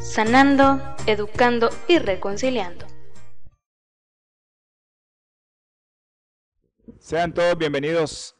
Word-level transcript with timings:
sanando, 0.00 0.80
educando 1.06 1.68
y 1.86 1.98
reconciliando. 1.98 2.86
Sean 6.98 7.34
todos 7.34 7.56
bienvenidos 7.58 8.36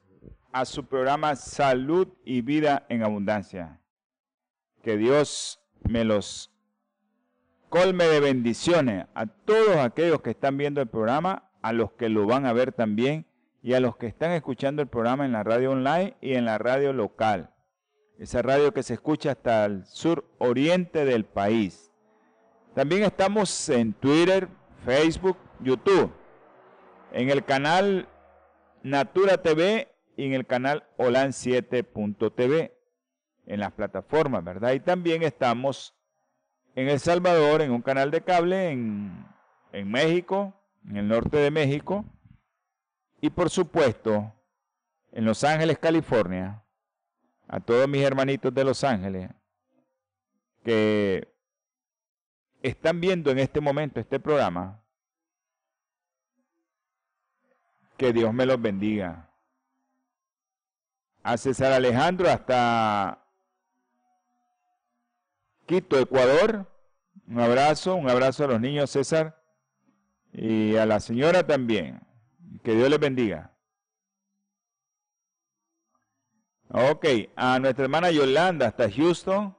a 0.52 0.64
su 0.64 0.86
programa 0.86 1.36
Salud 1.36 2.08
y 2.24 2.40
Vida 2.40 2.86
en 2.88 3.02
Abundancia. 3.02 3.78
Que 4.82 4.96
Dios 4.96 5.60
me 5.82 6.04
los 6.04 6.50
colme 7.68 8.06
de 8.06 8.20
bendiciones 8.20 9.06
a 9.14 9.26
todos 9.26 9.76
aquellos 9.76 10.22
que 10.22 10.30
están 10.30 10.56
viendo 10.56 10.80
el 10.80 10.88
programa, 10.88 11.50
a 11.62 11.72
los 11.72 11.92
que 11.92 12.08
lo 12.08 12.26
van 12.26 12.46
a 12.46 12.54
ver 12.54 12.72
también 12.72 13.26
y 13.62 13.74
a 13.74 13.80
los 13.80 13.96
que 13.96 14.06
están 14.06 14.32
escuchando 14.32 14.80
el 14.80 14.88
programa 14.88 15.26
en 15.26 15.32
la 15.32 15.42
radio 15.42 15.72
online 15.72 16.16
y 16.22 16.34
en 16.34 16.46
la 16.46 16.56
radio 16.56 16.94
local 16.94 17.50
esa 18.20 18.42
radio 18.42 18.72
que 18.72 18.82
se 18.82 18.94
escucha 18.94 19.32
hasta 19.32 19.64
el 19.64 19.86
sur 19.86 20.30
oriente 20.38 21.06
del 21.06 21.24
país. 21.24 21.90
También 22.74 23.02
estamos 23.02 23.68
en 23.70 23.94
Twitter, 23.94 24.46
Facebook, 24.84 25.38
YouTube, 25.60 26.12
en 27.12 27.30
el 27.30 27.42
canal 27.44 28.08
Natura 28.82 29.38
TV 29.38 29.90
y 30.16 30.26
en 30.26 30.34
el 30.34 30.46
canal 30.46 30.84
Olan7.tv, 30.98 32.76
en 33.46 33.60
las 33.60 33.72
plataformas, 33.72 34.44
¿verdad? 34.44 34.72
Y 34.72 34.80
también 34.80 35.22
estamos 35.22 35.94
en 36.74 36.90
El 36.90 37.00
Salvador, 37.00 37.62
en 37.62 37.70
un 37.70 37.80
canal 37.80 38.10
de 38.10 38.20
cable, 38.20 38.70
en, 38.70 39.26
en 39.72 39.90
México, 39.90 40.52
en 40.86 40.98
el 40.98 41.08
norte 41.08 41.38
de 41.38 41.50
México, 41.50 42.04
y 43.22 43.30
por 43.30 43.48
supuesto, 43.48 44.34
en 45.10 45.24
Los 45.24 45.42
Ángeles, 45.42 45.78
California, 45.78 46.62
a 47.52 47.58
todos 47.58 47.88
mis 47.88 48.02
hermanitos 48.02 48.54
de 48.54 48.62
Los 48.62 48.84
Ángeles 48.84 49.28
que 50.62 51.34
están 52.62 53.00
viendo 53.00 53.32
en 53.32 53.40
este 53.40 53.60
momento 53.60 53.98
este 53.98 54.20
programa, 54.20 54.80
que 57.96 58.12
Dios 58.12 58.32
me 58.32 58.46
los 58.46 58.60
bendiga. 58.62 59.28
A 61.24 61.36
César 61.36 61.72
Alejandro 61.72 62.30
hasta 62.30 63.22
Quito, 65.66 65.98
Ecuador. 65.98 66.66
Un 67.26 67.40
abrazo, 67.40 67.96
un 67.96 68.08
abrazo 68.08 68.44
a 68.44 68.48
los 68.48 68.60
niños, 68.60 68.90
César. 68.90 69.42
Y 70.32 70.76
a 70.76 70.86
la 70.86 71.00
señora 71.00 71.46
también. 71.46 72.00
Que 72.62 72.74
Dios 72.74 72.88
les 72.88 72.98
bendiga. 72.98 73.49
Ok, 76.72 77.04
a 77.34 77.58
nuestra 77.58 77.82
hermana 77.82 78.12
Yolanda 78.12 78.68
hasta 78.68 78.88
Houston. 78.88 79.56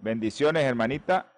Bendiciones, 0.00 0.64
hermanita, 0.64 1.30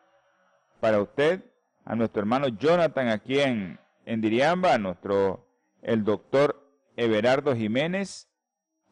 para 0.78 1.02
usted. 1.02 1.44
A 1.84 1.96
nuestro 1.96 2.20
hermano 2.20 2.46
Jonathan 2.46 3.08
aquí 3.08 3.40
en, 3.40 3.80
en 4.04 4.20
Diriamba, 4.20 4.74
a 4.74 4.78
nuestro, 4.78 5.44
el 5.82 6.04
doctor 6.04 6.64
Everardo 6.94 7.56
Jiménez, 7.56 8.28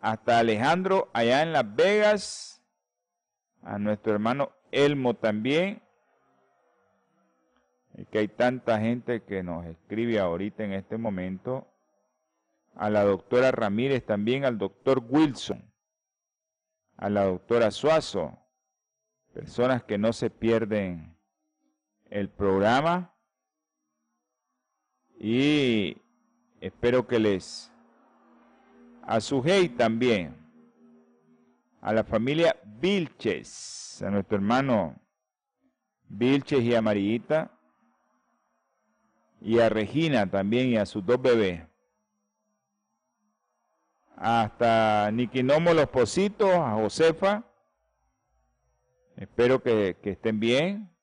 hasta 0.00 0.40
Alejandro 0.40 1.10
allá 1.12 1.42
en 1.42 1.52
Las 1.52 1.76
Vegas, 1.76 2.60
a 3.62 3.78
nuestro 3.78 4.12
hermano 4.12 4.50
Elmo 4.72 5.14
también. 5.14 5.80
Es 7.94 8.08
que 8.08 8.18
hay 8.18 8.26
tanta 8.26 8.80
gente 8.80 9.22
que 9.22 9.44
nos 9.44 9.64
escribe 9.64 10.18
ahorita 10.18 10.64
en 10.64 10.72
este 10.72 10.98
momento. 10.98 11.68
A 12.74 12.90
la 12.90 13.04
doctora 13.04 13.52
Ramírez 13.52 14.04
también, 14.04 14.44
al 14.44 14.58
doctor 14.58 15.04
Wilson 15.08 15.69
a 17.00 17.08
la 17.08 17.24
doctora 17.24 17.70
Suazo, 17.70 18.38
personas 19.32 19.82
que 19.82 19.96
no 19.96 20.12
se 20.12 20.28
pierden 20.28 21.16
el 22.10 22.28
programa. 22.28 23.14
Y 25.18 25.96
espero 26.60 27.06
que 27.06 27.18
les 27.18 27.72
a 29.02 29.18
su 29.20 29.42
también 29.78 30.36
a 31.80 31.94
la 31.94 32.04
familia 32.04 32.60
Vilches, 32.64 34.02
a 34.02 34.10
nuestro 34.10 34.36
hermano 34.36 34.94
Vilches 36.06 36.62
y 36.62 36.74
a 36.74 36.82
Marita 36.82 37.50
y 39.40 39.58
a 39.58 39.70
Regina 39.70 40.30
también 40.30 40.68
y 40.68 40.76
a 40.76 40.84
sus 40.84 41.04
dos 41.04 41.20
bebés 41.20 41.69
hasta 44.22 45.10
Niquinomo 45.10 45.72
Los 45.72 45.88
Positos, 45.88 46.50
a 46.50 46.72
Josefa. 46.72 47.42
Espero 49.16 49.62
que, 49.62 49.96
estén 50.02 50.38
bien. 50.38 50.94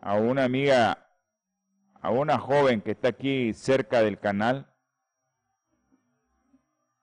A 0.00 0.14
una 0.14 0.42
amiga, 0.42 1.08
a 2.00 2.10
una 2.10 2.36
joven 2.36 2.80
que 2.80 2.90
está 2.90 3.08
aquí 3.08 3.54
cerca 3.54 4.02
del 4.02 4.18
canal. 4.18 4.74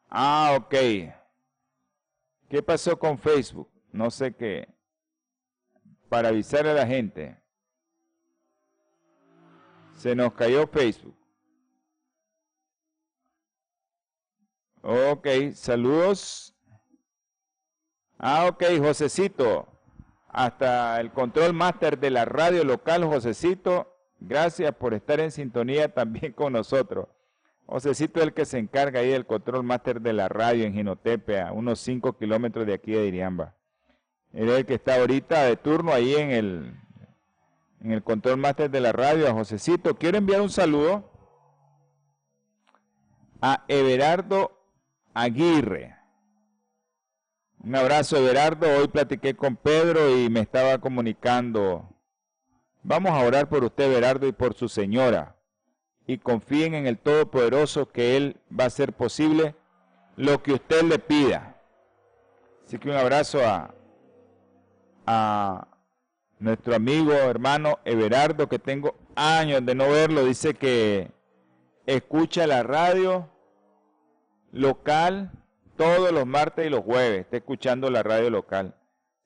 Ah, 0.09 0.57
ok. 0.57 0.75
¿Qué 2.49 2.61
pasó 2.65 2.99
con 2.99 3.17
Facebook? 3.17 3.71
No 3.93 4.11
sé 4.11 4.35
qué. 4.35 4.67
Para 6.09 6.29
avisar 6.29 6.67
a 6.67 6.73
la 6.73 6.85
gente. 6.85 7.41
Se 9.93 10.13
nos 10.15 10.33
cayó 10.33 10.67
Facebook. 10.67 11.20
Ok, 14.83 15.27
saludos. 15.53 16.55
Ah, 18.17 18.47
ok, 18.47 18.63
Josecito. 18.79 19.67
Hasta 20.27 20.99
el 20.99 21.11
control 21.11 21.53
máster 21.53 21.99
de 21.99 22.09
la 22.09 22.25
radio 22.25 22.63
local, 22.63 23.05
Josecito. 23.05 23.95
Gracias 24.19 24.73
por 24.73 24.93
estar 24.93 25.19
en 25.19 25.31
sintonía 25.31 25.87
también 25.93 26.33
con 26.33 26.53
nosotros. 26.53 27.07
Josecito 27.67 28.19
es 28.19 28.27
el 28.27 28.33
que 28.33 28.45
se 28.45 28.57
encarga 28.57 29.01
ahí 29.01 29.09
del 29.09 29.25
control 29.27 29.63
máster 29.63 30.01
de 30.01 30.13
la 30.13 30.27
radio 30.27 30.65
en 30.65 30.73
Ginotepe, 30.73 31.39
a 31.39 31.51
unos 31.51 31.79
5 31.79 32.17
kilómetros 32.17 32.65
de 32.65 32.73
aquí 32.73 32.91
de 32.91 33.05
Iriamba. 33.05 33.55
Él 34.33 34.49
es 34.49 34.59
el 34.59 34.65
que 34.65 34.73
está 34.75 34.95
ahorita 34.95 35.43
de 35.43 35.57
turno 35.57 35.93
ahí 35.93 36.15
en 36.15 36.31
el, 36.31 36.73
en 37.81 37.91
el 37.91 38.03
control 38.03 38.37
máster 38.37 38.69
de 38.69 38.81
la 38.81 38.91
radio, 38.91 39.27
a 39.29 39.33
Josecito. 39.33 39.95
Quiero 39.95 40.17
enviar 40.17 40.41
un 40.41 40.49
saludo 40.49 41.11
a 43.41 43.63
Everardo 43.67 44.60
Aguirre. 45.13 45.97
Un 47.63 47.75
abrazo, 47.75 48.17
Everardo. 48.17 48.67
Hoy 48.77 48.87
platiqué 48.87 49.35
con 49.35 49.55
Pedro 49.55 50.17
y 50.17 50.29
me 50.29 50.39
estaba 50.39 50.77
comunicando. 50.79 51.87
Vamos 52.81 53.11
a 53.11 53.19
orar 53.19 53.49
por 53.49 53.63
usted, 53.63 53.91
Everardo, 53.91 54.27
y 54.27 54.31
por 54.31 54.53
su 54.53 54.69
señora. 54.69 55.35
Y 56.07 56.17
confíen 56.17 56.73
en 56.73 56.87
el 56.87 56.97
Todopoderoso 56.97 57.91
que 57.91 58.17
Él 58.17 58.37
va 58.57 58.63
a 58.63 58.67
hacer 58.67 58.93
posible 58.93 59.55
lo 60.15 60.41
que 60.41 60.53
usted 60.53 60.81
le 60.83 60.97
pida. 60.97 61.61
Así 62.65 62.79
que 62.79 62.89
un 62.89 62.95
abrazo 62.95 63.45
a, 63.45 63.75
a 65.05 65.67
nuestro 66.39 66.73
amigo, 66.73 67.11
hermano 67.13 67.79
Everardo, 67.85 68.47
que 68.47 68.59
tengo 68.59 68.95
años 69.15 69.63
de 69.65 69.75
no 69.75 69.89
verlo. 69.89 70.25
Dice 70.25 70.53
que 70.53 71.11
escucha 71.85 72.47
la 72.47 72.63
radio 72.63 73.30
local 74.51 75.31
todos 75.77 76.11
los 76.11 76.25
martes 76.25 76.67
y 76.67 76.69
los 76.69 76.83
jueves. 76.83 77.21
Está 77.21 77.37
escuchando 77.37 77.89
la 77.89 78.03
radio 78.03 78.29
local. 78.29 78.75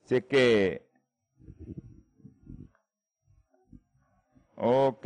Sé 0.06 0.26
que... 0.26 0.86
Ok. 4.56 5.06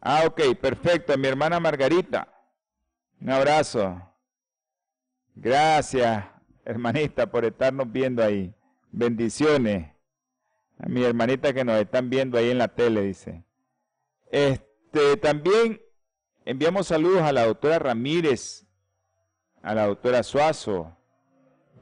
Ah, 0.00 0.24
ok, 0.26 0.40
perfecto. 0.60 1.16
Mi 1.16 1.28
hermana 1.28 1.58
Margarita. 1.58 2.28
Un 3.20 3.30
abrazo. 3.30 4.00
Gracias, 5.34 6.24
hermanita, 6.64 7.30
por 7.30 7.44
estarnos 7.44 7.90
viendo 7.90 8.22
ahí. 8.22 8.52
Bendiciones. 8.90 9.92
A 10.78 10.88
mi 10.88 11.02
hermanita 11.04 11.52
que 11.52 11.64
nos 11.64 11.80
están 11.80 12.10
viendo 12.10 12.38
ahí 12.38 12.50
en 12.50 12.58
la 12.58 12.68
tele, 12.68 13.02
dice. 13.02 13.44
Este, 14.30 15.16
también 15.16 15.80
enviamos 16.44 16.88
saludos 16.88 17.22
a 17.22 17.32
la 17.32 17.46
doctora 17.46 17.78
Ramírez, 17.78 18.66
a 19.62 19.74
la 19.74 19.86
doctora 19.86 20.22
Suazo. 20.22 20.94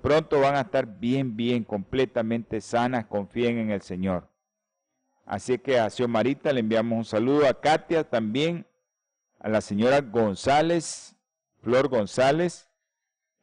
Pronto 0.03 0.41
van 0.41 0.55
a 0.55 0.61
estar 0.61 0.87
bien, 0.87 1.37
bien, 1.37 1.65
completamente 1.65 2.61
sanas, 2.61 3.07
confíen 3.07 3.59
en 3.59 3.71
el 3.71 3.83
Señor. 3.83 4.29
Así 5.25 5.59
que 5.59 5.81
a 5.81 5.89
Marita 6.07 6.53
le 6.53 6.61
enviamos 6.61 6.97
un 6.99 7.05
saludo, 7.05 7.49
a 7.49 7.61
Katia 7.61 8.05
también, 8.05 8.65
a 9.41 9.49
la 9.49 9.61
señora 9.61 10.01
González, 10.01 11.17
Flor 11.63 11.89
González. 11.89 12.71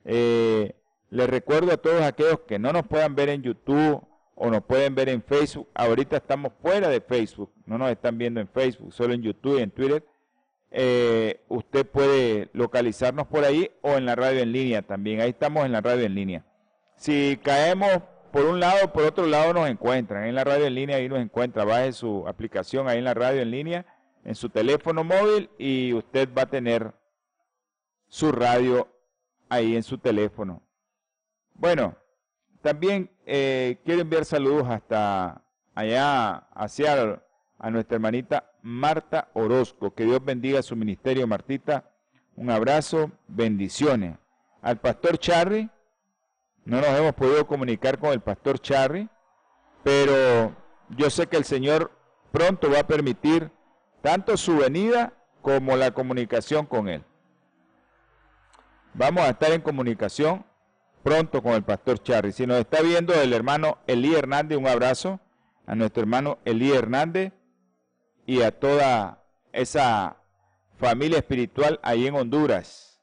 Eh, 0.05 0.73
les 1.09 1.29
recuerdo 1.29 1.73
a 1.73 1.77
todos 1.77 2.01
aquellos 2.01 2.39
que 2.47 2.57
no 2.57 2.71
nos 2.71 2.87
puedan 2.87 3.15
ver 3.15 3.27
en 3.29 3.43
YouTube 3.43 4.01
o 4.35 4.49
nos 4.49 4.63
pueden 4.63 4.95
ver 4.95 5.09
en 5.09 5.21
Facebook. 5.21 5.69
Ahorita 5.73 6.17
estamos 6.17 6.53
fuera 6.61 6.89
de 6.89 7.01
Facebook, 7.01 7.51
no 7.65 7.77
nos 7.77 7.89
están 7.89 8.17
viendo 8.17 8.39
en 8.39 8.47
Facebook, 8.47 8.93
solo 8.93 9.13
en 9.13 9.21
YouTube 9.21 9.59
y 9.59 9.61
en 9.61 9.71
Twitter. 9.71 10.05
Eh, 10.75 11.43
usted 11.49 11.85
puede 11.85 12.49
localizarnos 12.53 13.27
por 13.27 13.43
ahí 13.43 13.69
o 13.81 13.95
en 13.95 14.05
la 14.05 14.15
radio 14.15 14.41
en 14.41 14.51
línea 14.51 14.81
también. 14.81 15.21
Ahí 15.21 15.29
estamos 15.29 15.65
en 15.65 15.71
la 15.71 15.81
radio 15.81 16.05
en 16.05 16.15
línea. 16.15 16.45
Si 16.95 17.39
caemos 17.43 18.01
por 18.31 18.45
un 18.45 18.59
lado, 18.59 18.91
por 18.91 19.03
otro 19.03 19.27
lado 19.27 19.53
nos 19.53 19.69
encuentran. 19.69 20.25
En 20.25 20.33
la 20.33 20.43
radio 20.43 20.65
en 20.65 20.73
línea 20.73 20.97
ahí 20.97 21.07
nos 21.07 21.19
encuentra. 21.19 21.63
Baje 21.63 21.91
su 21.93 22.27
aplicación 22.27 22.87
ahí 22.87 22.97
en 22.97 23.03
la 23.03 23.13
radio 23.13 23.41
en 23.43 23.51
línea, 23.51 23.85
en 24.25 24.33
su 24.33 24.49
teléfono 24.49 25.03
móvil 25.03 25.51
y 25.59 25.93
usted 25.93 26.27
va 26.35 26.43
a 26.43 26.49
tener 26.49 26.91
su 28.07 28.31
radio 28.31 28.87
ahí 29.49 29.75
en 29.75 29.83
su 29.83 29.99
teléfono. 29.99 30.63
Bueno, 31.53 31.95
también 32.63 33.11
eh, 33.25 33.79
quiero 33.85 34.01
enviar 34.01 34.25
saludos 34.25 34.67
hasta 34.69 35.41
allá, 35.75 36.47
hacia 36.53 37.21
a 37.59 37.69
nuestra 37.69 37.95
hermanita 37.95 38.51
Marta 38.61 39.29
Orozco. 39.33 39.93
Que 39.93 40.05
Dios 40.05 40.23
bendiga 40.23 40.61
su 40.61 40.75
ministerio, 40.75 41.27
Martita. 41.27 41.89
Un 42.35 42.49
abrazo, 42.49 43.11
bendiciones. 43.27 44.17
Al 44.61 44.79
pastor 44.79 45.17
Charry, 45.17 45.69
no 46.65 46.77
nos 46.77 46.89
hemos 46.89 47.13
podido 47.13 47.45
comunicar 47.45 47.99
con 47.99 48.11
el 48.11 48.21
pastor 48.21 48.59
Charry, 48.59 49.09
pero 49.83 50.55
yo 50.89 51.09
sé 51.09 51.27
que 51.27 51.37
el 51.37 51.43
Señor 51.43 51.91
pronto 52.31 52.69
va 52.71 52.79
a 52.79 52.87
permitir 52.87 53.51
tanto 54.01 54.37
su 54.37 54.57
venida 54.57 55.13
como 55.41 55.75
la 55.75 55.91
comunicación 55.91 56.65
con 56.65 56.87
él. 56.87 57.03
Vamos 58.93 59.23
a 59.23 59.29
estar 59.29 59.51
en 59.51 59.61
comunicación 59.61 60.45
pronto 61.03 61.43
con 61.43 61.53
el 61.53 61.63
pastor 61.63 62.01
Charry. 62.01 62.31
Si 62.31 62.47
nos 62.47 62.59
está 62.59 62.81
viendo 62.81 63.13
el 63.13 63.33
hermano 63.33 63.77
Elí 63.87 64.15
Hernández, 64.15 64.57
un 64.57 64.67
abrazo 64.67 65.19
a 65.65 65.75
nuestro 65.75 66.01
hermano 66.01 66.39
Elí 66.45 66.71
Hernández 66.71 67.33
y 68.25 68.41
a 68.41 68.51
toda 68.51 69.23
esa 69.51 70.17
familia 70.77 71.19
espiritual 71.19 71.79
ahí 71.83 72.07
en 72.07 72.15
Honduras. 72.15 73.01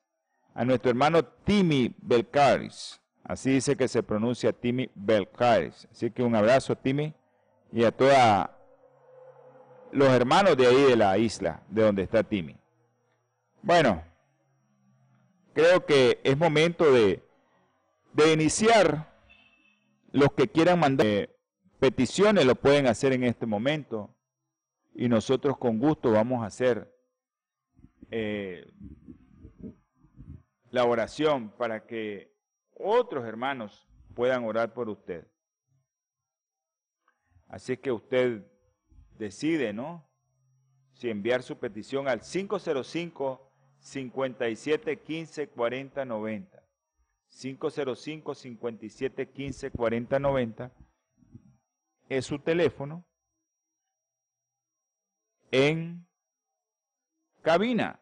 A 0.54 0.64
nuestro 0.64 0.90
hermano 0.90 1.24
Timmy 1.24 1.94
Belcaris, 1.98 3.00
Así 3.30 3.52
dice 3.52 3.76
que 3.76 3.86
se 3.86 4.02
pronuncia 4.02 4.52
Timmy 4.52 4.90
Belcaris. 4.92 5.86
Así 5.92 6.10
que 6.10 6.24
un 6.24 6.34
abrazo, 6.34 6.74
Timmy, 6.74 7.14
y 7.70 7.84
a 7.84 7.92
todos 7.92 8.12
los 9.92 10.08
hermanos 10.08 10.56
de 10.56 10.66
ahí 10.66 10.82
de 10.82 10.96
la 10.96 11.16
isla, 11.16 11.62
de 11.68 11.82
donde 11.82 12.02
está 12.02 12.24
Timmy. 12.24 12.56
Bueno, 13.62 14.02
creo 15.52 15.86
que 15.86 16.20
es 16.24 16.36
momento 16.36 16.90
de, 16.92 17.22
de 18.12 18.32
iniciar. 18.32 19.10
Los 20.12 20.32
que 20.32 20.48
quieran 20.48 20.80
mandar 20.80 21.30
peticiones 21.78 22.44
lo 22.44 22.56
pueden 22.56 22.86
hacer 22.86 23.12
en 23.12 23.24
este 23.24 23.46
momento. 23.46 24.16
Y 24.92 25.08
nosotros 25.08 25.56
con 25.56 25.78
gusto 25.78 26.10
vamos 26.10 26.42
a 26.42 26.46
hacer 26.46 26.92
eh, 28.10 28.66
la 30.70 30.84
oración 30.84 31.50
para 31.50 31.86
que 31.86 32.34
otros 32.74 33.24
hermanos 33.24 33.86
puedan 34.14 34.44
orar 34.44 34.74
por 34.74 34.88
usted. 34.88 35.26
Así 37.48 37.76
que 37.76 37.92
usted 37.92 38.44
decide, 39.18 39.72
¿no? 39.72 40.08
Si 40.92 41.08
enviar 41.08 41.42
su 41.42 41.58
petición 41.58 42.08
al 42.08 42.20
505 42.20 43.52
57 43.80 44.98
15 45.00 45.48
40 45.48 46.04
90. 46.04 46.59
505 47.30 48.34
57 48.34 49.30
15 49.30 49.70
40 49.70 50.18
90 50.18 50.72
es 52.08 52.26
su 52.26 52.38
teléfono 52.38 53.06
en 55.50 56.06
cabina. 57.42 58.00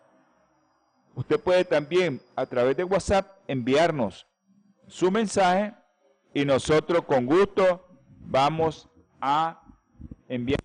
Usted 1.14 1.40
puede 1.40 1.64
también 1.64 2.20
a 2.36 2.46
través 2.46 2.76
de 2.76 2.84
WhatsApp 2.84 3.38
enviarnos 3.46 4.26
su 4.86 5.10
mensaje 5.10 5.74
y 6.32 6.44
nosotros 6.44 7.04
con 7.04 7.26
gusto 7.26 7.86
vamos 8.20 8.88
a 9.20 9.62
enviar. 10.28 10.58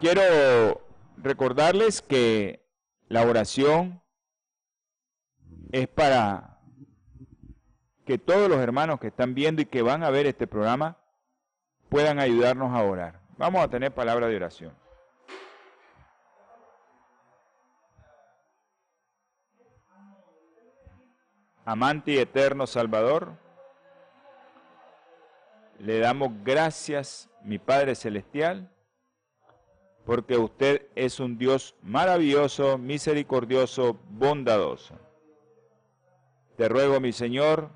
Quiero 0.00 0.86
recordarles 1.16 2.02
que 2.02 2.64
la 3.08 3.22
oración 3.22 4.02
es 5.72 5.88
para 5.88 6.60
que 8.06 8.18
todos 8.18 8.48
los 8.48 8.58
hermanos 8.58 9.00
que 9.00 9.08
están 9.08 9.34
viendo 9.34 9.62
y 9.62 9.66
que 9.66 9.82
van 9.82 10.04
a 10.04 10.10
ver 10.10 10.26
este 10.26 10.46
programa 10.46 10.98
puedan 11.88 12.18
ayudarnos 12.18 12.74
a 12.74 12.82
orar. 12.82 13.20
Vamos 13.36 13.62
a 13.62 13.68
tener 13.68 13.92
palabra 13.92 14.26
de 14.26 14.36
oración. 14.36 14.72
Amante 21.64 22.12
y 22.12 22.18
eterno 22.18 22.66
Salvador, 22.66 23.34
le 25.78 25.98
damos 25.98 26.30
gracias, 26.42 27.28
mi 27.42 27.58
Padre 27.58 27.94
Celestial, 27.94 28.70
porque 30.06 30.38
usted 30.38 30.86
es 30.94 31.20
un 31.20 31.36
Dios 31.36 31.74
maravilloso, 31.82 32.78
misericordioso, 32.78 34.00
bondadoso. 34.08 34.94
Te 36.56 36.70
ruego, 36.70 37.00
mi 37.00 37.12
Señor, 37.12 37.70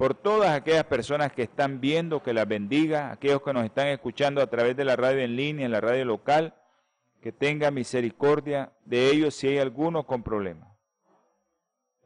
por 0.00 0.14
todas 0.14 0.52
aquellas 0.52 0.84
personas 0.84 1.30
que 1.30 1.42
están 1.42 1.78
viendo, 1.78 2.22
que 2.22 2.32
las 2.32 2.48
bendiga, 2.48 3.12
aquellos 3.12 3.42
que 3.42 3.52
nos 3.52 3.66
están 3.66 3.88
escuchando 3.88 4.40
a 4.40 4.46
través 4.46 4.74
de 4.74 4.86
la 4.86 4.96
radio 4.96 5.20
en 5.20 5.36
línea, 5.36 5.66
en 5.66 5.72
la 5.72 5.82
radio 5.82 6.06
local, 6.06 6.54
que 7.20 7.32
tenga 7.32 7.70
misericordia 7.70 8.72
de 8.86 9.10
ellos 9.10 9.34
si 9.34 9.48
hay 9.48 9.58
alguno 9.58 10.06
con 10.06 10.22
problemas. 10.22 10.74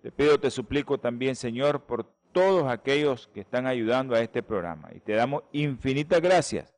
Te 0.03 0.11
pido, 0.11 0.41
te 0.41 0.51
suplico 0.51 0.99
también, 0.99 1.37
Señor, 1.37 1.85
por 1.85 2.03
todos 2.33 2.69
aquellos 2.69 3.29
que 3.29 3.43
están 3.43 3.65
ayudando 3.65 4.17
a 4.17 4.21
este 4.23 4.43
programa. 4.43 4.91
Y 4.93 4.99
te 4.99 5.13
damos 5.13 5.45
infinitas 5.53 6.21
gracias 6.21 6.75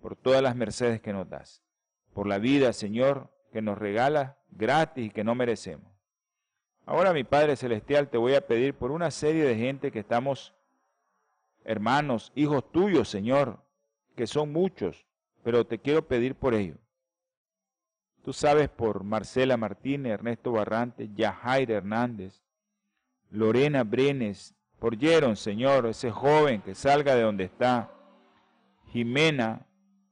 por 0.00 0.16
todas 0.16 0.42
las 0.42 0.56
mercedes 0.56 1.00
que 1.00 1.12
nos 1.12 1.30
das, 1.30 1.62
por 2.12 2.26
la 2.26 2.38
vida, 2.38 2.72
Señor, 2.72 3.30
que 3.52 3.62
nos 3.62 3.78
regala 3.78 4.36
gratis 4.50 5.06
y 5.06 5.10
que 5.10 5.22
no 5.22 5.36
merecemos. 5.36 5.93
Ahora, 6.86 7.14
mi 7.14 7.24
Padre 7.24 7.56
Celestial, 7.56 8.08
te 8.08 8.18
voy 8.18 8.34
a 8.34 8.46
pedir 8.46 8.74
por 8.74 8.90
una 8.90 9.10
serie 9.10 9.44
de 9.44 9.56
gente 9.56 9.90
que 9.90 10.00
estamos, 10.00 10.52
hermanos, 11.64 12.30
hijos 12.34 12.70
tuyos, 12.72 13.08
Señor, 13.08 13.58
que 14.14 14.26
son 14.26 14.52
muchos, 14.52 15.06
pero 15.42 15.66
te 15.66 15.78
quiero 15.78 16.06
pedir 16.06 16.34
por 16.34 16.54
ellos. 16.54 16.78
Tú 18.22 18.32
sabes 18.32 18.68
por 18.68 19.02
Marcela 19.02 19.56
Martínez, 19.56 20.12
Ernesto 20.12 20.52
Barrante, 20.52 21.10
Yajair 21.14 21.70
Hernández, 21.70 22.42
Lorena 23.30 23.82
Brenes, 23.82 24.54
por 24.78 24.98
Jeron, 24.98 25.36
Señor, 25.36 25.86
ese 25.86 26.10
joven 26.10 26.60
que 26.60 26.74
salga 26.74 27.14
de 27.14 27.22
donde 27.22 27.44
está, 27.44 27.90
Jimena, 28.92 29.66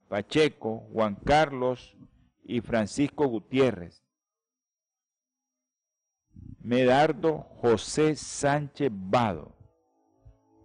Pacheco, 0.09 0.87
Juan 0.93 1.17
Carlos 1.17 1.97
y 2.45 2.63
Francisco 2.63 3.27
Gutiérrez. 3.27 4.02
Medardo 6.63 7.47
José 7.61 8.17
Sánchez 8.17 8.91
Vado. 8.93 9.53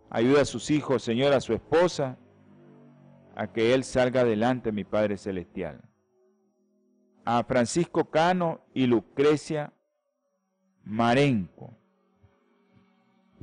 Ayuda 0.09 0.41
a 0.41 0.45
sus 0.45 0.71
hijos, 0.71 1.03
Señor, 1.03 1.33
a 1.33 1.41
su 1.41 1.53
esposa, 1.53 2.17
a 3.35 3.47
que 3.47 3.73
Él 3.73 3.83
salga 3.83 4.21
adelante, 4.21 4.71
mi 4.71 4.83
Padre 4.83 5.17
Celestial. 5.17 5.81
A 7.25 7.43
Francisco 7.43 8.05
Cano 8.09 8.61
y 8.73 8.87
Lucrecia 8.87 9.73
Marenco. 10.83 11.73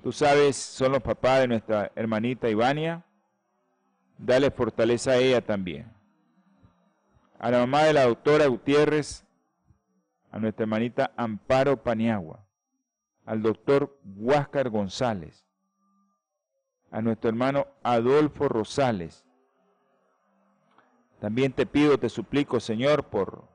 Tú 0.02 0.12
sabes, 0.12 0.56
son 0.56 0.92
los 0.92 1.02
papás 1.02 1.40
de 1.40 1.49
nuestra 1.49 1.92
hermanita 1.94 2.49
Ivania 2.49 3.04
Dale 4.18 4.50
fortaleza 4.50 5.12
a 5.12 5.16
ella 5.16 5.40
también. 5.40 5.92
A 7.38 7.50
la 7.50 7.58
mamá 7.58 7.82
de 7.84 7.92
la 7.92 8.04
doctora 8.04 8.46
Gutiérrez, 8.46 9.25
a 10.30 10.38
nuestra 10.38 10.64
hermanita 10.64 11.12
Amparo 11.16 11.82
Paniagua, 11.82 12.43
al 13.24 13.42
doctor 13.42 13.98
Huáscar 14.16 14.70
González, 14.70 15.46
a 16.90 17.00
nuestro 17.00 17.30
hermano 17.30 17.66
Adolfo 17.82 18.48
Rosales. 18.48 19.24
También 21.20 21.52
te 21.52 21.66
pido, 21.66 21.98
te 21.98 22.08
suplico, 22.08 22.60
Señor, 22.60 23.04
por 23.04 23.48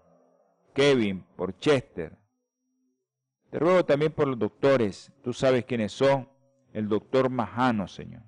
Kevin, 0.73 1.23
por 1.35 1.57
Chester. 1.59 2.17
Te 3.51 3.59
ruego 3.59 3.85
también 3.85 4.11
por 4.11 4.27
los 4.27 4.39
doctores, 4.39 5.11
tú 5.23 5.33
sabes 5.33 5.65
quiénes 5.65 5.91
son, 5.91 6.29
el 6.73 6.87
doctor 6.87 7.29
Majano, 7.29 7.87
Señor, 7.87 8.23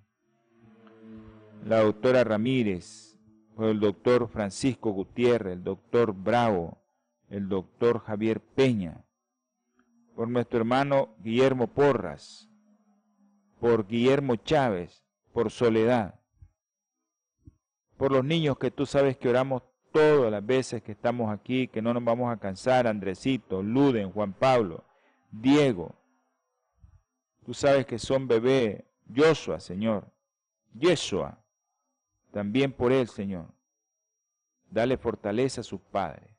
la 1.63 1.81
doctora 1.81 2.23
Ramírez, 2.23 3.19
el 3.59 3.79
doctor 3.79 4.27
Francisco 4.27 4.91
Gutiérrez, 4.91 5.53
el 5.53 5.63
doctor 5.63 6.13
Bravo, 6.13 6.81
el 7.29 7.47
doctor 7.49 7.99
Javier 7.99 8.41
Peña, 8.41 9.05
por 10.15 10.27
nuestro 10.27 10.59
hermano 10.59 11.15
Guillermo 11.19 11.67
Porras, 11.67 12.49
por 13.59 13.87
Guillermo 13.87 14.35
Chávez, 14.35 15.03
por 15.33 15.51
Soledad, 15.51 16.19
por 17.97 18.11
los 18.11 18.23
niños 18.25 18.57
que 18.57 18.71
tú 18.71 18.85
sabes 18.85 19.17
que 19.17 19.29
oramos 19.29 19.63
todas 19.91 20.31
las 20.31 20.45
veces 20.45 20.81
que 20.81 20.93
estamos 20.93 21.31
aquí, 21.31 21.67
que 21.67 21.81
no 21.81 21.93
nos 21.93 22.03
vamos 22.03 22.31
a 22.31 22.39
cansar, 22.39 22.87
Andresito, 22.87 23.61
Luden, 23.61 24.11
Juan 24.11 24.33
Pablo, 24.33 24.83
Diego, 25.31 25.95
tú 27.45 27.53
sabes 27.53 27.85
que 27.85 27.99
son 27.99 28.27
bebé, 28.27 28.85
Joshua, 29.13 29.59
Señor, 29.59 30.07
Yeshua, 30.73 31.37
también 32.31 32.71
por 32.71 32.91
él, 32.91 33.07
Señor. 33.07 33.47
Dale 34.69 34.97
fortaleza 34.97 35.61
a 35.61 35.65
sus 35.65 35.81
padres. 35.81 36.29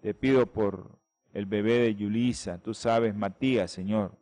Te 0.00 0.14
pido 0.14 0.46
por 0.46 0.98
el 1.32 1.46
bebé 1.46 1.78
de 1.78 1.94
Yulisa, 1.94 2.58
tú 2.58 2.74
sabes, 2.74 3.14
Matías, 3.14 3.70
Señor. 3.70 4.12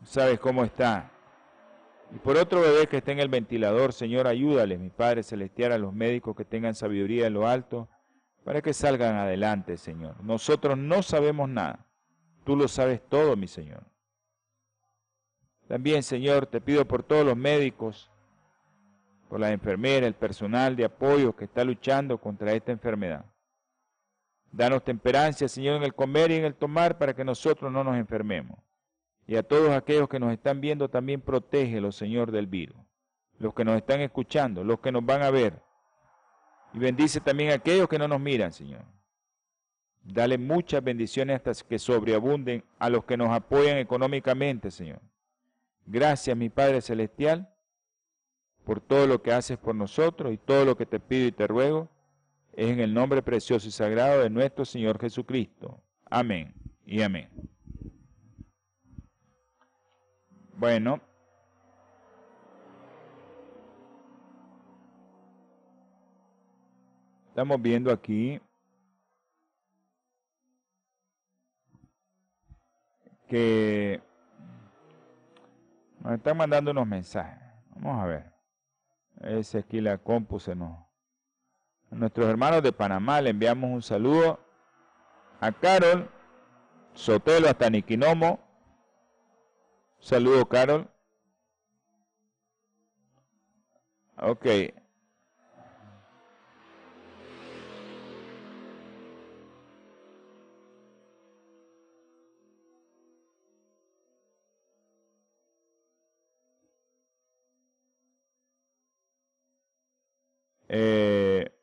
Tú 0.00 0.06
sabes 0.06 0.38
cómo 0.40 0.64
está. 0.64 1.10
Y 2.14 2.18
por 2.18 2.36
otro 2.36 2.60
bebé 2.60 2.86
que 2.86 2.98
está 2.98 3.12
en 3.12 3.20
el 3.20 3.28
ventilador, 3.28 3.92
Señor, 3.92 4.26
ayúdale, 4.26 4.78
mi 4.78 4.90
Padre 4.90 5.22
Celestial, 5.22 5.72
a 5.72 5.78
los 5.78 5.92
médicos 5.92 6.34
que 6.36 6.44
tengan 6.44 6.74
sabiduría 6.74 7.26
en 7.26 7.34
lo 7.34 7.46
alto, 7.46 7.88
para 8.44 8.62
que 8.62 8.72
salgan 8.72 9.16
adelante, 9.16 9.76
Señor. 9.76 10.22
Nosotros 10.22 10.78
no 10.78 11.02
sabemos 11.02 11.48
nada. 11.48 11.86
Tú 12.44 12.56
lo 12.56 12.66
sabes 12.66 13.02
todo, 13.08 13.36
mi 13.36 13.46
Señor. 13.46 13.82
También, 15.66 16.02
Señor, 16.02 16.46
te 16.46 16.62
pido 16.62 16.86
por 16.86 17.02
todos 17.02 17.26
los 17.26 17.36
médicos, 17.36 18.10
por 19.28 19.38
las 19.38 19.52
enfermeras, 19.52 20.06
el 20.06 20.14
personal 20.14 20.74
de 20.74 20.86
apoyo 20.86 21.36
que 21.36 21.44
está 21.44 21.62
luchando 21.62 22.16
contra 22.16 22.54
esta 22.54 22.72
enfermedad. 22.72 23.26
Danos 24.50 24.82
temperancia, 24.82 25.48
Señor, 25.48 25.76
en 25.76 25.82
el 25.82 25.94
comer 25.94 26.30
y 26.30 26.36
en 26.36 26.44
el 26.44 26.54
tomar 26.54 26.98
para 26.98 27.14
que 27.14 27.24
nosotros 27.24 27.70
no 27.70 27.84
nos 27.84 27.96
enfermemos. 27.96 28.58
Y 29.26 29.36
a 29.36 29.42
todos 29.42 29.70
aquellos 29.70 30.08
que 30.08 30.18
nos 30.18 30.32
están 30.32 30.60
viendo 30.60 30.88
también 30.88 31.20
protégelos, 31.20 31.96
Señor, 31.96 32.32
del 32.32 32.46
virus. 32.46 32.78
Los 33.38 33.54
que 33.54 33.64
nos 33.64 33.76
están 33.76 34.00
escuchando, 34.00 34.64
los 34.64 34.80
que 34.80 34.90
nos 34.90 35.04
van 35.04 35.22
a 35.22 35.30
ver. 35.30 35.62
Y 36.72 36.78
bendice 36.78 37.20
también 37.20 37.50
a 37.50 37.54
aquellos 37.54 37.88
que 37.88 37.98
no 37.98 38.08
nos 38.08 38.20
miran, 38.20 38.52
Señor. 38.52 38.84
Dale 40.02 40.38
muchas 40.38 40.82
bendiciones 40.82 41.36
hasta 41.36 41.52
que 41.66 41.78
sobreabunden 41.78 42.64
a 42.78 42.88
los 42.88 43.04
que 43.04 43.18
nos 43.18 43.28
apoyan 43.28 43.76
económicamente, 43.76 44.70
Señor. 44.70 45.00
Gracias, 45.84 46.34
mi 46.36 46.48
Padre 46.48 46.80
Celestial, 46.80 47.50
por 48.64 48.80
todo 48.80 49.06
lo 49.06 49.22
que 49.22 49.32
haces 49.32 49.58
por 49.58 49.74
nosotros 49.74 50.32
y 50.32 50.38
todo 50.38 50.64
lo 50.64 50.76
que 50.76 50.86
te 50.86 51.00
pido 51.00 51.26
y 51.26 51.32
te 51.32 51.46
ruego. 51.46 51.90
Es 52.58 52.70
en 52.70 52.80
el 52.80 52.92
nombre 52.92 53.22
precioso 53.22 53.68
y 53.68 53.70
sagrado 53.70 54.20
de 54.20 54.30
nuestro 54.30 54.64
Señor 54.64 54.98
Jesucristo. 54.98 55.80
Amén 56.10 56.52
y 56.84 57.02
amén. 57.02 57.30
Bueno. 60.56 61.00
Estamos 67.28 67.62
viendo 67.62 67.92
aquí 67.92 68.40
que 73.28 74.02
nos 76.00 76.14
están 76.14 76.36
mandando 76.36 76.72
unos 76.72 76.88
mensajes. 76.88 77.40
Vamos 77.76 78.02
a 78.02 78.06
ver. 78.06 78.32
Ese 79.20 79.58
aquí 79.58 79.80
la 79.80 79.96
compu 79.98 80.40
se. 80.40 80.56
Nuestros 81.90 82.28
hermanos 82.28 82.62
de 82.62 82.72
Panamá 82.72 83.20
le 83.20 83.30
enviamos 83.30 83.70
un 83.70 83.82
saludo. 83.82 84.38
A 85.40 85.52
Carol 85.52 86.08
Sotelo 86.94 87.48
hasta 87.48 87.70
Niquinomo. 87.70 88.40
Saludo, 90.00 90.46
Carol. 90.48 90.88
Ok. 94.20 94.46
Eh, 110.70 111.57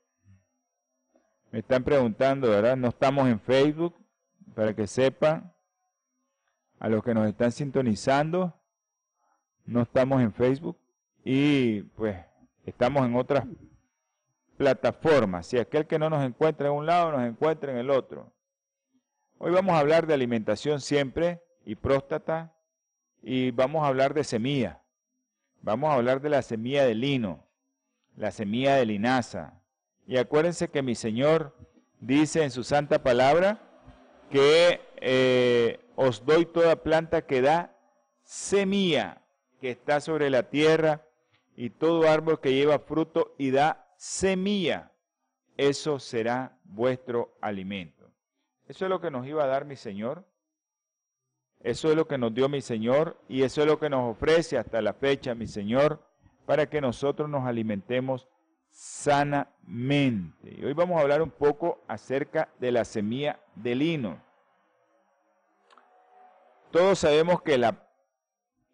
me 1.55 1.61
están 1.61 1.85
preguntando, 1.85 2.49
¿verdad? 2.49 2.75
No 2.75 2.89
estamos 2.89 3.29
en 3.29 3.39
Facebook, 3.39 3.95
para 4.55 4.75
que 4.75 4.87
sepan. 4.87 5.53
A 6.79 6.89
los 6.89 7.01
que 7.01 7.13
nos 7.13 7.29
están 7.29 7.53
sintonizando, 7.53 8.53
no 9.65 9.83
estamos 9.83 10.21
en 10.21 10.33
Facebook 10.33 10.77
y 11.23 11.83
pues 11.95 12.17
estamos 12.65 13.05
en 13.05 13.15
otras 13.15 13.45
plataformas. 14.57 15.47
Si 15.47 15.57
aquel 15.57 15.87
que 15.87 15.97
no 15.97 16.09
nos 16.09 16.25
encuentra 16.25 16.67
en 16.67 16.73
un 16.73 16.85
lado, 16.85 17.13
nos 17.13 17.21
encuentra 17.21 17.71
en 17.71 17.77
el 17.77 17.89
otro. 17.89 18.33
Hoy 19.37 19.51
vamos 19.51 19.75
a 19.75 19.79
hablar 19.79 20.07
de 20.07 20.13
alimentación 20.13 20.81
siempre 20.81 21.41
y 21.63 21.75
próstata 21.75 22.53
y 23.23 23.51
vamos 23.51 23.81
a 23.85 23.87
hablar 23.87 24.13
de 24.13 24.25
semilla. 24.25 24.81
Vamos 25.61 25.89
a 25.89 25.93
hablar 25.93 26.19
de 26.19 26.31
la 26.31 26.41
semilla 26.41 26.83
de 26.83 26.95
lino 26.95 27.45
la 28.17 28.31
semilla 28.31 28.75
de 28.75 28.85
linaza. 28.85 29.61
Y 30.07 30.17
acuérdense 30.17 30.69
que 30.69 30.81
mi 30.81 30.95
Señor 30.95 31.55
dice 31.99 32.43
en 32.43 32.51
su 32.51 32.63
santa 32.63 33.01
palabra 33.01 33.61
que 34.29 34.81
eh, 34.97 35.79
os 35.95 36.25
doy 36.25 36.45
toda 36.45 36.83
planta 36.83 37.25
que 37.25 37.41
da 37.41 37.75
semilla, 38.23 39.21
que 39.61 39.71
está 39.71 40.01
sobre 40.01 40.29
la 40.29 40.49
tierra, 40.49 41.05
y 41.55 41.69
todo 41.69 42.09
árbol 42.09 42.39
que 42.39 42.53
lleva 42.53 42.79
fruto 42.79 43.33
y 43.37 43.51
da 43.51 43.87
semilla. 43.97 44.91
Eso 45.57 45.99
será 45.99 46.57
vuestro 46.65 47.37
alimento. 47.39 48.11
Eso 48.67 48.85
es 48.85 48.89
lo 48.89 48.99
que 48.99 49.11
nos 49.11 49.25
iba 49.25 49.43
a 49.43 49.47
dar 49.47 49.65
mi 49.65 49.75
Señor. 49.75 50.25
Eso 51.61 51.89
es 51.89 51.95
lo 51.95 52.07
que 52.07 52.17
nos 52.17 52.33
dio 52.33 52.49
mi 52.49 52.61
Señor 52.61 53.17
y 53.27 53.43
eso 53.43 53.61
es 53.61 53.67
lo 53.67 53.79
que 53.79 53.89
nos 53.89 54.11
ofrece 54.11 54.57
hasta 54.57 54.81
la 54.81 54.93
fecha 54.93 55.33
mi 55.33 55.47
Señor 55.47 56.05
para 56.45 56.69
que 56.69 56.81
nosotros 56.81 57.29
nos 57.29 57.47
alimentemos 57.47 58.27
sanamente. 58.75 60.53
Y 60.57 60.65
hoy 60.65 60.73
vamos 60.73 60.97
a 60.97 61.01
hablar 61.01 61.21
un 61.21 61.31
poco 61.31 61.81
acerca 61.87 62.49
de 62.59 62.73
la 62.73 62.83
semilla 62.83 63.39
de 63.55 63.73
lino. 63.73 64.21
Todos 66.71 66.99
sabemos 66.99 67.41
que 67.41 67.57
la 67.57 67.87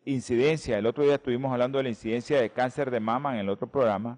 incidencia, 0.04 0.80
el 0.80 0.88
otro 0.88 1.04
día 1.04 1.16
estuvimos 1.16 1.52
hablando 1.52 1.78
de 1.78 1.84
la 1.84 1.90
incidencia 1.90 2.42
de 2.42 2.50
cáncer 2.50 2.90
de 2.90 3.00
mama 3.00 3.34
en 3.36 3.42
el 3.42 3.50
otro 3.50 3.68
programa, 3.68 4.18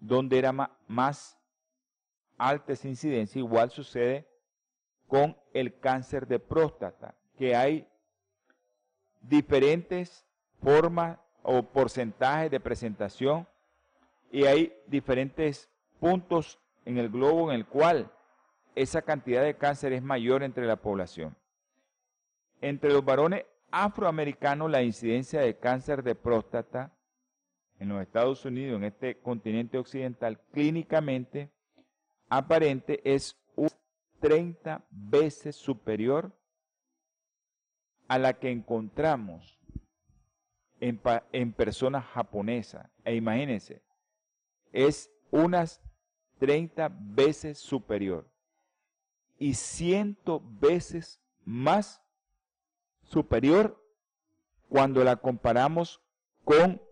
donde 0.00 0.38
era 0.38 0.50
más 0.86 1.38
alta 2.38 2.72
esa 2.72 2.88
incidencia, 2.88 3.38
igual 3.38 3.70
sucede 3.70 4.26
con 5.06 5.36
el 5.52 5.78
cáncer 5.78 6.26
de 6.26 6.38
próstata, 6.38 7.14
que 7.36 7.54
hay 7.54 7.86
diferentes 9.20 10.24
formas 10.62 11.18
o 11.42 11.62
porcentajes 11.62 12.50
de 12.50 12.60
presentación 12.60 13.46
y 14.30 14.44
hay 14.44 14.74
diferentes 14.86 15.70
puntos 16.00 16.58
en 16.84 16.98
el 16.98 17.08
globo 17.08 17.50
en 17.50 17.56
el 17.56 17.66
cual 17.66 18.10
esa 18.74 19.02
cantidad 19.02 19.42
de 19.42 19.56
cáncer 19.56 19.92
es 19.92 20.02
mayor 20.02 20.42
entre 20.42 20.66
la 20.66 20.76
población. 20.76 21.36
Entre 22.60 22.92
los 22.92 23.04
varones 23.04 23.44
afroamericanos 23.70 24.70
la 24.70 24.82
incidencia 24.82 25.40
de 25.40 25.58
cáncer 25.58 26.02
de 26.02 26.14
próstata 26.14 26.92
en 27.78 27.88
los 27.88 28.02
Estados 28.02 28.44
Unidos, 28.44 28.78
en 28.78 28.84
este 28.84 29.20
continente 29.20 29.78
occidental, 29.78 30.40
clínicamente 30.52 31.50
aparente 32.28 33.00
es 33.04 33.36
30 34.20 34.84
veces 34.90 35.56
superior 35.56 36.32
a 38.08 38.18
la 38.18 38.34
que 38.34 38.50
encontramos 38.50 39.58
en, 40.80 41.52
personas 41.52 42.04
japonesas. 42.06 42.88
E 43.04 43.14
imagínense, 43.14 43.82
es 44.72 45.10
unas 45.30 45.80
30 46.38 46.90
veces 46.92 47.58
superior 47.58 48.28
y 49.38 49.54
100 49.54 50.18
veces 50.60 51.20
más 51.44 52.02
superior 53.02 53.82
cuando 54.68 55.02
la 55.04 55.16
comparamos 55.16 56.00
con 56.44 56.82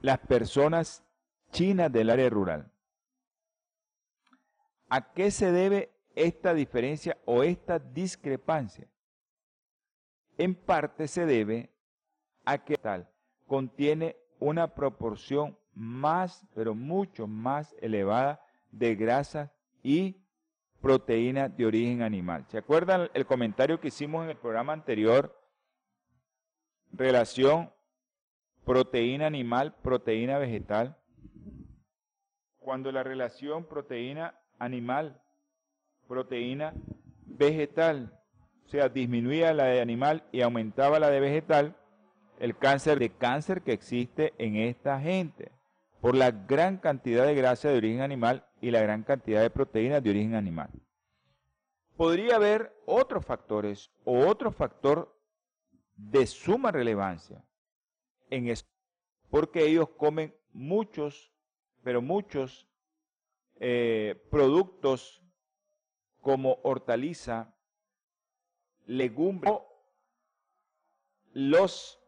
las 0.00 0.18
personas 0.18 1.02
chinas 1.50 1.90
del 1.90 2.10
área 2.10 2.28
rural. 2.28 2.70
¿A 4.88 5.12
qué 5.12 5.30
se 5.30 5.50
debe 5.50 5.92
esta 6.14 6.52
diferencia 6.52 7.16
o 7.24 7.42
esta 7.42 7.78
discrepancia? 7.78 8.88
En 10.36 10.54
parte 10.54 11.08
se 11.08 11.26
debe 11.26 11.70
a 12.44 12.64
que 12.64 12.76
tal 12.76 13.08
contiene 13.46 14.16
una 14.44 14.74
proporción 14.74 15.56
más, 15.74 16.46
pero 16.54 16.74
mucho 16.74 17.26
más 17.26 17.74
elevada 17.80 18.44
de 18.70 18.94
grasas 18.94 19.50
y 19.82 20.20
proteínas 20.82 21.56
de 21.56 21.64
origen 21.64 22.02
animal. 22.02 22.44
¿Se 22.48 22.58
acuerdan 22.58 23.08
el 23.14 23.24
comentario 23.24 23.80
que 23.80 23.88
hicimos 23.88 24.24
en 24.24 24.30
el 24.30 24.36
programa 24.36 24.74
anterior? 24.74 25.34
Relación 26.92 27.72
proteína 28.66 29.26
animal, 29.26 29.74
proteína 29.82 30.38
vegetal. 30.38 30.98
Cuando 32.58 32.92
la 32.92 33.02
relación 33.02 33.64
proteína 33.64 34.38
animal, 34.58 35.22
proteína 36.06 36.74
vegetal, 37.24 38.20
o 38.66 38.68
sea, 38.68 38.90
disminuía 38.90 39.54
la 39.54 39.64
de 39.64 39.80
animal 39.80 40.24
y 40.32 40.42
aumentaba 40.42 40.98
la 40.98 41.08
de 41.08 41.20
vegetal, 41.20 41.76
el 42.38 42.56
cáncer 42.56 42.98
de 42.98 43.10
cáncer 43.10 43.62
que 43.62 43.72
existe 43.72 44.34
en 44.38 44.56
esta 44.56 45.00
gente 45.00 45.52
por 46.00 46.14
la 46.14 46.30
gran 46.30 46.76
cantidad 46.76 47.24
de 47.24 47.34
grasa 47.34 47.68
de 47.68 47.78
origen 47.78 48.02
animal 48.02 48.46
y 48.60 48.70
la 48.70 48.82
gran 48.82 49.02
cantidad 49.04 49.40
de 49.40 49.50
proteínas 49.50 50.02
de 50.02 50.10
origen 50.10 50.34
animal. 50.34 50.70
Podría 51.96 52.36
haber 52.36 52.74
otros 52.86 53.24
factores 53.24 53.90
o 54.04 54.26
otro 54.26 54.52
factor 54.52 55.18
de 55.96 56.26
suma 56.26 56.72
relevancia 56.72 57.42
en 58.28 58.48
eso, 58.48 58.66
porque 59.30 59.64
ellos 59.64 59.88
comen 59.96 60.34
muchos, 60.52 61.32
pero 61.82 62.02
muchos 62.02 62.68
eh, 63.60 64.26
productos 64.30 65.22
como 66.20 66.58
hortaliza, 66.64 67.54
legumbre, 68.86 69.52
los 71.32 72.03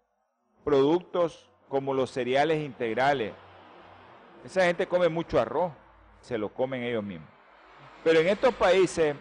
productos 0.67 1.49
como 1.69 1.95
los 1.95 2.11
cereales 2.11 2.61
integrales, 2.61 3.33
esa 4.45 4.65
gente 4.65 4.89
come 4.89 5.09
mucho 5.09 5.39
arroz, 5.39 5.73
se 6.21 6.37
lo 6.37 6.53
comen 6.53 6.83
ellos 6.83 7.05
mismos. 7.05 7.29
Pero 8.03 8.19
en 8.19 8.27
estos 8.27 8.53
países, 8.53 9.15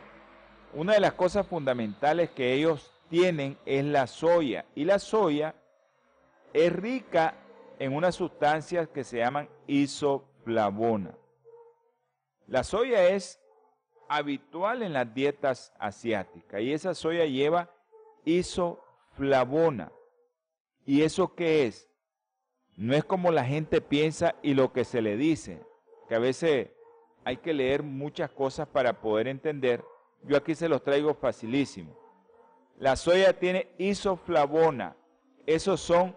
una 0.73 0.93
de 0.93 0.99
las 0.99 1.13
cosas 1.13 1.45
fundamentales 1.45 2.31
que 2.31 2.51
ellos 2.53 2.91
tienen 3.09 3.59
es 3.63 3.85
la 3.85 4.07
soya. 4.07 4.65
Y 4.73 4.85
la 4.85 4.97
soya 4.97 5.53
es 6.51 6.73
rica 6.73 7.35
en 7.77 7.95
unas 7.95 8.15
sustancias 8.15 8.87
que 8.87 9.03
se 9.03 9.19
llaman 9.19 9.47
isoflavona. 9.67 11.15
La 12.47 12.63
soya 12.63 13.07
es 13.09 13.39
habitual 14.09 14.81
en 14.81 14.93
las 14.93 15.13
dietas 15.13 15.71
asiáticas 15.77 16.61
y 16.61 16.73
esa 16.73 16.95
soya 16.95 17.25
lleva 17.25 17.69
isoflavona. 18.23 19.91
¿Y 20.85 21.01
eso 21.01 21.33
qué 21.33 21.65
es? 21.65 21.89
No 22.77 22.93
es 22.93 23.03
como 23.03 23.31
la 23.31 23.43
gente 23.43 23.81
piensa 23.81 24.35
y 24.43 24.53
lo 24.53 24.71
que 24.71 24.85
se 24.85 25.01
le 25.01 25.17
dice, 25.17 25.61
que 26.07 26.15
a 26.15 26.19
veces 26.19 26.69
hay 27.23 27.37
que 27.37 27.53
leer 27.53 27.81
muchas 27.81 28.29
cosas 28.29 28.67
para 28.67 29.01
poder 29.01 29.27
entender. 29.27 29.83
Yo 30.23 30.37
aquí 30.37 30.53
se 30.53 30.69
los 30.69 30.83
traigo 30.83 31.15
facilísimo. 31.15 31.97
La 32.77 32.95
soya 32.95 33.39
tiene 33.39 33.71
isoflavona. 33.77 34.95
Esos 35.45 35.79
son 35.79 36.15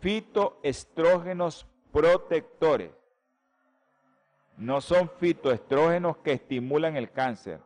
fitoestrógenos 0.00 1.66
protectores. 1.92 2.92
No 4.56 4.80
son 4.80 5.10
fitoestrógenos 5.18 6.16
que 6.18 6.32
estimulan 6.32 6.96
el 6.96 7.10
cáncer 7.10 7.60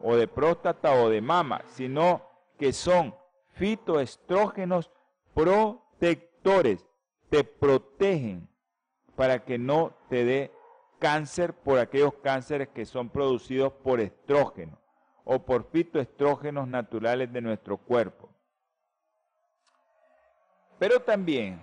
o 0.00 0.14
de 0.14 0.28
próstata 0.28 0.92
o 0.92 1.08
de 1.08 1.20
mama, 1.20 1.62
sino 1.66 2.22
que 2.58 2.72
son 2.72 3.14
fitoestrógenos 3.54 4.90
protectores 5.34 5.87
te 5.98 7.44
protegen 7.44 8.48
para 9.16 9.44
que 9.44 9.58
no 9.58 9.96
te 10.08 10.24
dé 10.24 10.52
cáncer 10.98 11.54
por 11.54 11.78
aquellos 11.78 12.14
cánceres 12.22 12.68
que 12.68 12.84
son 12.84 13.10
producidos 13.10 13.72
por 13.72 14.00
estrógenos 14.00 14.78
o 15.24 15.44
por 15.44 15.70
fitoestrógenos 15.70 16.68
naturales 16.68 17.32
de 17.32 17.40
nuestro 17.40 17.76
cuerpo. 17.76 18.30
Pero 20.78 21.00
también 21.02 21.60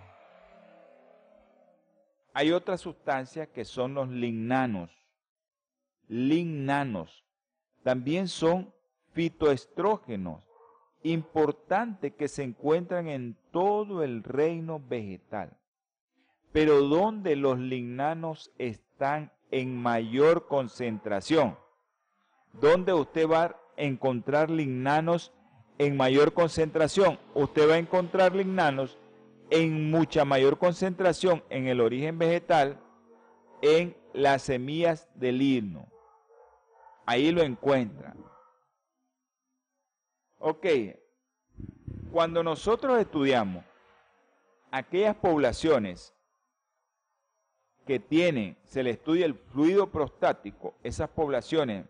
hay 2.33 2.51
otras 2.51 2.81
sustancias 2.81 3.47
que 3.47 3.63
son 3.63 3.93
los 3.93 4.09
lignanos. 4.09 4.91
Lignanos 6.07 7.25
también 7.83 8.27
son 8.27 8.73
fitoestrógenos 9.13 10.43
importantes 11.05 12.13
que 12.15 12.27
se 12.27 12.41
encuentran 12.41 13.07
en 13.07 13.37
todo 13.51 14.03
el 14.03 14.23
reino 14.23 14.79
vegetal. 14.79 15.55
Pero 16.51 16.81
donde 16.81 17.35
los 17.35 17.59
lignanos 17.59 18.51
están 18.57 19.31
en 19.51 19.77
mayor 19.77 20.47
concentración, 20.47 21.57
donde 22.53 22.93
usted 22.93 23.29
va 23.29 23.43
a 23.43 23.55
encontrar 23.77 24.49
lignanos 24.49 25.31
en 25.77 25.95
mayor 25.95 26.33
concentración, 26.33 27.19
usted 27.35 27.69
va 27.69 27.75
a 27.75 27.79
encontrar 27.79 28.35
lignanos 28.35 28.97
en 29.51 29.91
mucha 29.91 30.25
mayor 30.25 30.57
concentración 30.57 31.43
en 31.51 31.67
el 31.67 31.81
origen 31.81 32.17
vegetal, 32.17 32.79
en 33.61 33.95
las 34.11 34.41
semillas 34.41 35.07
del 35.13 35.39
himno. 35.39 35.85
Ahí 37.05 37.31
lo 37.31 37.43
encuentra. 37.43 38.15
Ok, 40.39 40.65
cuando 42.11 42.43
nosotros 42.43 42.99
estudiamos 42.99 43.63
aquellas 44.71 45.15
poblaciones 45.15 46.13
que 47.85 47.99
tienen, 47.99 48.57
se 48.63 48.83
le 48.83 48.91
estudia 48.91 49.25
el 49.25 49.35
fluido 49.35 49.91
prostático, 49.91 50.75
esas 50.83 51.09
poblaciones 51.09 51.85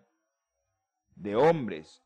de 1.16 1.36
hombres 1.36 2.02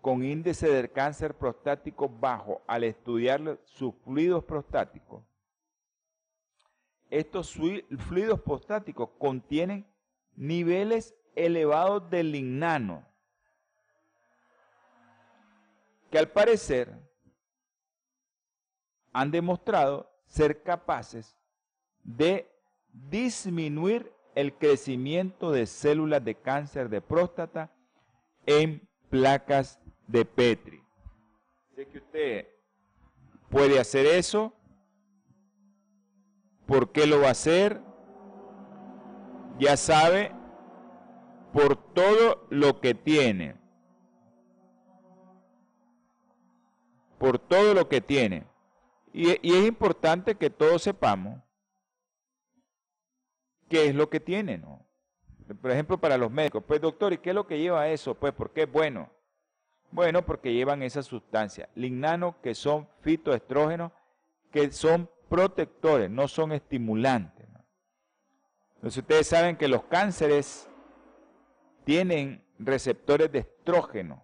con 0.00 0.24
índice 0.24 0.68
de 0.68 0.90
cáncer 0.90 1.34
prostático 1.34 2.08
bajo, 2.08 2.62
al 2.66 2.84
estudiar 2.84 3.58
sus 3.64 3.94
fluidos 4.04 4.44
prostáticos, 4.44 5.22
estos 7.10 7.52
fluidos 7.52 8.40
prostáticos 8.40 9.10
contienen 9.18 9.84
niveles 10.36 11.14
elevados 11.34 12.08
de 12.08 12.22
lignano, 12.22 13.04
que 16.10 16.18
al 16.18 16.28
parecer 16.28 16.98
han 19.12 19.30
demostrado 19.30 20.10
ser 20.26 20.62
capaces 20.62 21.36
de 22.02 22.50
disminuir 22.92 24.12
el 24.34 24.54
crecimiento 24.54 25.50
de 25.52 25.66
células 25.66 26.24
de 26.24 26.34
cáncer 26.34 26.88
de 26.88 27.00
próstata 27.00 27.70
en 28.46 28.88
placas 29.08 29.80
de 30.06 30.24
Petri. 30.24 30.82
Sé 31.74 31.86
que 31.88 31.98
usted 31.98 32.48
puede 33.48 33.78
hacer 33.78 34.06
eso. 34.06 34.52
¿Por 36.66 36.92
qué 36.92 37.06
lo 37.06 37.20
va 37.20 37.28
a 37.28 37.32
hacer? 37.32 37.80
Ya 39.58 39.76
sabe, 39.76 40.32
por 41.52 41.76
todo 41.92 42.46
lo 42.50 42.80
que 42.80 42.94
tiene. 42.94 43.59
Por 47.20 47.38
todo 47.38 47.74
lo 47.74 47.86
que 47.86 48.00
tiene. 48.00 48.46
Y, 49.12 49.30
es 49.30 49.66
importante 49.66 50.36
que 50.36 50.48
todos 50.48 50.82
sepamos 50.82 51.42
qué 53.68 53.88
es 53.88 53.94
lo 53.94 54.08
que 54.08 54.20
tiene, 54.20 54.56
¿no? 54.56 54.86
Por 55.60 55.70
ejemplo, 55.70 55.98
para 55.98 56.16
los 56.16 56.30
médicos, 56.30 56.64
pues 56.66 56.80
doctor, 56.80 57.12
¿y 57.12 57.18
qué 57.18 57.30
es 57.30 57.34
lo 57.34 57.46
que 57.46 57.58
lleva 57.58 57.88
eso? 57.88 58.14
Pues 58.14 58.32
porque 58.32 58.62
es 58.62 58.72
bueno. 58.72 59.12
Bueno, 59.90 60.24
porque 60.24 60.54
llevan 60.54 60.82
esa 60.82 61.02
sustancia, 61.02 61.68
lignano, 61.74 62.40
que 62.40 62.54
son 62.54 62.88
fitoestrógenos, 63.02 63.92
que 64.50 64.70
son 64.70 65.10
protectores, 65.28 66.08
no 66.08 66.26
son 66.26 66.52
estimulantes. 66.52 67.48
Entonces 68.76 69.02
ustedes 69.02 69.26
saben 69.26 69.58
que 69.58 69.68
los 69.68 69.82
cánceres 69.84 70.66
tienen 71.84 72.42
receptores 72.58 73.30
de 73.30 73.40
estrógeno. 73.40 74.22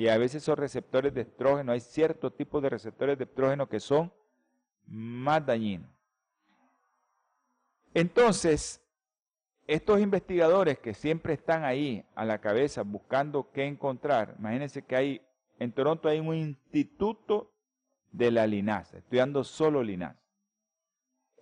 Y 0.00 0.08
a 0.08 0.16
veces 0.16 0.42
esos 0.42 0.58
receptores 0.58 1.12
de 1.12 1.20
estrógeno, 1.20 1.72
hay 1.72 1.80
ciertos 1.80 2.34
tipos 2.34 2.62
de 2.62 2.70
receptores 2.70 3.18
de 3.18 3.24
estrógeno 3.24 3.68
que 3.68 3.80
son 3.80 4.10
más 4.86 5.44
dañinos. 5.44 5.90
Entonces, 7.92 8.80
estos 9.66 10.00
investigadores 10.00 10.78
que 10.78 10.94
siempre 10.94 11.34
están 11.34 11.64
ahí 11.64 12.02
a 12.14 12.24
la 12.24 12.40
cabeza 12.40 12.82
buscando 12.82 13.50
qué 13.52 13.66
encontrar, 13.66 14.36
imagínense 14.38 14.80
que 14.80 14.96
hay, 14.96 15.22
en 15.58 15.70
Toronto 15.70 16.08
hay 16.08 16.18
un 16.18 16.34
instituto 16.34 17.52
de 18.10 18.30
la 18.30 18.46
linaza, 18.46 18.96
estudiando 18.96 19.44
solo 19.44 19.82
linaza. 19.82 20.18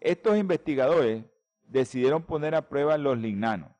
Estos 0.00 0.36
investigadores 0.36 1.24
decidieron 1.68 2.24
poner 2.24 2.56
a 2.56 2.68
prueba 2.68 2.98
los 2.98 3.18
lignanos. 3.18 3.70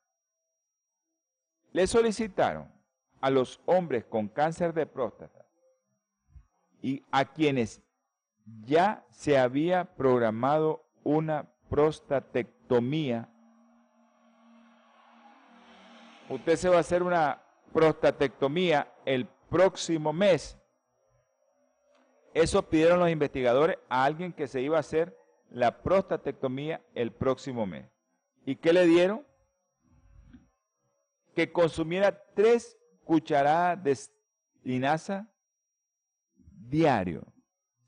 Le 1.73 1.85
solicitaron 1.89 2.78
a 3.21 3.31
los 3.31 3.61
hombres 3.67 4.05
con 4.05 4.29
cáncer 4.29 4.73
de 4.75 4.87
próstata 4.87 5.45
y 6.81 7.05
a 7.11 7.25
quienes 7.25 7.83
ya 8.65 9.05
se 9.11 9.39
había 9.39 9.85
programado 9.97 10.85
una 11.05 11.49
prostatectomía. 11.69 13.29
Usted 16.29 16.57
se 16.57 16.69
va 16.69 16.77
a 16.77 16.81
hacer 16.81 17.03
una 17.03 17.43
prostatectomía 17.73 18.93
el 19.05 19.27
próximo 19.51 20.13
mes. 20.13 20.59
Eso 22.35 22.63
pidieron 22.63 23.01
los 23.01 23.11
investigadores 23.11 23.79
a 23.89 24.05
alguien 24.05 24.33
que 24.33 24.47
se 24.47 24.61
iba 24.61 24.77
a 24.77 24.81
hacer 24.81 25.17
la 25.51 25.83
prostatectomía 25.83 26.83
el 26.95 27.13
próximo 27.13 27.67
mes. 27.67 27.87
¿Y 28.45 28.57
qué 28.57 28.73
le 28.73 28.87
dieron? 28.87 29.27
Que 31.35 31.53
consumiera 31.53 32.25
tres 32.35 32.78
cucharadas 33.09 33.83
de 33.83 33.99
linaza 34.65 35.27
diario, 36.37 37.25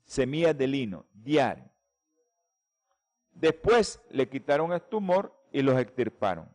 semillas 0.03 0.57
de 0.57 0.65
lino 0.65 1.05
diario. 1.13 1.69
Después 3.31 4.01
le 4.09 4.27
quitaron 4.27 4.73
el 4.73 4.81
tumor 4.81 5.31
y 5.51 5.61
los 5.61 5.79
extirparon. 5.79 6.49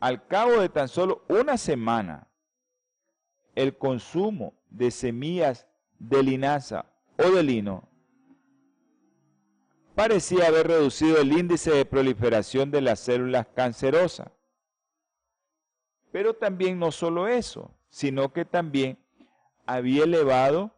Al 0.00 0.26
cabo 0.26 0.58
de 0.60 0.68
tan 0.68 0.88
solo 0.88 1.24
una 1.28 1.56
semana, 1.56 2.26
el 3.54 3.78
consumo 3.78 4.60
de 4.68 4.90
semillas 4.90 5.68
de 6.00 6.20
linaza 6.24 6.84
o 7.16 7.30
de 7.30 7.44
lino 7.44 7.88
parecía 9.94 10.48
haber 10.48 10.66
reducido 10.66 11.20
el 11.20 11.32
índice 11.32 11.70
de 11.70 11.84
proliferación 11.84 12.72
de 12.72 12.80
las 12.80 12.98
células 12.98 13.46
cancerosas. 13.54 14.32
Pero 16.10 16.34
también 16.34 16.78
no 16.78 16.90
solo 16.90 17.28
eso, 17.28 17.74
sino 17.90 18.32
que 18.32 18.44
también 18.44 18.98
había 19.66 20.04
elevado 20.04 20.70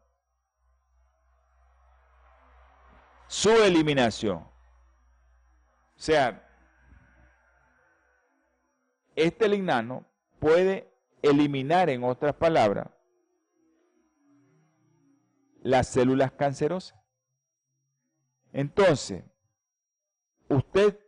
su 3.28 3.50
eliminación. 3.50 4.38
O 4.38 6.02
sea, 6.02 6.48
este 9.14 9.48
lignano 9.48 10.04
puede 10.38 10.92
eliminar, 11.22 11.90
en 11.90 12.02
otras 12.02 12.34
palabras, 12.34 12.88
las 15.62 15.88
células 15.88 16.32
cancerosas. 16.32 16.98
Entonces, 18.52 19.22
usted 20.48 20.98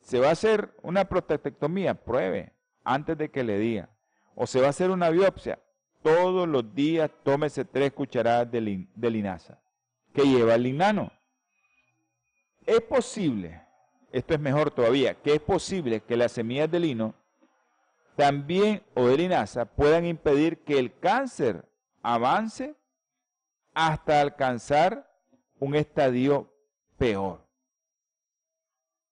se 0.00 0.18
va 0.18 0.28
a 0.28 0.32
hacer 0.32 0.74
una 0.82 1.04
prostatectomía, 1.04 1.94
pruebe 1.94 2.51
antes 2.84 3.16
de 3.18 3.30
que 3.30 3.44
le 3.44 3.58
diga. 3.58 3.88
O 4.34 4.46
se 4.46 4.60
va 4.60 4.68
a 4.68 4.70
hacer 4.70 4.90
una 4.90 5.10
biopsia. 5.10 5.58
Todos 6.02 6.48
los 6.48 6.74
días 6.74 7.10
tómese 7.22 7.64
tres 7.64 7.92
cucharadas 7.92 8.50
de, 8.50 8.60
linaza 9.10 9.60
que 10.12 10.22
lleva 10.22 10.54
el 10.54 10.64
lignano. 10.64 11.12
Es 12.66 12.80
posible, 12.80 13.62
esto 14.10 14.34
es 14.34 14.40
mejor 14.40 14.70
todavía, 14.70 15.14
que 15.14 15.34
es 15.34 15.40
posible 15.40 16.00
que 16.00 16.16
las 16.16 16.32
semillas 16.32 16.70
de 16.70 16.80
lino 16.80 17.14
también 18.16 18.82
o 18.94 19.06
de 19.06 19.16
linaza 19.16 19.64
puedan 19.64 20.04
impedir 20.04 20.58
que 20.64 20.78
el 20.78 20.98
cáncer 20.98 21.68
avance 22.02 22.74
hasta 23.74 24.20
alcanzar 24.20 25.10
un 25.58 25.74
estadio 25.74 26.52
peor. 26.98 27.46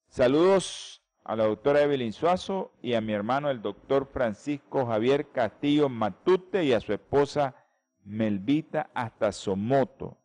Saludos 0.09 1.00
a 1.31 1.37
la 1.37 1.45
doctora 1.45 1.83
Evelyn 1.83 2.13
Suazo 2.13 2.73
y 2.83 2.95
a 2.95 3.01
mi 3.01 3.13
hermano 3.13 3.51
el 3.51 3.63
doctor 3.63 4.09
Francisco 4.13 4.85
Javier 4.85 5.31
Castillo 5.31 5.89
Matute 5.89 6.65
y 6.65 6.73
a 6.73 6.81
su 6.81 6.93
esposa 6.93 7.55
Melvita 8.03 8.91
hasta 8.95 9.31
Somoto. 9.31 10.19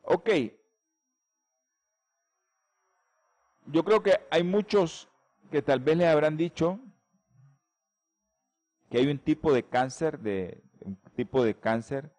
Ok. 0.00 0.30
Yo 3.66 3.84
creo 3.84 4.02
que 4.02 4.18
hay 4.30 4.42
muchos 4.42 5.10
que 5.50 5.60
tal 5.60 5.80
vez 5.80 5.98
les 5.98 6.06
habrán 6.06 6.38
dicho 6.38 6.80
que 8.88 8.96
hay 8.96 9.08
un 9.08 9.18
tipo 9.18 9.52
de 9.52 9.62
cáncer, 9.62 10.20
de, 10.20 10.62
un 10.80 10.96
tipo 11.16 11.44
de 11.44 11.54
cáncer 11.54 12.10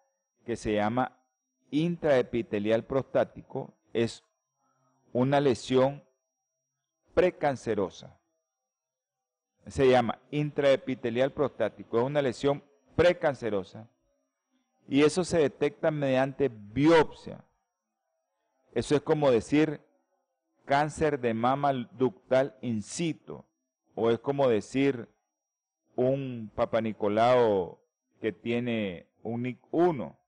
que 0.46 0.54
se 0.54 0.74
llama 0.74 1.18
intraepitelial 1.72 2.84
prostático 2.84 3.74
es 3.92 4.22
una 5.12 5.40
lesión 5.40 6.04
precancerosa. 7.14 8.18
Se 9.66 9.88
llama 9.88 10.18
intraepitelial 10.30 11.32
prostático, 11.32 11.98
es 11.98 12.04
una 12.04 12.20
lesión 12.20 12.62
precancerosa. 12.96 13.88
Y 14.86 15.02
eso 15.02 15.24
se 15.24 15.38
detecta 15.38 15.90
mediante 15.90 16.50
biopsia. 16.50 17.42
Eso 18.74 18.94
es 18.94 19.00
como 19.00 19.30
decir 19.30 19.80
cáncer 20.66 21.20
de 21.20 21.32
mama 21.32 21.72
ductal 21.72 22.56
in 22.60 22.82
situ, 22.82 23.44
o 23.94 24.10
es 24.10 24.18
como 24.18 24.48
decir 24.48 25.08
un 25.96 26.50
papanicolao 26.54 27.80
que 28.20 28.32
tiene 28.32 29.06
un 29.22 29.42
NIC 29.42 29.58
1. 29.70 30.18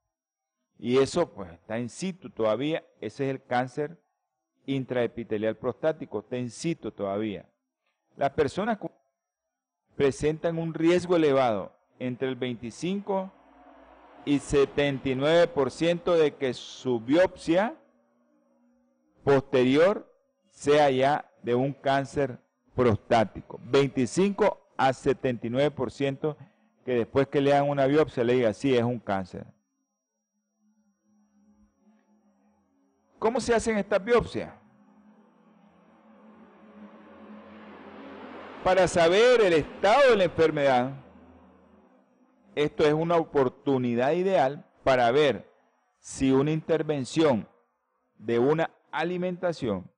Y 0.78 0.98
eso 0.98 1.32
pues 1.32 1.52
está 1.52 1.78
en 1.78 1.88
situ 1.88 2.30
todavía, 2.30 2.84
ese 3.00 3.24
es 3.24 3.30
el 3.30 3.42
cáncer 3.42 3.98
intraepitelial 4.66 5.56
prostático, 5.56 6.20
está 6.20 6.36
en 6.36 6.50
situ 6.50 6.90
todavía. 6.90 7.48
Las 8.16 8.30
personas 8.30 8.78
presentan 9.94 10.58
un 10.58 10.74
riesgo 10.74 11.16
elevado 11.16 11.72
entre 11.98 12.28
el 12.28 12.36
25 12.36 13.32
y 14.24 14.38
79% 14.38 16.14
de 16.16 16.34
que 16.34 16.52
su 16.52 17.00
biopsia 17.00 17.74
posterior 19.22 20.12
sea 20.50 20.90
ya 20.90 21.30
de 21.42 21.54
un 21.54 21.72
cáncer 21.72 22.38
prostático. 22.74 23.60
25 23.64 24.72
a 24.76 24.90
79% 24.90 26.36
que 26.84 26.94
después 26.94 27.26
que 27.28 27.40
le 27.40 27.52
hagan 27.52 27.68
una 27.68 27.86
biopsia 27.86 28.24
le 28.24 28.34
diga, 28.34 28.52
sí, 28.52 28.76
es 28.76 28.82
un 28.82 29.00
cáncer. 29.00 29.46
¿Cómo 33.18 33.40
se 33.40 33.54
hacen 33.54 33.78
estas 33.78 34.04
biopsias? 34.04 34.52
Para 38.62 38.88
saber 38.88 39.40
el 39.40 39.52
estado 39.52 40.10
de 40.10 40.16
la 40.16 40.24
enfermedad, 40.24 40.92
esto 42.54 42.84
es 42.84 42.92
una 42.92 43.16
oportunidad 43.16 44.12
ideal 44.12 44.66
para 44.82 45.10
ver 45.10 45.50
si 45.98 46.32
una 46.32 46.50
intervención 46.50 47.48
de 48.18 48.38
una 48.38 48.70
alimentación 48.90 49.90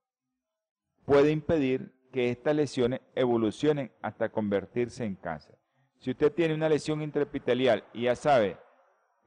puede 1.04 1.30
impedir 1.30 1.94
que 2.12 2.30
estas 2.30 2.54
lesiones 2.54 3.00
evolucionen 3.14 3.92
hasta 4.02 4.28
convertirse 4.28 5.04
en 5.04 5.14
cáncer. 5.14 5.58
Si 5.98 6.10
usted 6.10 6.32
tiene 6.32 6.54
una 6.54 6.68
lesión 6.68 7.02
intraepitelial 7.02 7.84
y 7.92 8.02
ya 8.02 8.16
sabe 8.16 8.58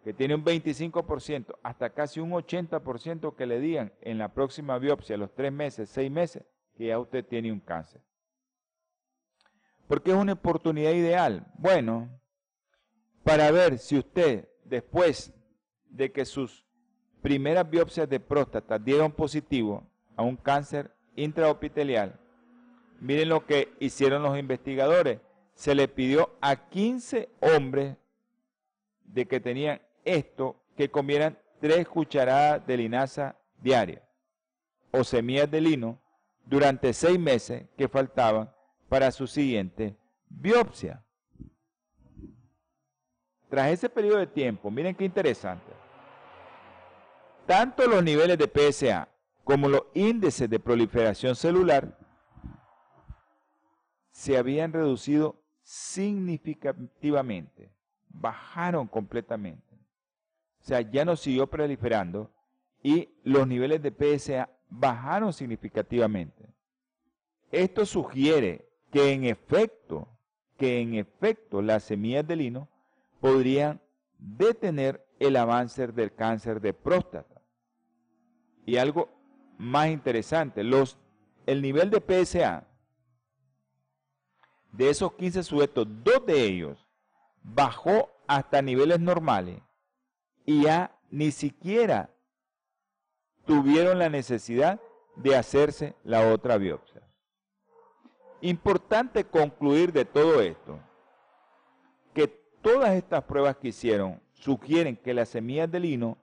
que 0.04 0.14
tiene 0.14 0.36
un 0.36 0.44
25%, 0.44 1.58
hasta 1.62 1.92
casi 1.92 2.20
un 2.20 2.32
80% 2.32 3.36
que 3.36 3.46
le 3.46 3.60
digan 3.60 3.94
en 4.02 4.18
la 4.18 4.30
próxima 4.34 4.80
biopsia, 4.80 5.18
los 5.18 5.34
tres 5.34 5.52
meses, 5.52 5.90
seis 5.90 6.10
meses, 6.10 6.44
que 6.76 6.88
ya 6.88 7.00
usted 7.00 7.24
tiene 7.26 7.52
un 7.52 7.60
cáncer. 7.60 8.02
¿Por 9.88 10.02
qué 10.02 10.12
es 10.12 10.18
una 10.18 10.34
oportunidad 10.34 10.92
ideal? 10.92 11.46
Bueno, 11.58 12.10
para 13.24 13.52
ver 13.52 13.78
si 13.78 13.98
usted, 13.98 14.50
después 14.64 15.34
de 15.90 16.12
que 16.12 16.26
sus 16.26 16.66
primeras 17.22 17.70
biopsias 17.70 18.10
de 18.10 18.20
próstata 18.20 18.80
dieron 18.80 19.12
positivo 19.12 19.84
a 20.16 20.24
un 20.24 20.38
cáncer 20.38 20.96
intraepitelial, 21.16 22.20
miren 23.00 23.30
lo 23.30 23.46
que 23.46 23.74
hicieron 23.80 24.24
los 24.24 24.38
investigadores. 24.40 25.20
Se 25.54 25.76
le 25.76 25.88
pidió 25.88 26.32
a 26.42 26.70
15 26.70 27.30
hombres 27.42 27.98
de 29.04 29.28
que 29.28 29.40
tenían 29.40 29.82
esto 30.06 30.62
que 30.76 30.90
comieran 30.90 31.38
tres 31.60 31.88
cucharadas 31.88 32.66
de 32.66 32.78
linaza 32.78 33.36
diaria 33.62 34.02
o 34.92 35.04
semillas 35.04 35.50
de 35.50 35.62
lino 35.62 36.00
durante 36.46 36.94
seis 36.94 37.20
meses 37.20 37.66
que 37.78 37.88
faltaban 37.88 38.52
para 38.90 39.12
su 39.12 39.28
siguiente 39.28 39.96
biopsia. 40.28 41.04
Tras 43.50 43.72
ese 43.72 43.90
periodo 43.90 44.18
de 44.18 44.28
tiempo, 44.28 44.72
miren 44.72 44.96
qué 44.96 45.06
interesante, 45.06 45.72
tanto 47.46 47.86
los 47.88 48.04
niveles 48.04 48.38
de 48.38 48.48
PSA 48.48 49.08
como 49.44 49.68
los 49.68 49.84
índices 49.94 50.50
de 50.50 50.60
proliferación 50.60 51.36
celular 51.36 51.98
se 54.12 54.38
habían 54.38 54.72
reducido 54.72 55.42
significativamente, 55.64 57.74
bajaron 58.10 58.88
completamente. 58.88 59.71
O 60.62 60.66
sea, 60.66 60.82
ya 60.82 61.06
no 61.06 61.16
siguió 61.16 61.48
proliferando 61.48 62.32
y 62.84 63.10
los 63.24 63.48
niveles 63.48 63.82
de 63.82 63.92
PSA 63.92 64.50
bajaron 64.70 65.34
significativamente. 65.34 66.54
Esto 67.52 67.86
sugiere 67.86 68.68
que 68.92 69.12
en 69.12 69.26
efecto, 69.26 70.08
que 70.58 70.80
en 70.80 70.96
efecto 70.96 71.62
las 71.62 71.84
semillas 71.84 72.28
de 72.28 72.36
lino 72.36 72.70
podrían 73.20 73.82
detener 74.18 75.06
el 75.20 75.36
avance 75.36 75.88
del 75.88 76.14
cáncer 76.14 76.62
de 76.62 76.74
próstata. 76.74 77.42
Y 78.66 78.78
algo 78.78 79.10
más 79.58 79.90
interesante, 79.90 80.64
los, 80.64 80.98
el 81.46 81.62
nivel 81.62 81.90
de 81.90 82.02
PSA 82.02 82.68
de 84.72 84.90
esos 84.90 85.14
15 85.14 85.44
sujetos, 85.44 85.88
dos 86.04 86.26
de 86.26 86.44
ellos 86.44 86.88
bajó 87.44 88.10
hasta 88.28 88.62
niveles 88.62 89.00
normales 89.00 89.60
y 90.46 90.64
ya 90.64 90.98
ni 91.10 91.32
siquiera 91.32 92.10
tuvieron 93.46 94.00
la 94.00 94.10
necesidad 94.10 94.80
de 95.16 95.36
hacerse 95.36 95.96
la 96.04 96.32
otra 96.32 96.58
biopsia. 96.58 97.02
Importante 98.42 99.26
concluir 99.26 99.92
de 99.92 100.06
todo 100.06 100.42
esto, 100.42 100.80
que 102.14 102.28
todas 102.28 102.92
estas 102.96 103.24
pruebas 103.24 103.58
que 103.58 103.70
hicieron 103.70 104.22
sugieren 104.34 104.98
que 104.98 105.14
las 105.14 105.30
semillas 105.30 105.72
de 105.72 105.80
lino 105.80 106.18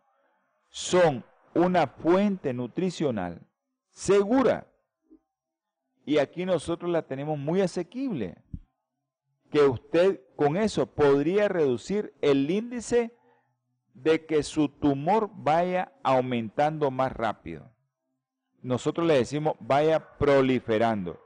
son 0.68 1.24
una 1.54 1.86
fuente 1.86 2.52
nutricional 2.52 3.46
segura. 3.90 4.66
Y 6.04 6.18
aquí 6.18 6.44
nosotros 6.44 6.90
la 6.90 7.02
tenemos 7.02 7.38
muy 7.38 7.60
asequible. 7.60 8.36
Que 9.50 9.62
usted 9.62 10.20
con 10.36 10.56
eso 10.56 10.86
podría 10.86 11.48
reducir 11.48 12.14
el 12.20 12.50
índice 12.50 13.17
de 14.02 14.26
que 14.26 14.42
su 14.42 14.68
tumor 14.68 15.30
vaya 15.34 15.92
aumentando 16.02 16.90
más 16.90 17.12
rápido. 17.12 17.70
Nosotros 18.62 19.06
le 19.06 19.14
decimos 19.14 19.54
vaya 19.60 20.18
proliferando. 20.18 21.20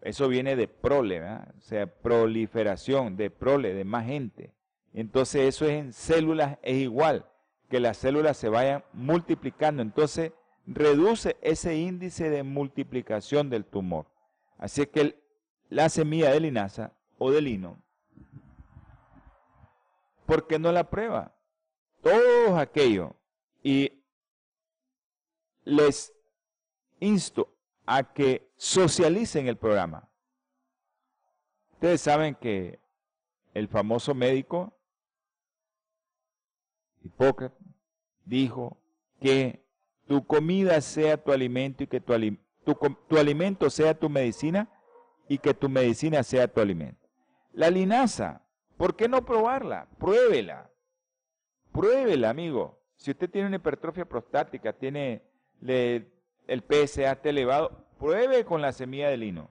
Eso 0.00 0.28
viene 0.28 0.56
de 0.56 0.66
prole, 0.66 1.22
o 1.22 1.60
sea, 1.60 1.86
proliferación, 1.86 3.16
de 3.16 3.30
prole, 3.30 3.74
de 3.74 3.84
más 3.84 4.06
gente. 4.06 4.54
Entonces 4.94 5.42
eso 5.42 5.66
es 5.66 5.72
en 5.72 5.92
células, 5.92 6.58
es 6.62 6.78
igual, 6.78 7.26
que 7.68 7.80
las 7.80 7.98
células 7.98 8.36
se 8.36 8.48
vayan 8.48 8.82
multiplicando. 8.92 9.82
Entonces 9.82 10.32
reduce 10.66 11.36
ese 11.42 11.76
índice 11.76 12.30
de 12.30 12.42
multiplicación 12.42 13.50
del 13.50 13.64
tumor. 13.64 14.06
Así 14.58 14.86
que 14.86 15.20
la 15.68 15.88
semilla 15.88 16.30
de 16.30 16.40
linaza 16.40 16.92
o 17.18 17.30
de 17.30 17.42
lino 17.42 17.82
¿por 20.30 20.46
qué 20.46 20.60
no 20.60 20.70
la 20.70 20.88
prueba? 20.88 21.34
Todos 22.04 22.56
aquellos. 22.56 23.10
Y 23.64 24.00
les 25.64 26.12
insto 27.00 27.52
a 27.84 28.04
que 28.04 28.48
socialicen 28.56 29.48
el 29.48 29.56
programa. 29.56 30.08
Ustedes 31.72 32.00
saben 32.00 32.36
que 32.36 32.78
el 33.54 33.66
famoso 33.66 34.14
médico 34.14 34.72
Hipócrates 37.02 37.58
dijo 38.24 38.78
que 39.20 39.66
tu 40.06 40.24
comida 40.24 40.80
sea 40.80 41.16
tu 41.16 41.32
alimento 41.32 41.82
y 41.82 41.86
que 41.88 42.00
tu, 42.00 42.14
tu 43.08 43.18
alimento 43.18 43.68
sea 43.68 43.98
tu 43.98 44.08
medicina 44.08 44.68
y 45.28 45.38
que 45.38 45.54
tu 45.54 45.68
medicina 45.68 46.22
sea 46.22 46.46
tu 46.46 46.60
alimento. 46.60 47.08
La 47.52 47.68
linaza 47.68 48.44
¿Por 48.80 48.96
qué 48.96 49.08
no 49.08 49.26
probarla? 49.26 49.86
Pruébela. 49.98 50.70
Pruébela, 51.70 52.30
amigo. 52.30 52.80
Si 52.96 53.10
usted 53.10 53.28
tiene 53.28 53.48
una 53.48 53.56
hipertrofia 53.56 54.06
prostática, 54.06 54.72
tiene 54.72 55.22
el 55.60 56.62
PSA 56.66 57.18
elevado, 57.24 57.84
pruebe 57.98 58.42
con 58.46 58.62
la 58.62 58.72
semilla 58.72 59.10
de 59.10 59.18
lino. 59.18 59.50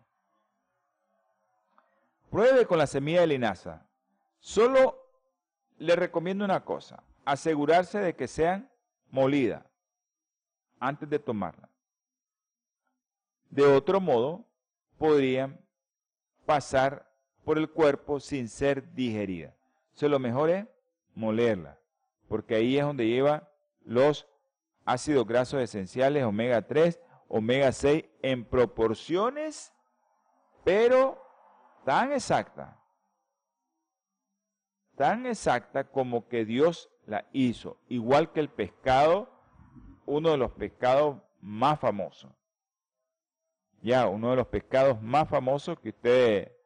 Pruebe 2.32 2.66
con 2.66 2.80
la 2.80 2.88
semilla 2.88 3.22
de 3.22 3.28
linaza. 3.28 3.86
Solo 4.40 4.98
le 5.78 5.96
recomiendo 5.96 6.44
una 6.44 6.66
cosa, 6.66 7.04
asegurarse 7.24 8.00
de 8.00 8.16
que 8.16 8.28
sean 8.28 8.68
molidas 9.12 9.64
antes 10.80 11.08
de 11.08 11.20
tomarla. 11.20 11.70
De 13.52 13.64
otro 13.64 14.02
modo, 14.02 14.44
podrían 14.98 15.64
pasar 16.48 17.09
por 17.50 17.58
el 17.58 17.72
cuerpo 17.72 18.20
sin 18.20 18.48
ser 18.48 18.94
digerida. 18.94 19.56
sea, 19.94 20.08
lo 20.08 20.20
mejor 20.20 20.52
es 20.52 20.68
molerla, 21.16 21.80
porque 22.28 22.54
ahí 22.54 22.78
es 22.78 22.86
donde 22.86 23.08
lleva 23.08 23.50
los 23.84 24.28
ácidos 24.86 25.26
grasos 25.26 25.60
esenciales 25.60 26.24
omega 26.26 26.62
3, 26.62 27.00
omega 27.28 27.72
6 27.72 28.06
en 28.22 28.46
proporciones, 28.46 29.74
pero 30.64 31.20
tan 31.86 32.12
exacta, 32.12 32.80
tan 34.96 35.26
exacta 35.26 35.86
como 35.86 36.28
que 36.28 36.46
Dios 36.46 36.92
la 37.08 37.26
hizo, 37.34 37.80
igual 37.88 38.32
que 38.32 38.42
el 38.42 38.50
pescado, 38.50 39.28
uno 40.06 40.30
de 40.30 40.38
los 40.38 40.52
pescados 40.52 41.18
más 41.42 41.80
famosos. 41.80 42.32
Ya, 43.82 44.06
uno 44.08 44.30
de 44.30 44.36
los 44.36 44.46
pescados 44.46 45.02
más 45.02 45.28
famosos 45.28 45.80
que 45.80 45.90
ustedes 45.90 46.59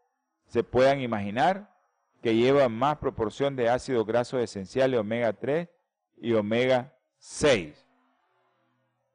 se 0.54 0.63
puedan 0.63 1.02
imaginar, 1.02 1.76
que 2.22 2.36
lleva 2.36 2.70
más 2.70 3.00
proporción 3.00 3.56
de 3.56 3.70
ácidos 3.70 4.06
grasos 4.06 4.39
esenciales 4.39 5.00
omega 5.00 5.34
3 5.34 5.68
y 6.18 6.34
omega 6.34 6.96
6. 7.18 7.89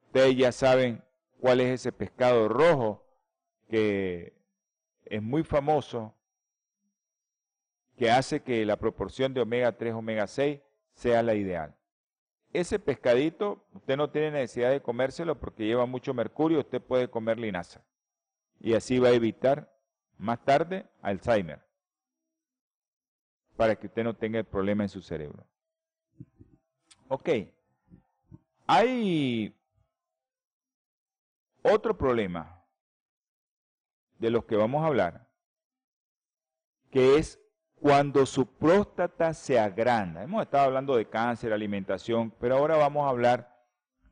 Ustedes 0.07 0.35
ya 0.35 0.51
saben 0.51 1.01
cuál 1.39 1.61
es 1.61 1.69
ese 1.69 1.93
pescado 1.93 2.49
rojo 2.49 3.05
que 3.69 4.33
es 5.05 5.23
muy 5.23 5.43
famoso, 5.43 6.13
que 7.95 8.11
hace 8.11 8.41
que 8.41 8.65
la 8.65 8.75
proporción 8.75 9.33
de 9.33 9.39
omega 9.39 9.71
3, 9.77 9.93
omega 9.93 10.27
6 10.27 10.59
sea 10.91 11.23
la 11.23 11.35
ideal. 11.35 11.73
Ese 12.51 12.79
pescadito, 12.79 13.65
usted 13.73 13.95
no 13.95 14.09
tiene 14.09 14.31
necesidad 14.31 14.71
de 14.71 14.81
comérselo 14.81 15.39
porque 15.39 15.65
lleva 15.65 15.85
mucho 15.85 16.13
mercurio, 16.13 16.59
usted 16.59 16.81
puede 16.81 17.09
comer 17.09 17.39
linaza. 17.39 17.81
Y 18.59 18.73
así 18.73 18.99
va 18.99 19.07
a 19.07 19.13
evitar 19.13 19.78
más 20.19 20.43
tarde, 20.43 20.85
Alzheimer, 21.01 21.61
para 23.55 23.75
que 23.75 23.87
usted 23.87 24.03
no 24.03 24.15
tenga 24.15 24.37
el 24.37 24.45
problema 24.45 24.83
en 24.83 24.89
su 24.89 25.01
cerebro. 25.01 25.47
Ok, 27.07 27.29
hay 28.67 29.57
otro 31.63 31.97
problema 31.97 32.63
de 34.19 34.29
los 34.29 34.45
que 34.45 34.55
vamos 34.55 34.83
a 34.83 34.87
hablar, 34.87 35.27
que 36.91 37.17
es 37.17 37.39
cuando 37.75 38.25
su 38.25 38.45
próstata 38.45 39.33
se 39.33 39.57
agranda. 39.57 40.21
Hemos 40.21 40.43
estado 40.43 40.65
hablando 40.65 40.95
de 40.97 41.07
cáncer, 41.07 41.53
alimentación, 41.53 42.31
pero 42.39 42.57
ahora 42.57 42.75
vamos 42.75 43.05
a 43.05 43.09
hablar 43.09 43.57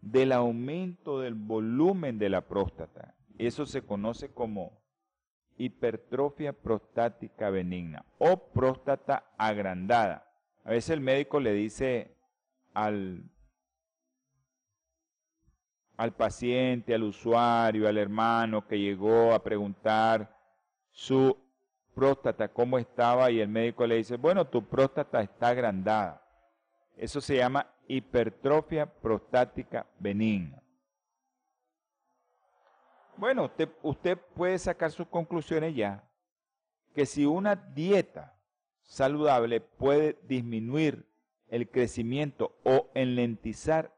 del 0.02 0.32
aumento 0.32 1.20
del 1.20 1.36
volumen 1.36 2.18
de 2.18 2.30
la 2.30 2.48
próstata. 2.48 3.16
Eso 3.38 3.66
se 3.66 3.82
conoce 3.82 4.32
como 4.34 4.77
hipertrofia 5.58 6.54
prostática 6.54 7.50
benigna 7.50 8.06
o 8.18 8.38
próstata 8.38 9.32
agrandada. 9.38 10.28
A 10.64 10.72
veces 10.72 10.92
el 10.92 11.02
médico 11.02 11.40
le 11.40 11.54
dice 11.54 12.16
al, 12.74 13.24
al 15.98 16.14
paciente, 16.14 16.94
al 16.94 17.04
usuario, 17.04 17.88
al 17.88 17.98
hermano 17.98 18.68
que 18.68 18.80
llegó 18.80 19.34
a 19.34 19.44
preguntar 19.44 20.36
su 20.92 21.38
próstata 21.96 22.50
cómo 22.50 22.78
estaba 22.78 23.32
y 23.32 23.40
el 23.40 23.50
médico 23.50 23.88
le 23.88 23.96
dice, 23.96 24.18
bueno, 24.18 24.46
tu 24.46 24.64
próstata 24.64 25.22
está 25.22 25.48
agrandada. 25.48 26.22
Eso 26.96 27.22
se 27.22 27.38
llama 27.38 27.68
hipertrofia 27.88 28.86
prostática 28.86 29.86
benigna. 30.00 30.62
Bueno, 33.18 33.46
usted, 33.46 33.70
usted 33.82 34.18
puede 34.36 34.60
sacar 34.60 34.92
sus 34.92 35.08
conclusiones 35.08 35.76
ya, 35.76 36.04
que 36.94 37.06
si 37.06 37.26
una 37.26 37.56
dieta 37.56 38.38
saludable 38.84 39.60
puede 39.60 40.20
disminuir 40.24 41.08
el 41.48 41.70
crecimiento 41.70 42.56
o 42.64 42.90
enlentizar, 42.94 43.92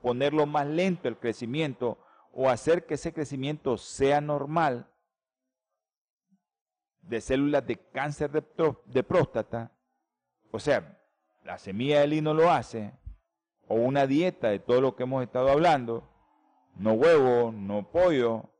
ponerlo 0.00 0.46
más 0.46 0.66
lento 0.66 1.08
el 1.08 1.18
crecimiento 1.18 1.98
o 2.32 2.48
hacer 2.48 2.86
que 2.86 2.94
ese 2.94 3.12
crecimiento 3.12 3.76
sea 3.76 4.20
normal 4.20 4.88
de 7.02 7.20
células 7.20 7.66
de 7.66 7.76
cáncer 7.76 8.30
de, 8.30 8.42
de 8.86 9.02
próstata, 9.02 9.70
o 10.50 10.58
sea, 10.58 10.98
la 11.44 11.58
semilla 11.58 12.00
de 12.00 12.06
lino 12.06 12.34
lo 12.34 12.50
hace, 12.50 12.92
o 13.68 13.74
una 13.74 14.06
dieta 14.06 14.48
de 14.48 14.58
todo 14.58 14.80
lo 14.80 14.96
que 14.96 15.02
hemos 15.02 15.22
estado 15.22 15.50
hablando, 15.50 16.08
no 16.78 16.92
huevo, 16.92 17.52
no 17.52 17.90
pollo, 17.90 18.50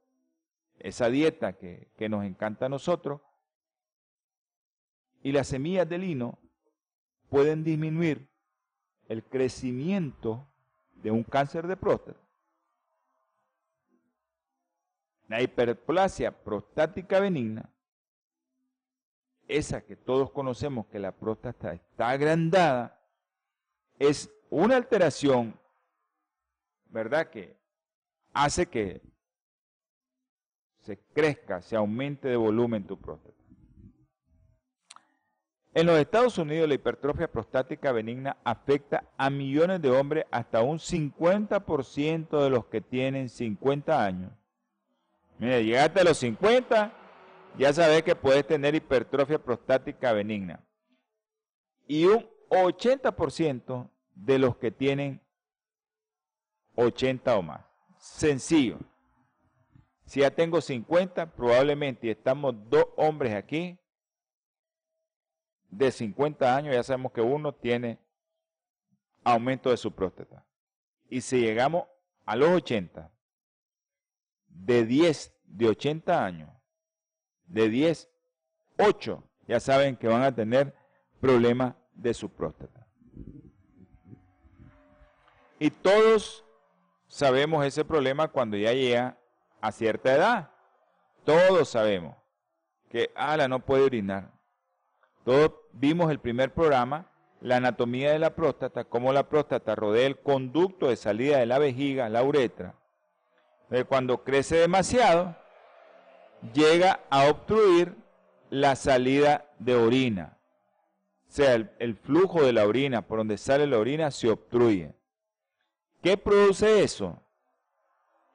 esa 0.78 1.08
dieta 1.08 1.54
que, 1.54 1.88
que 1.96 2.08
nos 2.08 2.24
encanta 2.24 2.66
a 2.66 2.68
nosotros. 2.68 3.20
Y 5.22 5.32
las 5.32 5.48
semillas 5.48 5.88
de 5.88 5.98
lino 5.98 6.38
pueden 7.28 7.64
disminuir 7.64 8.28
el 9.08 9.24
crecimiento 9.24 10.46
de 10.94 11.10
un 11.10 11.24
cáncer 11.24 11.66
de 11.66 11.76
próstata. 11.76 12.20
La 15.28 15.42
hiperplasia 15.42 16.30
prostática 16.30 17.18
benigna, 17.18 17.68
esa 19.48 19.84
que 19.84 19.96
todos 19.96 20.30
conocemos 20.30 20.86
que 20.86 20.98
la 20.98 21.12
próstata 21.12 21.72
está 21.72 22.10
agrandada, 22.10 23.00
es 23.98 24.30
una 24.50 24.76
alteración, 24.76 25.58
¿verdad? 26.86 27.30
Que 27.30 27.56
hace 28.36 28.66
que 28.66 29.00
se 30.80 30.98
crezca, 31.14 31.62
se 31.62 31.74
aumente 31.74 32.28
de 32.28 32.36
volumen 32.36 32.86
tu 32.86 33.00
próstata. 33.00 33.34
En 35.72 35.86
los 35.86 35.98
Estados 35.98 36.38
Unidos 36.38 36.68
la 36.68 36.74
hipertrofia 36.74 37.30
prostática 37.30 37.92
benigna 37.92 38.36
afecta 38.44 39.04
a 39.16 39.30
millones 39.30 39.80
de 39.82 39.90
hombres 39.90 40.26
hasta 40.30 40.62
un 40.62 40.78
50% 40.78 42.42
de 42.42 42.50
los 42.50 42.66
que 42.66 42.80
tienen 42.80 43.28
50 43.28 44.04
años. 44.04 44.32
Mira, 45.38 45.60
llegaste 45.60 46.00
a 46.00 46.04
los 46.04 46.18
50, 46.18 46.92
ya 47.58 47.72
sabes 47.72 48.02
que 48.02 48.14
puedes 48.14 48.46
tener 48.46 48.74
hipertrofia 48.74 49.38
prostática 49.38 50.12
benigna. 50.12 50.62
Y 51.86 52.04
un 52.04 52.26
80% 52.48 53.90
de 54.14 54.38
los 54.38 54.56
que 54.56 54.70
tienen 54.70 55.20
80 56.74 57.36
o 57.36 57.42
más. 57.42 57.65
Sencillo. 58.14 58.78
Si 60.06 60.20
ya 60.20 60.30
tengo 60.30 60.60
50, 60.60 61.34
probablemente 61.34 62.10
estamos 62.10 62.54
dos 62.70 62.86
hombres 62.96 63.34
aquí 63.34 63.78
de 65.68 65.90
50 65.90 66.56
años, 66.56 66.74
ya 66.74 66.82
sabemos 66.82 67.12
que 67.12 67.20
uno 67.20 67.52
tiene 67.52 67.98
aumento 69.24 69.70
de 69.70 69.76
su 69.76 69.92
próstata. 69.92 70.46
Y 71.10 71.20
si 71.20 71.40
llegamos 71.40 71.84
a 72.24 72.36
los 72.36 72.48
80, 72.50 73.12
de 74.48 74.86
10, 74.86 75.34
de 75.44 75.68
80 75.68 76.24
años, 76.24 76.50
de 77.46 77.68
10, 77.68 78.08
8 78.78 79.22
ya 79.48 79.60
saben 79.60 79.96
que 79.96 80.08
van 80.08 80.22
a 80.22 80.34
tener 80.34 80.74
problemas 81.20 81.74
de 81.92 82.14
su 82.14 82.30
próstata. 82.30 82.86
Y 85.58 85.70
todos 85.70 86.45
sabemos 87.16 87.64
ese 87.64 87.82
problema 87.82 88.28
cuando 88.28 88.58
ya 88.58 88.74
llega 88.74 89.16
a 89.62 89.72
cierta 89.72 90.14
edad. 90.14 90.50
Todos 91.24 91.70
sabemos 91.70 92.14
que 92.90 93.10
Ala 93.14 93.48
no 93.48 93.60
puede 93.60 93.84
orinar. 93.84 94.32
Todos 95.24 95.52
vimos 95.72 96.10
el 96.10 96.20
primer 96.20 96.52
programa, 96.52 97.10
la 97.40 97.56
anatomía 97.56 98.12
de 98.12 98.18
la 98.18 98.34
próstata, 98.34 98.84
cómo 98.84 99.14
la 99.14 99.30
próstata 99.30 99.74
rodea 99.74 100.06
el 100.06 100.20
conducto 100.20 100.88
de 100.88 100.96
salida 100.96 101.38
de 101.38 101.46
la 101.46 101.58
vejiga, 101.58 102.10
la 102.10 102.22
uretra. 102.22 102.74
Cuando 103.88 104.22
crece 104.22 104.56
demasiado, 104.56 105.34
llega 106.52 107.00
a 107.08 107.30
obstruir 107.30 107.96
la 108.50 108.76
salida 108.76 109.46
de 109.58 109.74
orina. 109.74 110.38
O 111.28 111.32
sea, 111.32 111.54
el, 111.54 111.70
el 111.78 111.96
flujo 111.96 112.42
de 112.42 112.52
la 112.52 112.66
orina, 112.66 113.00
por 113.06 113.18
donde 113.18 113.38
sale 113.38 113.66
la 113.66 113.78
orina, 113.78 114.10
se 114.10 114.28
obstruye. 114.28 114.94
¿Qué 116.06 116.16
produce 116.16 116.84
eso? 116.84 117.20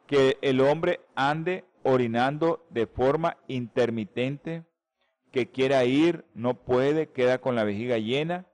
Que 0.06 0.38
el 0.42 0.60
hombre 0.60 1.00
ande 1.16 1.64
orinando 1.84 2.68
de 2.70 2.86
forma 2.86 3.38
intermitente, 3.48 4.66
que 5.32 5.52
quiera 5.52 5.86
ir, 5.86 6.26
no 6.34 6.66
puede, 6.66 7.08
queda 7.08 7.40
con 7.40 7.56
la 7.56 7.64
vejiga 7.64 7.98
llena. 7.98 8.46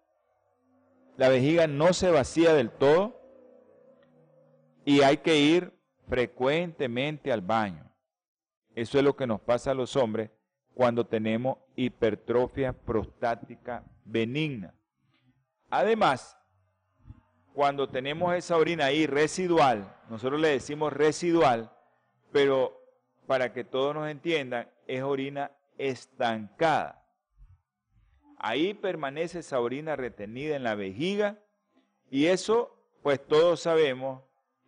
La 1.16 1.30
vejiga 1.30 1.66
no 1.66 1.94
se 1.94 2.12
vacía 2.12 2.54
del 2.54 2.70
todo 2.70 3.20
y 4.86 5.02
hay 5.02 5.18
que 5.18 5.40
ir 5.40 5.74
frecuentemente 6.08 7.32
al 7.32 7.42
baño. 7.42 7.92
Eso 8.76 9.00
es 9.00 9.04
lo 9.04 9.16
que 9.16 9.26
nos 9.26 9.42
pasa 9.42 9.72
a 9.72 9.74
los 9.74 9.96
hombres 9.96 10.30
cuando 10.76 11.08
tenemos 11.08 11.58
hipertrofia 11.76 12.72
prostática 12.72 13.84
benigna. 14.06 14.76
Además, 15.72 16.37
cuando 17.58 17.90
tenemos 17.90 18.36
esa 18.36 18.56
orina 18.56 18.86
ahí 18.86 19.08
residual, 19.08 19.92
nosotros 20.12 20.40
le 20.40 20.50
decimos 20.50 20.94
residual, 20.94 21.72
pero 22.32 22.80
para 23.26 23.52
que 23.52 23.64
todos 23.64 23.96
nos 23.96 24.08
entiendan, 24.12 24.70
es 24.86 25.02
orina 25.02 25.50
estancada. 25.80 27.04
Ahí 28.38 28.76
permanece 28.76 29.40
esa 29.40 29.60
orina 29.60 29.96
retenida 29.96 30.56
en 30.56 30.62
la 30.62 30.76
vejiga 30.76 31.40
y 32.12 32.28
eso, 32.28 32.78
pues 33.02 33.26
todos 33.26 33.62
sabemos 33.62 34.22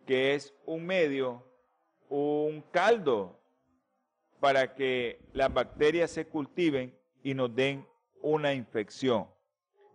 que 0.04 0.34
es 0.34 0.52
un 0.66 0.84
medio, 0.84 1.44
un 2.08 2.60
caldo 2.72 3.38
para 4.40 4.74
que 4.74 5.20
las 5.32 5.54
bacterias 5.54 6.10
se 6.10 6.26
cultiven 6.26 6.92
y 7.22 7.34
nos 7.34 7.54
den 7.54 7.86
una 8.20 8.52
infección. 8.52 9.28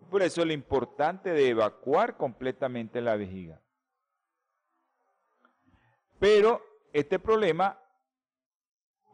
Por 0.10 0.22
eso 0.22 0.42
es 0.42 0.48
lo 0.48 0.54
importante 0.54 1.32
de 1.32 1.50
evacuar 1.50 2.18
completamente 2.18 3.02
la 3.02 3.16
vejiga. 3.16 3.62
Pero 6.20 6.62
este 6.94 7.20
problema 7.20 7.80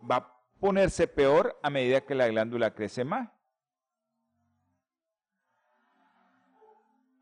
va 0.10 0.16
a 0.18 0.42
ponerse 0.60 1.08
peor 1.08 1.58
a 1.64 1.70
medida 1.70 2.02
que 2.02 2.16
la 2.16 2.28
glándula 2.28 2.74
crece 2.74 3.04
más. 3.04 3.30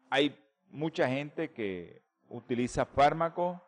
Hay 0.09 0.37
mucha 0.69 1.07
gente 1.07 1.51
que 1.51 2.03
utiliza 2.27 2.85
fármacos, 2.85 3.61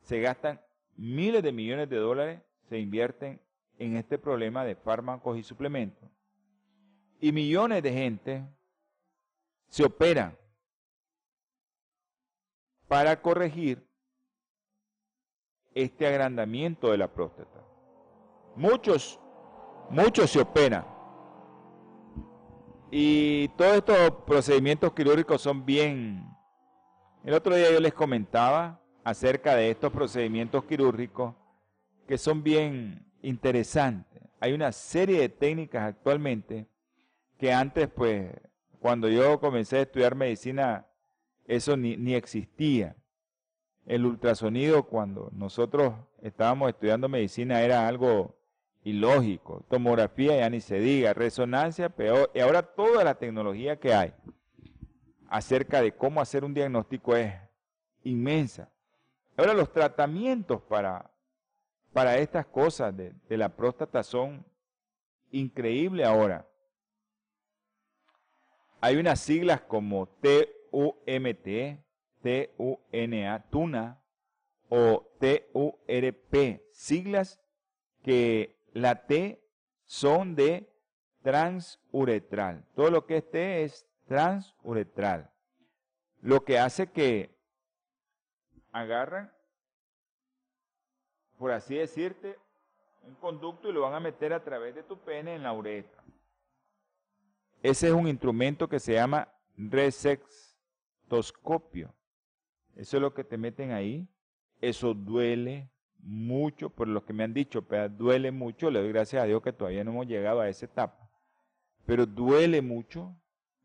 se 0.00 0.20
gastan 0.20 0.60
miles 0.96 1.42
de 1.42 1.52
millones 1.52 1.88
de 1.88 1.96
dólares, 1.96 2.42
se 2.68 2.78
invierten 2.78 3.40
en 3.78 3.96
este 3.96 4.18
problema 4.18 4.64
de 4.64 4.74
fármacos 4.74 5.38
y 5.38 5.42
suplementos. 5.42 6.08
Y 7.20 7.32
millones 7.32 7.82
de 7.82 7.92
gente 7.92 8.44
se 9.68 9.84
opera 9.84 10.36
para 12.88 13.20
corregir 13.20 13.86
este 15.74 16.06
agrandamiento 16.06 16.90
de 16.90 16.98
la 16.98 17.12
próstata. 17.12 17.62
Muchos, 18.56 19.20
muchos 19.90 20.30
se 20.30 20.40
operan. 20.40 20.84
Y 22.90 23.48
todos 23.48 23.76
estos 23.76 24.10
procedimientos 24.26 24.92
quirúrgicos 24.92 25.42
son 25.42 25.64
bien... 25.64 26.24
El 27.24 27.34
otro 27.34 27.54
día 27.54 27.70
yo 27.70 27.80
les 27.80 27.92
comentaba 27.92 28.80
acerca 29.04 29.54
de 29.54 29.70
estos 29.70 29.92
procedimientos 29.92 30.64
quirúrgicos 30.64 31.34
que 32.06 32.16
son 32.16 32.42
bien 32.42 33.12
interesantes. 33.20 34.22
Hay 34.40 34.52
una 34.52 34.72
serie 34.72 35.20
de 35.20 35.28
técnicas 35.28 35.82
actualmente 35.82 36.66
que 37.38 37.52
antes 37.52 37.88
pues 37.88 38.30
cuando 38.80 39.08
yo 39.08 39.40
comencé 39.40 39.78
a 39.78 39.82
estudiar 39.82 40.14
medicina, 40.14 40.86
eso 41.46 41.76
ni, 41.76 42.14
existía. 42.14 42.96
El 43.86 44.04
ultrasonido, 44.04 44.84
cuando 44.84 45.30
nosotros 45.32 45.94
estábamos 46.22 46.68
estudiando 46.68 47.08
medicina, 47.08 47.62
era 47.62 47.88
algo 47.88 48.36
ilógico. 48.84 49.64
Tomografía 49.68 50.36
ya 50.36 50.50
ni 50.50 50.60
se 50.60 50.78
diga, 50.78 51.14
resonancia 51.14 51.88
peor. 51.88 52.30
Y 52.34 52.40
ahora 52.40 52.62
toda 52.62 53.02
la 53.02 53.14
tecnología 53.14 53.78
que 53.80 53.94
hay 53.94 54.12
acerca 55.28 55.80
de 55.82 55.92
cómo 55.92 56.20
hacer 56.20 56.44
un 56.44 56.54
diagnóstico 56.54 57.16
es 57.16 57.34
inmensa. 58.04 58.70
Ahora 59.36 59.54
los 59.54 59.72
tratamientos 59.72 60.60
para, 60.62 61.10
para 61.92 62.18
estas 62.18 62.46
cosas 62.46 62.96
de, 62.96 63.14
de 63.28 63.36
la 63.36 63.48
próstata 63.48 64.02
son 64.02 64.44
increíbles 65.30 66.06
ahora. 66.06 66.46
Hay 68.80 68.96
unas 68.96 69.20
siglas 69.20 69.60
como 69.62 70.06
TUMT, 70.06 71.48
TUNA, 72.22 73.44
TUNA 73.50 74.00
o 74.68 75.06
TURP, 75.18 76.60
siglas 76.72 77.40
que 78.02 78.56
la 78.72 79.06
T 79.06 79.42
son 79.84 80.36
de 80.36 80.70
transuretral. 81.22 82.64
Todo 82.76 82.90
lo 82.90 83.06
que 83.06 83.16
es 83.16 83.30
T 83.30 83.64
es 83.64 83.86
transuretral. 84.06 85.30
Lo 86.20 86.44
que 86.44 86.58
hace 86.58 86.90
que 86.90 87.36
agarran, 88.70 89.32
por 91.36 91.50
así 91.50 91.76
decirte, 91.76 92.36
un 93.02 93.14
conducto 93.16 93.70
y 93.70 93.72
lo 93.72 93.80
van 93.80 93.94
a 93.94 94.00
meter 94.00 94.32
a 94.32 94.44
través 94.44 94.74
de 94.74 94.82
tu 94.82 94.98
pene 94.98 95.34
en 95.34 95.42
la 95.42 95.52
uretra. 95.52 96.04
Ese 97.62 97.86
es 97.88 97.92
un 97.92 98.08
instrumento 98.08 98.68
que 98.68 98.80
se 98.80 98.94
llama 98.94 99.28
resectoscopio. 99.56 101.94
Eso 102.76 102.96
es 102.96 103.00
lo 103.00 103.14
que 103.14 103.24
te 103.24 103.38
meten 103.38 103.72
ahí. 103.72 104.08
Eso 104.60 104.94
duele, 104.94 105.70
mucho, 106.00 106.70
por 106.70 106.88
lo 106.88 107.04
que 107.04 107.12
me 107.12 107.24
han 107.24 107.34
dicho, 107.34 107.62
pero 107.62 107.88
duele 107.88 108.30
mucho, 108.30 108.70
le 108.70 108.80
doy 108.80 108.88
gracias 108.88 109.22
a 109.22 109.26
Dios 109.26 109.42
que 109.42 109.52
todavía 109.52 109.84
no 109.84 109.90
hemos 109.90 110.06
llegado 110.06 110.40
a 110.40 110.48
esa 110.48 110.66
etapa, 110.66 111.10
pero 111.86 112.06
duele 112.06 112.62
mucho, 112.62 113.14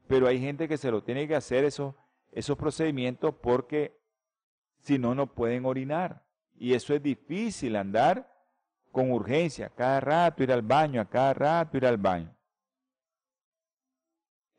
pero 0.07 0.27
hay 0.27 0.39
gente 0.39 0.67
que 0.67 0.77
se 0.77 0.91
lo 0.91 1.03
tiene 1.03 1.27
que 1.27 1.35
hacer 1.35 1.63
esos, 1.63 1.95
esos 2.31 2.57
procedimientos 2.57 3.35
porque 3.35 3.97
si 4.79 4.97
no, 4.97 5.15
no 5.15 5.27
pueden 5.27 5.65
orinar. 5.65 6.23
Y 6.55 6.73
eso 6.73 6.93
es 6.93 7.01
difícil, 7.01 7.75
andar 7.75 8.29
con 8.91 9.11
urgencia, 9.11 9.69
cada 9.69 9.99
rato 9.99 10.43
ir 10.43 10.51
al 10.51 10.61
baño, 10.61 11.01
a 11.01 11.09
cada 11.09 11.33
rato 11.33 11.77
ir 11.77 11.85
al 11.85 11.97
baño. 11.97 12.35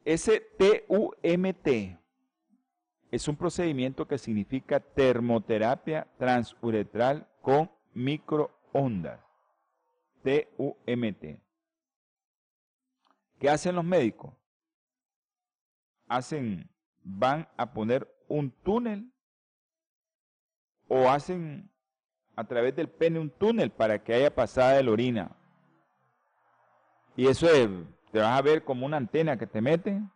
Ese 0.04 0.40
TUMT 0.40 1.98
es 3.10 3.28
un 3.28 3.36
procedimiento 3.36 4.06
que 4.06 4.18
significa 4.18 4.80
termoterapia 4.80 6.06
transuretral 6.18 7.28
con 7.40 7.70
microondas. 7.94 9.20
TUMT. 10.22 11.40
¿Qué 13.38 13.50
hacen 13.50 13.76
los 13.76 13.84
médicos? 13.84 14.32
Hacen, 16.06 16.70
van 17.02 17.48
a 17.56 17.72
poner 17.72 18.08
un 18.28 18.50
túnel 18.50 19.12
o 20.88 21.08
hacen 21.08 21.70
a 22.36 22.44
través 22.44 22.74
del 22.74 22.88
pene 22.88 23.18
un 23.18 23.30
túnel 23.30 23.70
para 23.70 24.02
que 24.02 24.14
haya 24.14 24.34
pasada 24.34 24.72
de 24.72 24.82
la 24.82 24.90
orina. 24.90 25.36
Y 27.16 27.26
eso 27.28 27.48
es, 27.48 27.68
te 28.14 28.20
vas 28.20 28.38
a 28.38 28.42
ver 28.42 28.62
como 28.62 28.86
una 28.86 28.96
antena 28.96 29.36
que 29.36 29.48
te 29.48 29.60
meten 29.60 30.08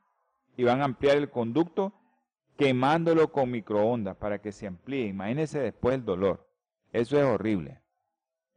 y 0.57 0.63
van 0.63 0.83
a 0.83 0.85
ampliar 0.85 1.17
el 1.17 1.31
conducto 1.31 1.93
quemándolo 2.57 3.33
con 3.33 3.51
microondas 3.51 4.17
para 4.17 4.41
que 4.41 4.53
se 4.53 4.69
amplíe. 4.69 5.07
Imagínense 5.07 5.59
después 5.59 5.97
el 5.97 6.05
dolor. 6.05 6.49
Eso 6.93 7.19
es 7.19 7.25
horrible. 7.25 7.83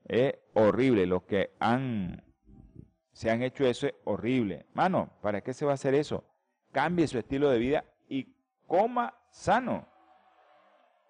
Es 0.05 0.35
horrible. 0.53 1.07
Los 1.07 1.23
que 1.23 1.55
han, 1.59 2.23
se 3.13 3.31
han 3.31 3.41
hecho 3.41 3.65
eso 3.65 3.87
es 3.87 3.95
horrible. 4.03 4.67
Mano, 4.75 5.09
¿para 5.23 5.41
qué 5.41 5.55
se 5.55 5.65
va 5.65 5.71
a 5.71 5.73
hacer 5.73 5.95
eso? 5.95 6.23
Cambie 6.71 7.07
su 7.07 7.17
estilo 7.17 7.49
de 7.49 7.57
vida 7.57 7.85
y 8.07 8.35
coma 8.67 9.15
sano. 9.31 9.87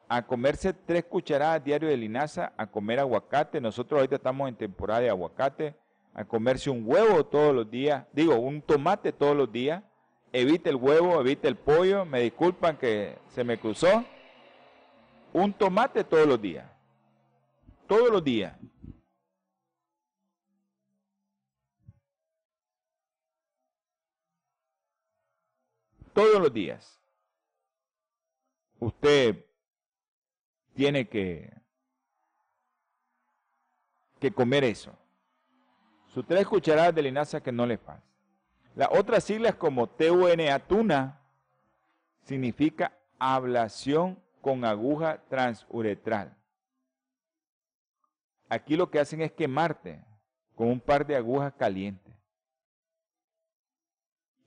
A 0.08 0.26
comerse 0.26 0.72
tres 0.72 1.04
cucharadas 1.04 1.66
diario 1.66 1.90
de 1.90 1.98
linaza, 1.98 2.54
a 2.56 2.68
comer 2.68 3.00
aguacate. 3.00 3.60
Nosotros 3.60 3.98
ahorita 3.98 4.16
estamos 4.16 4.48
en 4.48 4.56
temporada 4.56 5.02
de 5.02 5.10
aguacate. 5.10 5.81
A 6.14 6.26
comerse 6.26 6.70
un 6.70 6.84
huevo 6.86 7.26
todos 7.26 7.56
los 7.56 7.70
días. 7.70 8.06
Digo, 8.12 8.36
un 8.36 8.62
tomate 8.62 9.12
todos 9.12 9.36
los 9.36 9.52
días 9.52 9.84
evite 10.34 10.70
el 10.70 10.76
huevo, 10.76 11.20
evite 11.20 11.48
el 11.48 11.58
pollo, 11.58 12.06
me 12.06 12.22
disculpan 12.22 12.78
que 12.78 13.18
se 13.30 13.44
me 13.44 13.60
cruzó. 13.60 14.06
Un 15.34 15.54
tomate 15.54 16.04
todos 16.04 16.28
los 16.28 16.42
días. 16.42 16.70
Todos 17.88 18.10
los 18.12 18.24
días. 18.24 18.58
Todos 26.14 26.42
los 26.42 26.54
días. 26.54 27.00
Usted 28.80 29.46
tiene 30.74 31.08
que, 31.08 31.54
que 34.20 34.32
comer 34.32 34.64
eso. 34.64 34.98
Sus 36.14 36.26
tres 36.28 36.46
cucharadas 36.46 36.94
de 36.94 37.04
linaza 37.04 37.42
que 37.42 37.52
no 37.52 37.66
le 37.66 37.78
pasa. 37.78 38.04
Las 38.76 38.90
otras 38.92 39.24
siglas 39.24 39.56
como 39.56 39.88
TUN 39.88 40.42
atuna 40.42 41.20
significa 42.24 42.94
ablación 43.20 44.20
con 44.42 44.66
aguja 44.66 45.22
transuretral. 45.30 46.36
Aquí 48.50 48.76
lo 48.76 48.90
que 48.90 49.00
hacen 49.00 49.22
es 49.22 49.32
quemarte 49.32 50.04
con 50.56 50.68
un 50.68 50.80
par 50.80 51.06
de 51.06 51.16
agujas 51.16 51.54
calientes. 51.54 52.14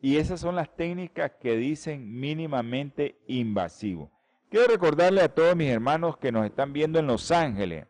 Y 0.01 0.19
esas 0.19 0.41
son 0.41 0.57
las 0.57 0.75
técnicas 0.77 1.33
que 1.41 1.57
dicen 1.57 2.21
mínimamente 2.21 3.19
invasivo. 3.27 4.11
Quiero 4.51 4.67
recordarle 4.67 5.23
a 5.23 5.35
todos 5.35 5.57
mis 5.57 5.71
hermanos 5.71 6.19
que 6.19 6.31
nos 6.31 6.45
están 6.45 6.75
viendo 6.75 6.99
en 6.99 7.07
Los 7.07 7.31
Ángeles 7.31 7.87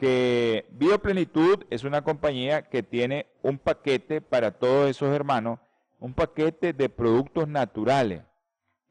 que 0.00 0.66
Bioplenitud 0.70 1.64
es 1.68 1.84
una 1.84 2.02
compañía 2.02 2.62
que 2.62 2.82
tiene 2.82 3.26
un 3.42 3.58
paquete 3.58 4.22
para 4.22 4.50
todos 4.50 4.88
esos 4.88 5.14
hermanos, 5.14 5.60
un 5.98 6.14
paquete 6.14 6.72
de 6.72 6.88
productos 6.88 7.46
naturales 7.46 8.22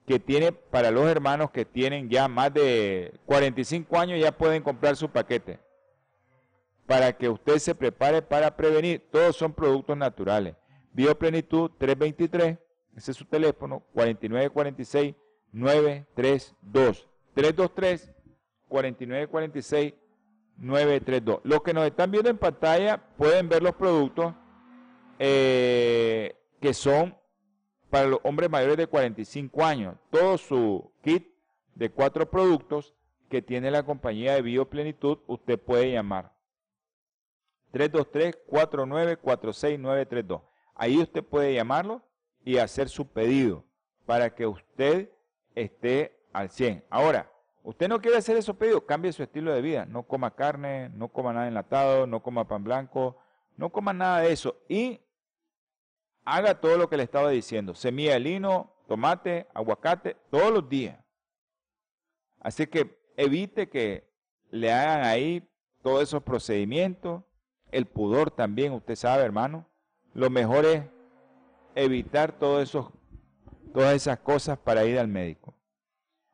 que 0.06 0.20
tiene 0.20 0.52
para 0.52 0.92
los 0.92 1.08
hermanos 1.08 1.50
que 1.50 1.66
tienen 1.66 2.10
ya 2.10 2.28
más 2.28 2.54
de 2.54 3.20
45 3.26 4.00
años, 4.00 4.20
ya 4.20 4.32
pueden 4.32 4.62
comprar 4.62 4.96
su 4.96 5.10
paquete 5.10 5.60
para 6.86 7.12
que 7.14 7.28
usted 7.28 7.58
se 7.58 7.74
prepare 7.74 8.22
para 8.22 8.56
prevenir. 8.56 9.08
Todos 9.12 9.36
son 9.36 9.52
productos 9.52 9.98
naturales. 9.98 10.56
Bioplenitud 10.94 11.72
323, 11.80 12.58
ese 12.96 13.12
es 13.12 13.18
su 13.18 13.26
teléfono, 13.26 13.84
4946 13.94 15.16
932. 15.52 17.08
323 17.34 18.12
4946 18.68 19.94
932. 20.60 21.42
Los 21.44 21.62
que 21.62 21.74
nos 21.74 21.86
están 21.86 22.12
viendo 22.12 22.30
en 22.30 22.38
pantalla 22.38 22.98
pueden 23.18 23.50
ver 23.50 23.64
los 23.64 23.76
productos 23.76 24.34
eh, 25.18 26.38
que 26.62 26.74
son 26.74 27.18
para 27.90 28.08
los 28.08 28.20
hombres 28.24 28.50
mayores 28.50 28.78
de 28.78 28.88
45 28.88 29.66
años. 29.66 29.96
Todo 30.10 30.38
su 30.38 30.90
kit 31.02 31.28
de 31.76 31.92
cuatro 31.92 32.30
productos 32.30 32.94
que 33.30 33.42
tiene 33.42 33.72
la 33.72 33.84
compañía 33.84 34.34
de 34.34 34.42
Bioplenitud, 34.42 35.20
usted 35.28 35.58
puede 35.60 35.92
llamar 35.92 36.34
323-4946-932. 37.74 40.42
Ahí 40.76 40.98
usted 40.98 41.24
puede 41.24 41.54
llamarlo 41.54 42.02
y 42.44 42.58
hacer 42.58 42.90
su 42.90 43.08
pedido 43.08 43.64
para 44.06 44.34
que 44.34 44.48
usted 44.48 45.12
esté 45.56 46.20
al 46.34 46.50
100. 46.50 46.84
Ahora, 46.90 47.32
Usted 47.64 47.88
no 47.88 48.02
quiere 48.02 48.18
hacer 48.18 48.38
esos 48.38 48.56
pedidos, 48.56 48.84
cambie 48.84 49.12
su 49.12 49.24
estilo 49.24 49.54
de 49.54 49.62
vida. 49.62 49.86
No 49.86 50.04
coma 50.04 50.36
carne, 50.36 50.90
no 50.90 51.10
coma 51.10 51.34
nada 51.34 51.48
enlatado, 51.48 52.08
no 52.08 52.22
coma 52.22 52.48
pan 52.48 52.64
blanco, 52.64 53.18
no 53.58 53.70
coma 53.70 53.94
nada 53.94 54.22
de 54.22 54.32
eso. 54.32 54.56
Y 54.68 55.02
haga 56.26 56.60
todo 56.60 56.78
lo 56.78 56.90
que 56.90 56.98
le 56.98 57.04
estaba 57.04 57.30
diciendo. 57.30 57.76
Semilla 57.76 58.14
de 58.14 58.20
lino, 58.22 58.72
tomate, 58.88 59.48
aguacate, 59.54 60.16
todos 60.30 60.52
los 60.52 60.70
días. 60.70 60.98
Así 62.40 62.68
que 62.68 62.98
evite 63.18 63.70
que 63.70 64.10
le 64.50 64.72
hagan 64.72 65.04
ahí 65.04 65.48
todos 65.84 66.04
esos 66.04 66.24
procedimientos. 66.24 67.24
El 67.72 67.86
pudor 67.86 68.32
también, 68.32 68.74
usted 68.74 68.96
sabe, 68.96 69.24
hermano. 69.24 69.68
Lo 70.14 70.30
mejor 70.30 70.66
es 70.66 70.84
evitar 71.76 72.32
todos 72.32 72.64
esos, 72.64 72.88
todas 73.74 73.94
esas 73.94 74.20
cosas 74.20 74.58
para 74.58 74.86
ir 74.86 74.98
al 74.98 75.08
médico. 75.08 75.59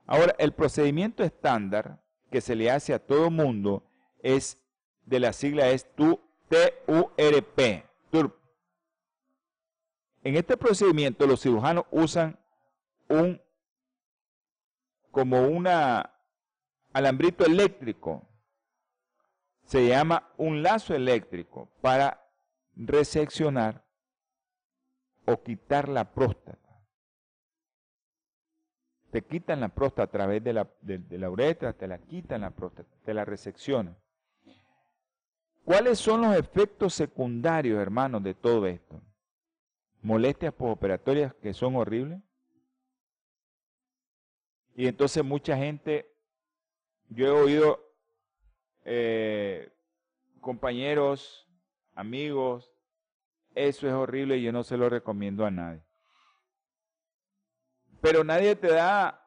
Ahora, 0.08 0.36
el 0.38 0.54
procedimiento 0.54 1.24
estándar 1.24 2.00
que 2.32 2.42
se 2.42 2.56
le 2.56 2.70
hace 2.70 2.94
a 2.94 3.00
todo 3.00 3.32
mundo 3.32 3.84
es 4.22 4.60
de 5.06 5.20
la 5.20 5.34
sigla 5.34 5.70
es 5.70 5.88
TURP. 5.96 6.22
En 10.24 10.36
este 10.36 10.58
procedimiento 10.58 11.28
los 11.28 11.42
cirujanos 11.42 11.86
usan 11.92 12.40
un 13.10 13.42
como 15.12 15.48
una 15.48 16.12
alambrito 16.94 17.46
eléctrico. 17.46 18.28
Se 19.66 19.88
llama 19.88 20.30
un 20.38 20.62
lazo 20.62 20.94
eléctrico 20.94 21.70
para 21.82 22.30
reseccionar 22.76 23.84
o 25.26 25.42
quitar 25.42 25.90
la 25.90 26.12
próstata 26.12 26.65
te 29.16 29.22
quitan 29.22 29.62
la 29.62 29.70
próstata 29.70 30.04
a 30.04 30.08
través 30.08 30.44
de 30.44 30.52
la, 30.52 30.70
de, 30.82 31.18
la 31.18 31.30
uretra, 31.30 31.72
te 31.72 31.88
la 31.88 32.00
quitan 32.00 32.42
la 32.42 32.52
próstata, 32.52 32.90
te 33.06 33.14
la 33.14 33.24
reseccionan. 33.24 33.98
¿Cuáles 35.64 36.00
son 36.00 36.24
los 36.24 36.36
efectos 36.36 36.94
secundarios, 36.94 37.80
hermanos, 37.80 38.22
de 38.24 38.34
todo 38.34 38.68
esto? 38.68 39.02
Molestias 40.02 40.54
postoperatorias 40.54 41.34
que 41.36 41.54
son 41.54 41.78
horribles. 41.78 42.20
Y 44.76 44.86
entonces 44.86 45.24
mucha 45.24 45.56
gente, 45.56 46.14
yo 47.08 47.28
he 47.28 47.42
oído 47.42 47.80
eh, 48.84 49.72
compañeros, 50.42 51.48
amigos, 51.94 52.70
eso 53.54 53.88
es 53.88 53.94
horrible 53.94 54.36
y 54.36 54.44
yo 54.44 54.52
no 54.52 54.66
se 54.66 54.76
lo 54.76 54.90
recomiendo 54.90 55.46
a 55.46 55.52
nadie 55.52 55.85
pero 58.06 58.24
nadie 58.24 58.56
te 58.56 58.68
da 58.68 59.20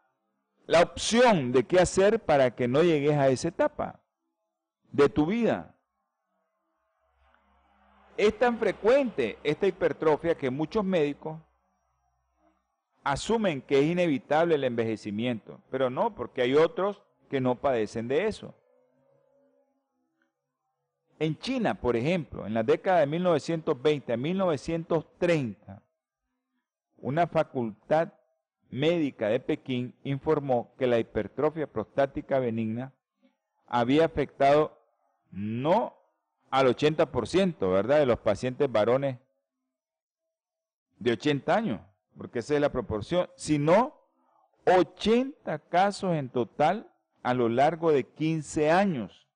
la 0.66 0.82
opción 0.82 1.50
de 1.50 1.64
qué 1.64 1.80
hacer 1.80 2.20
para 2.20 2.54
que 2.54 2.68
no 2.68 2.84
llegues 2.84 3.16
a 3.16 3.26
esa 3.26 3.48
etapa 3.48 3.98
de 4.92 5.08
tu 5.08 5.26
vida. 5.26 5.74
Es 8.16 8.38
tan 8.38 8.56
frecuente 8.56 9.36
esta 9.42 9.66
hipertrofia 9.66 10.36
que 10.36 10.48
muchos 10.48 10.84
médicos 10.84 11.40
asumen 13.02 13.62
que 13.62 13.80
es 13.80 13.86
inevitable 13.86 14.54
el 14.54 14.62
envejecimiento, 14.62 15.60
pero 15.72 15.90
no, 15.90 16.14
porque 16.14 16.42
hay 16.42 16.54
otros 16.54 17.02
que 17.28 17.40
no 17.40 17.56
padecen 17.56 18.06
de 18.06 18.28
eso. 18.28 18.54
En 21.18 21.36
China, 21.36 21.74
por 21.74 21.96
ejemplo, 21.96 22.46
en 22.46 22.54
la 22.54 22.62
década 22.62 23.00
de 23.00 23.08
1920 23.08 24.12
a 24.12 24.16
1930, 24.16 25.82
una 26.98 27.26
facultad 27.26 28.12
médica 28.70 29.28
de 29.28 29.40
Pekín 29.40 29.94
informó 30.04 30.74
que 30.78 30.86
la 30.86 30.98
hipertrofia 30.98 31.66
prostática 31.66 32.38
benigna 32.38 32.92
había 33.66 34.04
afectado 34.04 34.78
no 35.30 35.94
al 36.50 36.66
80%, 36.66 37.70
¿verdad?, 37.70 37.98
de 37.98 38.06
los 38.06 38.18
pacientes 38.18 38.70
varones 38.70 39.18
de 40.98 41.12
80 41.12 41.54
años, 41.54 41.80
porque 42.16 42.40
esa 42.40 42.54
es 42.54 42.60
la 42.60 42.72
proporción, 42.72 43.28
sino 43.36 43.94
80 44.66 45.58
casos 45.68 46.14
en 46.14 46.28
total 46.28 46.90
a 47.22 47.34
lo 47.34 47.48
largo 47.48 47.92
de 47.92 48.04
15 48.04 48.70
años. 48.70 49.28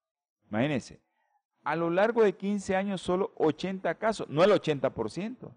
Imagínense, 0.51 1.01
a 1.65 1.77
lo 1.77 1.91
largo 1.91 2.23
de 2.23 2.35
15 2.35 2.77
años 2.77 3.01
solo 3.01 3.33
80 3.37 3.95
casos, 3.97 4.29
no 4.29 4.43
el 4.43 4.51
80%. 4.51 5.55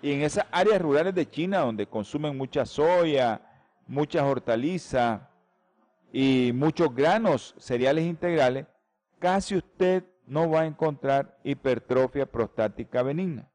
Y 0.00 0.12
en 0.12 0.22
esas 0.22 0.46
áreas 0.50 0.80
rurales 0.80 1.14
de 1.14 1.28
China 1.28 1.60
donde 1.60 1.86
consumen 1.86 2.36
mucha 2.36 2.64
soya, 2.64 3.40
muchas 3.86 4.22
hortalizas 4.22 5.22
y 6.12 6.52
muchos 6.54 6.94
granos, 6.94 7.54
cereales 7.58 8.04
integrales, 8.04 8.66
casi 9.18 9.56
usted 9.56 10.04
no 10.26 10.50
va 10.50 10.60
a 10.60 10.66
encontrar 10.66 11.38
hipertrofia 11.42 12.26
prostática 12.26 13.02
benigna. 13.02 13.50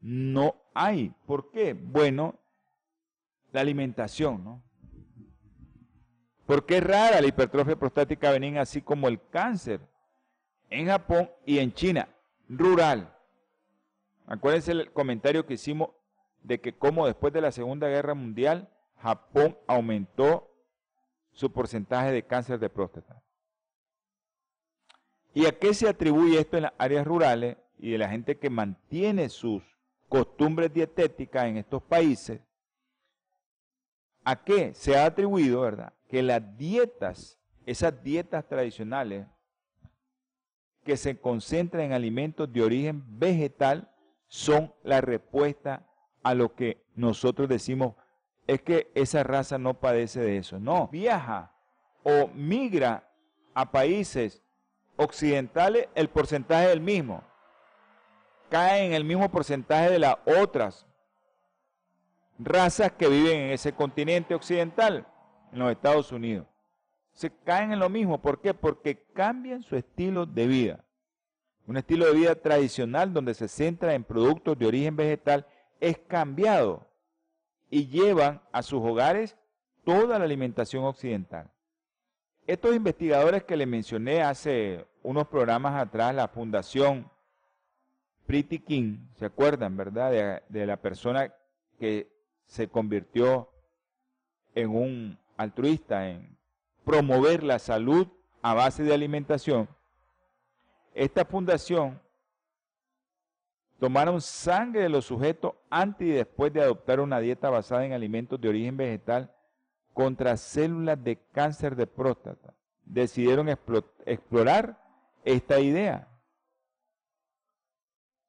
No 0.00 0.56
hay. 0.74 1.14
¿Por 1.26 1.50
qué? 1.50 1.74
Bueno, 1.74 2.38
la 3.52 3.60
alimentación, 3.60 4.42
¿no? 4.42 4.62
Porque 6.46 6.78
es 6.78 6.84
rara 6.84 7.20
la 7.20 7.26
hipertrofia 7.26 7.76
prostática 7.76 8.30
benigna, 8.30 8.62
así 8.62 8.82
como 8.82 9.08
el 9.08 9.20
cáncer 9.28 9.80
en 10.70 10.86
Japón 10.86 11.30
y 11.46 11.58
en 11.58 11.72
China, 11.72 12.08
rural. 12.48 13.14
Acuérdense 14.32 14.72
el 14.72 14.90
comentario 14.92 15.44
que 15.44 15.52
hicimos 15.52 15.90
de 16.42 16.58
que 16.58 16.72
como 16.72 17.06
después 17.06 17.34
de 17.34 17.42
la 17.42 17.52
Segunda 17.52 17.88
Guerra 17.88 18.14
Mundial, 18.14 18.70
Japón 18.96 19.58
aumentó 19.66 20.50
su 21.32 21.52
porcentaje 21.52 22.12
de 22.12 22.24
cáncer 22.26 22.58
de 22.58 22.70
próstata. 22.70 23.22
¿Y 25.34 25.44
a 25.44 25.52
qué 25.52 25.74
se 25.74 25.86
atribuye 25.86 26.40
esto 26.40 26.56
en 26.56 26.62
las 26.62 26.72
áreas 26.78 27.06
rurales 27.06 27.58
y 27.78 27.90
de 27.90 27.98
la 27.98 28.08
gente 28.08 28.38
que 28.38 28.48
mantiene 28.48 29.28
sus 29.28 29.62
costumbres 30.08 30.72
dietéticas 30.72 31.44
en 31.44 31.58
estos 31.58 31.82
países? 31.82 32.40
¿A 34.24 34.42
qué 34.42 34.72
se 34.72 34.96
ha 34.96 35.04
atribuido, 35.04 35.60
verdad? 35.60 35.92
Que 36.08 36.22
las 36.22 36.56
dietas, 36.56 37.38
esas 37.66 38.02
dietas 38.02 38.48
tradicionales 38.48 39.26
que 40.84 40.96
se 40.96 41.20
concentran 41.20 41.84
en 41.84 41.92
alimentos 41.92 42.50
de 42.50 42.62
origen 42.62 43.04
vegetal, 43.18 43.91
son 44.32 44.72
la 44.82 45.02
respuesta 45.02 45.86
a 46.22 46.32
lo 46.32 46.54
que 46.54 46.82
nosotros 46.94 47.50
decimos 47.50 47.96
es 48.46 48.62
que 48.62 48.90
esa 48.94 49.22
raza 49.22 49.58
no 49.58 49.74
padece 49.74 50.20
de 50.20 50.38
eso. 50.38 50.58
No, 50.58 50.88
viaja 50.88 51.52
o 52.02 52.28
migra 52.28 53.06
a 53.52 53.70
países 53.70 54.42
occidentales, 54.96 55.90
el 55.94 56.08
porcentaje 56.08 56.64
es 56.64 56.72
el 56.72 56.80
mismo. 56.80 57.22
Cae 58.48 58.86
en 58.86 58.94
el 58.94 59.04
mismo 59.04 59.30
porcentaje 59.30 59.90
de 59.90 59.98
las 59.98 60.16
otras 60.24 60.86
razas 62.38 62.90
que 62.92 63.08
viven 63.08 63.38
en 63.38 63.50
ese 63.50 63.74
continente 63.74 64.34
occidental, 64.34 65.06
en 65.52 65.58
los 65.58 65.70
Estados 65.70 66.10
Unidos. 66.10 66.46
Se 67.12 67.30
caen 67.30 67.72
en 67.72 67.80
lo 67.80 67.90
mismo. 67.90 68.22
¿Por 68.22 68.40
qué? 68.40 68.54
Porque 68.54 69.04
cambian 69.12 69.62
su 69.62 69.76
estilo 69.76 70.24
de 70.24 70.46
vida. 70.46 70.84
Un 71.66 71.76
estilo 71.76 72.06
de 72.06 72.14
vida 72.14 72.34
tradicional 72.34 73.12
donde 73.12 73.34
se 73.34 73.48
centra 73.48 73.94
en 73.94 74.04
productos 74.04 74.58
de 74.58 74.66
origen 74.66 74.96
vegetal 74.96 75.46
es 75.80 75.98
cambiado 75.98 76.86
y 77.70 77.86
llevan 77.86 78.42
a 78.52 78.62
sus 78.62 78.82
hogares 78.82 79.36
toda 79.84 80.18
la 80.18 80.24
alimentación 80.24 80.84
occidental. 80.84 81.50
Estos 82.46 82.74
investigadores 82.74 83.44
que 83.44 83.56
les 83.56 83.68
mencioné 83.68 84.22
hace 84.22 84.86
unos 85.02 85.28
programas 85.28 85.80
atrás, 85.80 86.14
la 86.14 86.28
Fundación 86.28 87.10
Pretty 88.26 88.58
King, 88.58 88.98
¿se 89.16 89.26
acuerdan, 89.26 89.76
verdad? 89.76 90.10
De, 90.10 90.42
de 90.48 90.66
la 90.66 90.76
persona 90.76 91.32
que 91.78 92.12
se 92.46 92.68
convirtió 92.68 93.48
en 94.54 94.70
un 94.70 95.18
altruista, 95.36 96.08
en 96.08 96.36
promover 96.84 97.42
la 97.42 97.58
salud 97.58 98.08
a 98.42 98.54
base 98.54 98.82
de 98.82 98.92
alimentación. 98.92 99.68
Esta 100.94 101.24
fundación 101.24 102.00
tomaron 103.78 104.20
sangre 104.20 104.82
de 104.82 104.88
los 104.88 105.06
sujetos 105.06 105.54
antes 105.70 106.06
y 106.06 106.10
después 106.10 106.52
de 106.52 106.62
adoptar 106.62 107.00
una 107.00 107.18
dieta 107.18 107.50
basada 107.50 107.84
en 107.84 107.92
alimentos 107.92 108.40
de 108.40 108.48
origen 108.48 108.76
vegetal 108.76 109.34
contra 109.92 110.36
células 110.36 111.02
de 111.02 111.18
cáncer 111.32 111.76
de 111.76 111.86
próstata. 111.86 112.54
Decidieron 112.84 113.48
explorar 113.48 114.78
esta 115.24 115.60
idea. 115.60 116.08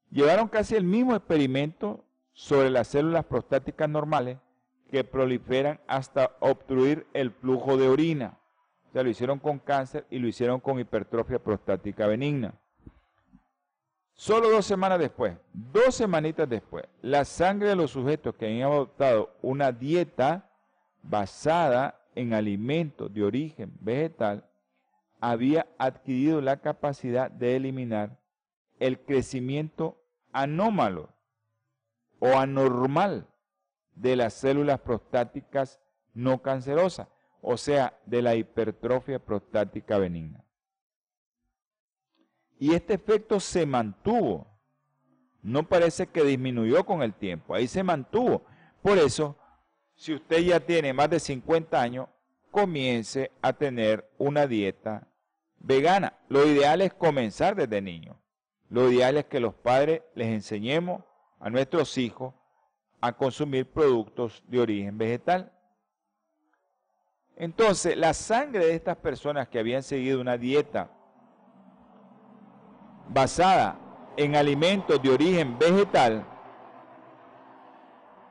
Llevaron 0.09 0.47
casi 0.47 0.75
el 0.75 0.83
mismo 0.83 1.15
experimento 1.15 2.03
sobre 2.33 2.69
las 2.69 2.87
células 2.87 3.25
prostáticas 3.25 3.89
normales 3.89 4.37
que 4.91 5.03
proliferan 5.03 5.79
hasta 5.87 6.35
obstruir 6.39 7.07
el 7.13 7.31
flujo 7.31 7.77
de 7.77 7.89
orina. 7.89 8.39
O 8.93 8.95
sea, 8.95 9.01
lo 9.01 9.09
hicieron 9.09 9.39
con 9.39 9.57
cáncer 9.57 10.05
y 10.11 10.19
lo 10.19 10.27
hicieron 10.27 10.59
con 10.59 10.79
hipertrofia 10.79 11.39
prostática 11.39 12.05
benigna. 12.05 12.53
Solo 14.13 14.51
dos 14.51 14.67
semanas 14.67 14.99
después, 14.99 15.35
dos 15.51 15.95
semanitas 15.95 16.47
después, 16.47 16.85
la 17.01 17.25
sangre 17.25 17.69
de 17.69 17.75
los 17.75 17.89
sujetos 17.89 18.35
que 18.35 18.45
habían 18.45 18.71
adoptado 18.71 19.35
una 19.41 19.71
dieta 19.71 20.47
basada 21.01 21.99
en 22.13 22.35
alimentos 22.35 23.11
de 23.11 23.23
origen 23.23 23.73
vegetal 23.79 24.47
había 25.19 25.65
adquirido 25.79 26.39
la 26.39 26.57
capacidad 26.57 27.31
de 27.31 27.55
eliminar 27.55 28.19
el 28.79 28.99
crecimiento 28.99 29.97
anómalo 30.33 31.09
o 32.19 32.37
anormal 32.37 33.25
de 33.95 34.17
las 34.17 34.35
células 34.35 34.79
prostáticas 34.81 35.79
no 36.13 36.43
cancerosas, 36.43 37.07
o 37.43 37.57
sea, 37.57 37.99
de 38.05 38.21
la 38.21 38.35
hipertrofia 38.35 39.19
prostática 39.19 39.97
benigna. 39.97 40.43
Y 42.57 42.73
este 42.73 42.93
efecto 42.93 43.39
se 43.39 43.65
mantuvo. 43.65 44.47
No 45.41 45.67
parece 45.67 46.07
que 46.07 46.23
disminuyó 46.23 46.85
con 46.85 47.03
el 47.03 47.13
tiempo, 47.13 47.53
ahí 47.53 47.67
se 47.67 47.83
mantuvo. 47.83 48.45
Por 48.81 48.97
eso, 48.97 49.37
si 49.93 50.13
usted 50.13 50.39
ya 50.39 50.61
tiene 50.61 50.93
más 50.93 51.09
de 51.09 51.19
50 51.19 51.79
años, 51.79 52.07
comience 52.49 53.31
a 53.41 53.51
tener 53.51 54.09
una 54.17 54.47
dieta 54.47 55.07
vegana. 55.59 56.17
Lo 56.29 56.47
ideal 56.47 56.81
es 56.81 56.93
comenzar 56.93 57.55
desde 57.55 57.81
niño. 57.81 58.17
Lo 58.69 58.89
ideal 58.89 59.17
es 59.17 59.25
que 59.25 59.41
los 59.41 59.53
padres 59.53 60.01
les 60.15 60.27
enseñemos 60.27 61.03
a 61.39 61.49
nuestros 61.49 61.97
hijos 61.97 62.33
a 63.01 63.11
consumir 63.17 63.69
productos 63.69 64.43
de 64.47 64.61
origen 64.61 64.97
vegetal. 64.97 65.51
Entonces, 67.35 67.97
la 67.97 68.13
sangre 68.13 68.65
de 68.65 68.75
estas 68.75 68.97
personas 68.97 69.47
que 69.47 69.59
habían 69.59 69.83
seguido 69.83 70.21
una 70.21 70.37
dieta 70.37 70.89
basada 73.09 73.79
en 74.17 74.35
alimentos 74.35 75.01
de 75.01 75.09
origen 75.09 75.57
vegetal, 75.57 76.25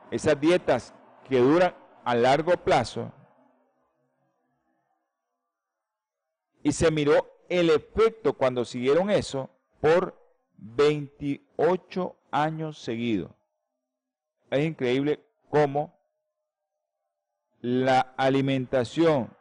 esas 0.09 0.39
dietas 0.39 0.93
que 1.27 1.39
duran 1.39 1.75
a 2.05 2.15
largo 2.15 2.53
plazo, 2.57 3.11
y 6.63 6.71
se 6.71 6.89
miró 6.91 7.29
el 7.49 7.69
efecto 7.69 8.33
cuando 8.33 8.63
siguieron 8.63 9.09
eso 9.09 9.49
por 9.81 10.17
28 10.57 12.15
años 12.31 12.77
seguidos. 12.77 13.31
Es 14.49 14.65
increíble 14.65 15.19
cómo 15.49 15.93
la 17.63 18.13
alimentación 18.17 19.33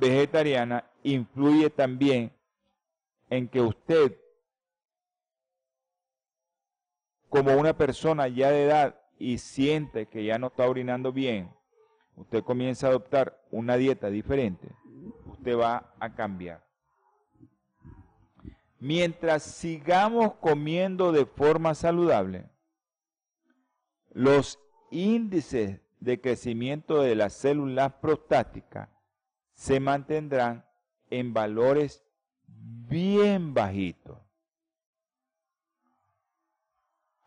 vegetariana 0.00 0.84
influye 1.04 1.70
también 1.70 2.32
en 3.30 3.48
que 3.48 3.60
usted, 3.60 4.18
como 7.28 7.56
una 7.56 7.76
persona 7.76 8.26
ya 8.26 8.50
de 8.50 8.64
edad 8.64 9.00
y 9.16 9.38
siente 9.38 10.06
que 10.06 10.24
ya 10.24 10.40
no 10.40 10.48
está 10.48 10.68
orinando 10.68 11.12
bien, 11.12 11.54
usted 12.16 12.42
comienza 12.42 12.88
a 12.88 12.90
adoptar 12.90 13.40
una 13.52 13.76
dieta 13.76 14.10
diferente, 14.10 14.68
usted 15.26 15.56
va 15.56 15.94
a 16.00 16.12
cambiar. 16.16 16.66
Mientras 18.80 19.44
sigamos 19.44 20.34
comiendo 20.34 21.12
de 21.12 21.26
forma 21.26 21.76
saludable, 21.76 22.50
los 24.10 24.58
índices 24.90 25.80
de 26.02 26.20
crecimiento 26.20 27.00
de 27.00 27.14
las 27.14 27.32
células 27.32 27.92
prostáticas 27.94 28.88
se 29.52 29.78
mantendrán 29.78 30.66
en 31.10 31.32
valores 31.32 32.02
bien 32.48 33.54
bajito. 33.54 34.20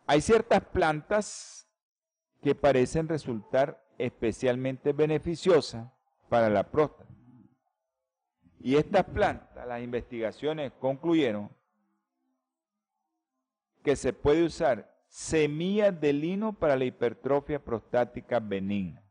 Hay 0.06 0.20
ciertas 0.20 0.62
plantas 0.66 1.70
que 2.42 2.54
parecen 2.54 3.08
resultar 3.08 3.82
especialmente 3.98 4.92
beneficiosas 4.92 5.90
para 6.28 6.50
la 6.50 6.70
próstata. 6.70 7.10
Y 8.60 8.76
estas 8.76 9.06
plantas, 9.06 9.66
las 9.66 9.82
investigaciones 9.82 10.74
concluyeron 10.80 11.50
que 13.84 13.96
se 13.96 14.12
puede 14.12 14.44
usar 14.44 14.95
semillas 15.16 15.98
de 16.02 16.12
lino 16.12 16.52
para 16.52 16.76
la 16.76 16.84
hipertrofia 16.84 17.64
prostática 17.64 18.38
benigna. 18.38 19.02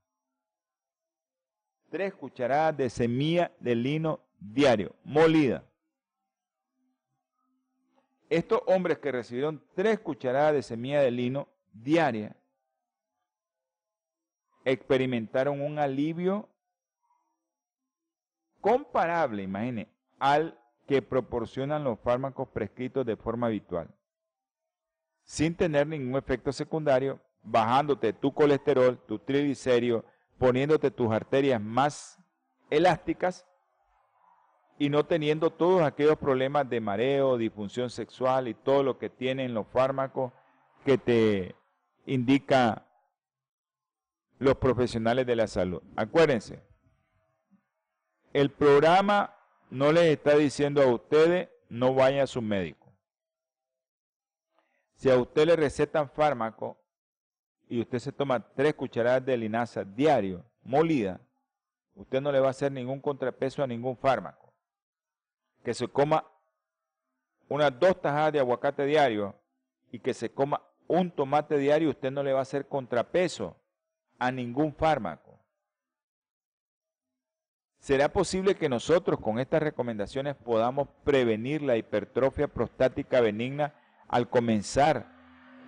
Tres 1.89 2.13
cucharadas 2.13 2.77
de 2.77 2.91
semilla 2.91 3.51
de 3.59 3.75
lino 3.75 4.21
diario, 4.39 4.95
molida. 5.03 5.65
Estos 8.29 8.61
hombres 8.67 8.99
que 8.99 9.13
recibieron 9.13 9.65
tres 9.75 9.99
cucharadas 9.99 10.53
de 10.53 10.63
semilla 10.63 11.01
de 11.01 11.11
lino 11.11 11.49
diaria 11.73 12.37
experimentaron 14.67 15.63
un 15.63 15.79
alivio 15.79 16.51
comparable, 18.61 19.43
imagine, 19.43 19.89
al 20.19 20.61
que 20.87 21.01
proporcionan 21.01 21.83
los 21.83 21.99
fármacos 22.01 22.49
prescritos 22.49 23.07
de 23.07 23.17
forma 23.17 23.47
habitual, 23.47 23.94
sin 25.25 25.57
tener 25.57 25.87
ningún 25.87 26.17
efecto 26.17 26.53
secundario, 26.53 27.19
bajándote 27.43 28.13
tu 28.13 28.33
colesterol, 28.33 28.99
tu 29.07 29.19
triglicéridos, 29.19 30.05
poniéndote 30.39 30.91
tus 30.91 31.13
arterias 31.13 31.61
más 31.61 32.19
elásticas 32.71 33.47
y 34.79 34.89
no 34.89 35.07
teniendo 35.07 35.51
todos 35.51 35.83
aquellos 35.83 36.19
problemas 36.19 36.69
de 36.69 36.81
mareo, 36.81 37.39
disfunción 37.39 37.91
sexual 37.91 38.49
y 38.49 38.55
todo 38.55 38.83
lo 38.83 38.99
que 38.99 39.11
tienen 39.11 39.55
los 39.55 39.67
fármacos 39.69 40.33
que 40.85 40.99
te 40.99 41.55
indica 42.07 42.87
los 44.39 44.57
profesionales 44.57 45.27
de 45.27 45.37
la 45.37 45.47
salud. 45.47 45.83
Acuérdense, 45.97 46.63
el 48.33 48.51
programa 48.51 49.37
no 49.71 49.93
les 49.93 50.05
está 50.07 50.37
diciendo 50.37 50.83
a 50.83 50.87
ustedes 50.87 51.49
no 51.69 51.95
vaya 51.95 52.25
a 52.25 52.27
su 52.27 52.43
médico. 52.43 52.84
Si 55.05 55.11
a 55.11 55.19
usted 55.19 55.45
le 55.47 55.55
recetan 55.55 56.09
fármaco 56.09 56.79
y 57.69 57.79
usted 57.79 57.99
se 57.99 58.11
toma 58.11 58.41
tres 58.55 58.73
cucharadas 58.73 59.23
de 59.23 59.37
linaza 59.37 59.85
diario, 59.85 60.47
molida, 60.63 61.21
usted 61.95 62.23
no 62.23 62.33
le 62.33 62.41
va 62.41 62.47
a 62.47 62.53
hacer 62.53 62.73
ningún 62.73 63.03
contrapeso 63.03 63.63
a 63.63 63.67
ningún 63.67 63.99
fármaco. 63.99 64.55
Que 65.63 65.75
se 65.75 65.89
coma 65.89 66.25
unas 67.51 67.79
dos 67.79 68.01
tajadas 68.01 68.33
de 68.33 68.39
aguacate 68.41 68.87
diario 68.87 69.39
y 69.93 69.99
que 69.99 70.15
se 70.15 70.33
coma 70.33 70.63
un 70.87 71.11
tomate 71.11 71.59
diario, 71.59 71.91
usted 71.91 72.11
no 72.11 72.23
le 72.23 72.33
va 72.33 72.39
a 72.39 72.49
hacer 72.49 72.67
contrapeso 72.67 73.59
a 74.19 74.33
ningún 74.33 74.75
fármaco. 74.75 75.39
¿Será 77.79 78.11
posible 78.11 78.55
que 78.55 78.71
nosotros 78.71 79.21
con 79.21 79.39
estas 79.39 79.63
recomendaciones 79.63 80.35
podamos 80.35 80.89
prevenir 81.05 81.61
la 81.61 81.77
hipertrofia 81.77 82.49
prostática 82.49 83.21
benigna 83.21 83.75
al 84.09 84.29
comenzar 84.29 85.07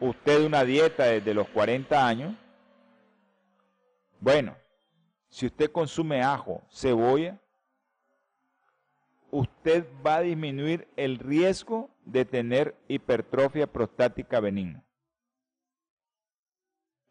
usted 0.00 0.44
una 0.44 0.64
dieta 0.64 1.04
desde 1.04 1.34
los 1.34 1.48
40 1.48 2.06
años? 2.06 2.34
Bueno, 4.20 4.56
si 5.28 5.46
usted 5.46 5.70
consume 5.70 6.22
ajo, 6.22 6.62
cebolla, 6.70 7.40
usted 9.30 9.86
va 10.04 10.16
a 10.16 10.22
disminuir 10.22 10.88
el 10.96 11.18
riesgo 11.18 11.90
de 12.04 12.24
tener 12.24 12.76
hipertrofia 12.88 13.66
prostática 13.66 14.40
benigna. 14.40 14.84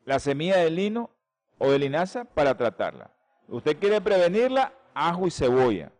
La 0.05 0.19
semilla 0.19 0.57
de 0.57 0.69
lino 0.69 1.11
o 1.57 1.71
de 1.71 1.79
linaza 1.79 2.25
para 2.25 2.55
tratarla. 2.55 3.11
Usted 3.47 3.77
quiere 3.77 4.01
prevenirla, 4.01 4.73
ajo 4.93 5.27
y 5.27 5.31
cebolla. 5.31 5.91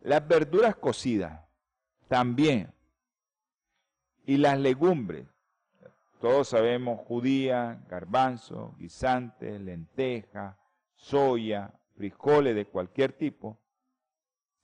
Las 0.00 0.26
verduras 0.26 0.76
cocidas 0.76 1.40
también. 2.08 2.72
Y 4.26 4.36
las 4.36 4.58
legumbres. 4.58 5.26
Todos 6.20 6.48
sabemos 6.48 7.00
judía, 7.06 7.82
garbanzo, 7.88 8.74
guisante, 8.78 9.58
lenteja, 9.58 10.58
soya, 10.94 11.72
frijoles 11.96 12.54
de 12.54 12.66
cualquier 12.66 13.12
tipo, 13.12 13.58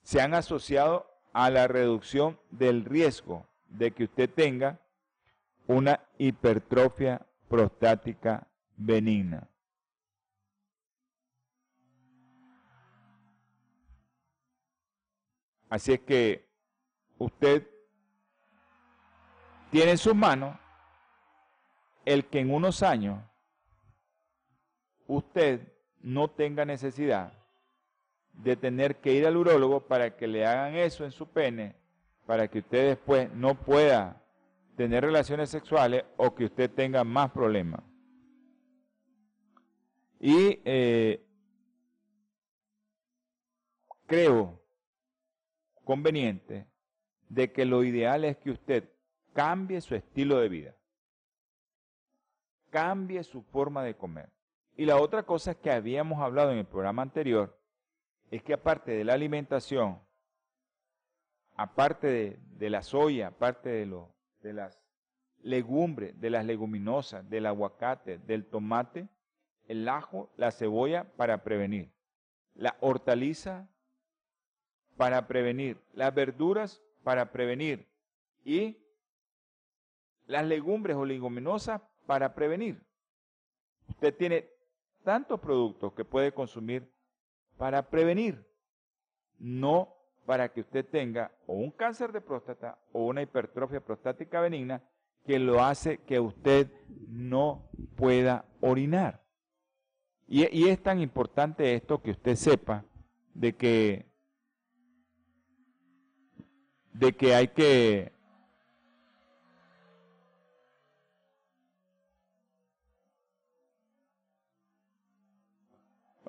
se 0.03 0.21
han 0.21 0.33
asociado 0.33 1.07
a 1.33 1.49
la 1.49 1.67
reducción 1.67 2.39
del 2.51 2.85
riesgo 2.85 3.47
de 3.69 3.91
que 3.91 4.05
usted 4.05 4.29
tenga 4.29 4.79
una 5.67 5.99
hipertrofia 6.17 7.25
prostática 7.49 8.47
benigna. 8.75 9.49
Así 15.69 15.93
es 15.93 15.99
que 15.99 16.47
usted 17.17 17.67
tiene 19.71 19.91
en 19.91 19.97
sus 19.97 20.15
manos 20.15 20.57
el 22.05 22.25
que 22.25 22.39
en 22.39 22.53
unos 22.53 22.83
años 22.83 23.19
usted 25.07 25.73
no 26.01 26.29
tenga 26.29 26.65
necesidad 26.65 27.33
de 28.33 28.55
tener 28.55 28.97
que 28.97 29.13
ir 29.13 29.25
al 29.25 29.37
urólogo 29.37 29.81
para 29.87 30.15
que 30.15 30.27
le 30.27 30.45
hagan 30.45 30.75
eso 30.75 31.03
en 31.03 31.11
su 31.11 31.27
pene, 31.27 31.75
para 32.25 32.47
que 32.47 32.59
usted 32.59 32.89
después 32.89 33.31
no 33.33 33.55
pueda 33.55 34.21
tener 34.75 35.03
relaciones 35.03 35.49
sexuales 35.49 36.05
o 36.17 36.35
que 36.35 36.45
usted 36.45 36.69
tenga 36.69 37.03
más 37.03 37.31
problemas. 37.31 37.81
Y 40.19 40.61
eh, 40.65 41.25
creo 44.05 44.61
conveniente 45.83 46.67
de 47.29 47.51
que 47.51 47.65
lo 47.65 47.83
ideal 47.83 48.23
es 48.23 48.37
que 48.37 48.51
usted 48.51 48.89
cambie 49.37 49.79
su 49.81 49.93
estilo 49.93 50.39
de 50.39 50.49
vida, 50.49 50.75
cambie 52.71 53.23
su 53.23 53.43
forma 53.43 53.83
de 53.83 53.95
comer. 53.95 54.31
Y 54.75 54.85
la 54.87 54.97
otra 54.97 55.21
cosa 55.21 55.53
que 55.53 55.69
habíamos 55.69 56.23
hablado 56.23 56.51
en 56.51 56.57
el 56.57 56.65
programa 56.65 57.03
anterior 57.03 57.55
es 58.31 58.41
que 58.41 58.55
aparte 58.55 58.93
de 58.93 59.03
la 59.03 59.13
alimentación, 59.13 60.01
aparte 61.55 62.39
de, 62.57 62.69
la 62.71 62.81
soya, 62.81 63.27
aparte 63.27 63.69
de, 63.69 63.85
lo, 63.85 64.11
de 64.41 64.53
las 64.53 64.81
legumbres, 65.43 66.19
de 66.19 66.31
las 66.31 66.43
leguminosas, 66.43 67.29
del 67.29 67.45
aguacate, 67.45 68.17
del 68.17 68.43
tomate, 68.47 69.07
el 69.67 69.87
ajo, 69.87 70.31
la 70.35 70.49
cebolla 70.49 71.03
para 71.15 71.43
prevenir, 71.43 71.91
la 72.55 72.75
hortaliza 72.79 73.69
para 74.95 75.27
prevenir, 75.27 75.79
las 75.93 76.11
verduras 76.15 76.81
para 77.03 77.31
prevenir 77.31 77.87
y 78.43 78.79
las 80.27 80.45
legumbres 80.45 80.95
o 80.95 81.05
leguminosas 81.05 81.81
para 82.05 82.35
prevenir. 82.35 82.81
Usted 83.89 84.15
tiene 84.15 84.49
tantos 85.03 85.39
productos 85.39 85.93
que 85.93 86.05
puede 86.05 86.33
consumir 86.33 86.91
para 87.57 87.89
prevenir, 87.89 88.45
no 89.39 89.95
para 90.25 90.51
que 90.51 90.61
usted 90.61 90.85
tenga 90.85 91.31
o 91.47 91.53
un 91.53 91.71
cáncer 91.71 92.11
de 92.11 92.21
próstata 92.21 92.77
o 92.91 93.05
una 93.05 93.21
hipertrofia 93.21 93.79
prostática 93.79 94.41
benigna 94.41 94.83
que 95.25 95.39
lo 95.39 95.63
hace 95.63 95.99
que 95.99 96.19
usted 96.19 96.69
no 97.07 97.69
pueda 97.95 98.45
orinar. 98.61 99.23
Y, 100.27 100.67
es 100.67 100.83
tan 100.83 100.99
importante 100.99 101.73
esto 101.73 102.01
que 102.01 102.11
usted 102.11 102.35
sepa 102.35 102.83
de 103.33 103.55
que, 103.55 104.05
de 106.91 107.13
que 107.13 107.33
hay 107.33 107.47
que 107.47 108.11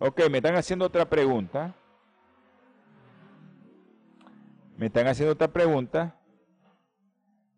Ok, 0.01 0.21
me 0.31 0.39
están 0.39 0.55
haciendo 0.55 0.85
otra 0.85 1.11
pregunta. 1.11 1.75
Me 4.77 4.87
están 4.87 5.09
haciendo 5.09 5.33
otra 5.33 5.49
pregunta. 5.49 6.17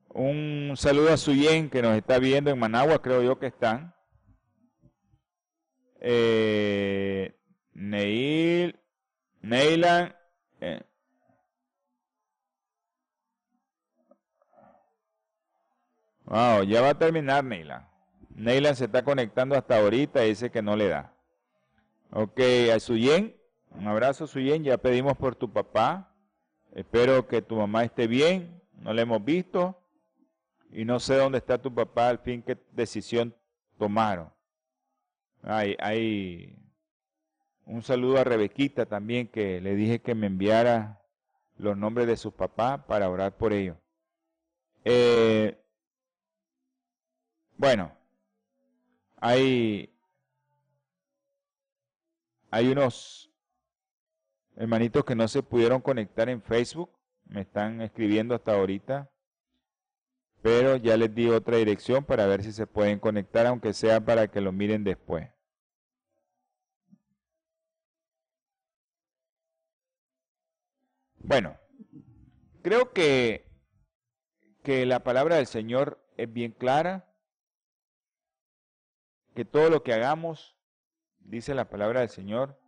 Un 0.09 0.73
saludo 0.75 1.13
a 1.13 1.19
Suyen 1.19 1.69
que 1.69 1.83
nos 1.83 1.95
está 1.95 2.19
viendo 2.19 2.51
en 2.51 2.59
Managua, 2.59 3.03
creo 3.03 3.23
yo 3.23 3.39
que 3.39 3.49
están. 3.49 3.95
Eh, 6.01 7.37
Neil, 7.75 8.81
Neylan, 9.43 10.17
eh. 10.63 10.83
Wow, 16.25 16.63
ya 16.63 16.81
va 16.81 16.91
a 16.91 16.99
terminar 16.99 17.45
Neylan. 17.45 17.87
Neylan 18.31 18.77
se 18.77 18.87
está 18.87 19.05
conectando 19.05 19.55
hasta 19.57 19.77
ahorita 19.77 20.25
y 20.25 20.31
dice 20.31 20.51
que 20.51 20.63
no 20.63 20.75
le 20.75 20.89
da. 20.89 21.20
Ok, 22.13 22.41
a 22.75 22.81
Suyen, 22.81 23.37
un 23.71 23.87
abrazo 23.87 24.27
Suyen, 24.27 24.65
ya 24.65 24.79
pedimos 24.79 25.17
por 25.17 25.37
tu 25.37 25.53
papá. 25.53 26.13
Espero 26.73 27.29
que 27.29 27.41
tu 27.41 27.57
mamá 27.57 27.85
esté 27.85 28.07
bien, 28.07 28.63
no 28.73 28.93
la 28.93 29.03
hemos 29.03 29.25
visto 29.25 29.81
y 30.73 30.85
no 30.85 31.01
sé 31.01 31.15
dónde 31.15 31.39
está 31.39 31.59
tu 31.59 31.73
papá, 31.73 32.09
al 32.09 32.19
fin 32.19 32.43
qué 32.43 32.59
decisión 32.73 33.35
tomaron. 33.79 34.33
Hay, 35.43 35.77
hay 35.81 36.57
un 37.65 37.83
saludo 37.83 38.19
a 38.19 38.25
Rebequita 38.25 38.87
también 38.87 39.29
que 39.29 39.61
le 39.61 39.75
dije 39.75 40.01
que 40.01 40.15
me 40.15 40.27
enviara 40.27 41.01
los 41.59 41.77
nombres 41.77 42.07
de 42.07 42.17
sus 42.17 42.33
papás 42.33 42.83
para 42.87 43.09
orar 43.09 43.37
por 43.37 43.53
ellos. 43.53 43.77
Eh, 44.85 45.57
bueno, 47.57 47.93
hay, 49.21 49.95
hay 52.51 52.69
unos 52.69 53.33
hermanitos 54.57 55.05
que 55.05 55.15
no 55.15 55.29
se 55.29 55.43
pudieron 55.43 55.81
conectar 55.81 56.29
en 56.29 56.43
Facebook, 56.43 56.91
me 57.25 57.43
están 57.43 57.81
escribiendo 57.81 58.35
hasta 58.35 58.53
ahorita, 58.53 59.11
pero 60.43 60.77
ya 60.77 60.97
les 60.97 61.15
di 61.15 61.29
otra 61.29 61.59
dirección 61.59 62.05
para 62.05 62.27
ver 62.27 62.43
si 62.43 62.53
se 62.53 62.67
pueden 62.67 62.99
conectar, 62.99 63.47
aunque 63.47 63.73
sea 63.73 64.05
para 64.05 64.29
que 64.29 64.41
lo 64.41 64.53
miren 64.53 64.85
después. 64.85 65.29
Bueno, 71.19 71.57
creo 72.63 72.93
que, 72.93 73.47
que 74.65 74.87
la 74.87 75.05
palabra 75.05 75.37
del 75.37 75.47
Señor 75.47 76.03
es 76.17 76.33
bien 76.33 76.53
clara, 76.53 77.07
que 79.35 79.45
todo 79.45 79.71
lo 79.71 79.83
que 79.85 79.93
hagamos, 79.93 80.60
dice 81.31 81.55
la 81.55 81.71
palabra 81.71 82.01
del 82.01 82.09
Señor, 82.09 82.59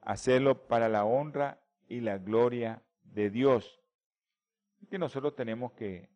hacerlo 0.00 0.66
para 0.66 0.88
la 0.88 1.04
honra 1.04 1.60
y 1.88 2.00
la 2.00 2.18
gloria 2.18 2.82
de 3.04 3.30
Dios. 3.30 3.80
Y 4.80 4.86
que 4.86 4.98
nosotros 4.98 5.36
tenemos 5.36 5.72
que 5.72 6.08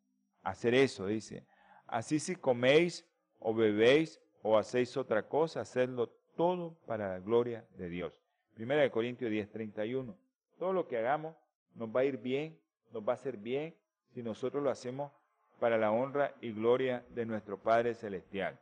hacer 0.43 0.74
eso, 0.74 1.07
dice. 1.07 1.47
Así 1.87 2.18
si 2.18 2.34
coméis 2.34 3.07
o 3.39 3.55
bebéis 3.55 4.20
o 4.43 4.59
hacéis 4.59 4.97
otra 4.97 5.28
cosa, 5.28 5.61
hacedlo 5.61 6.09
todo 6.37 6.76
para 6.87 7.09
la 7.09 7.20
gloria 7.20 7.64
de 7.76 7.89
Dios. 7.89 8.12
Primera 8.55 8.82
de 8.82 8.91
Corintios 8.91 9.30
10, 9.30 9.51
31. 9.53 10.16
Todo 10.59 10.72
lo 10.72 10.89
que 10.89 10.99
hagamos 10.99 11.37
nos 11.74 11.89
va 11.89 12.01
a 12.01 12.05
ir 12.05 12.18
bien, 12.18 12.59
nos 12.91 13.07
va 13.07 13.12
a 13.12 13.14
hacer 13.14 13.37
bien 13.37 13.76
si 14.12 14.22
nosotros 14.22 14.62
lo 14.62 14.70
hacemos 14.70 15.12
para 15.61 15.78
la 15.78 15.93
honra 15.93 16.34
y 16.41 16.53
gloria 16.53 17.05
de 17.11 17.26
nuestro 17.26 17.59
Padre 17.59 17.95
Celestial. 17.95 18.59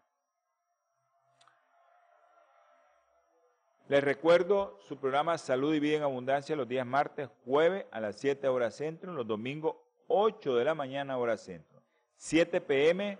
Les 3.89 4.03
recuerdo 4.03 4.79
su 4.81 4.97
programa 4.97 5.37
Salud 5.37 5.75
y 5.75 5.81
Vida 5.81 5.99
en 5.99 6.03
Abundancia 6.05 6.57
los 6.57 6.67
días 6.67 6.87
martes, 6.87 7.29
jueves 7.45 7.85
a 7.91 8.01
las 8.01 8.17
7 8.19 8.49
horas 8.49 8.75
centro, 8.75 9.13
los 9.13 9.27
domingos 9.27 9.77
8 10.07 10.57
de 10.57 10.65
la 10.65 10.75
mañana 10.75 11.19
hora 11.19 11.37
centro. 11.37 11.83
7 12.17 12.63
pm, 12.63 13.19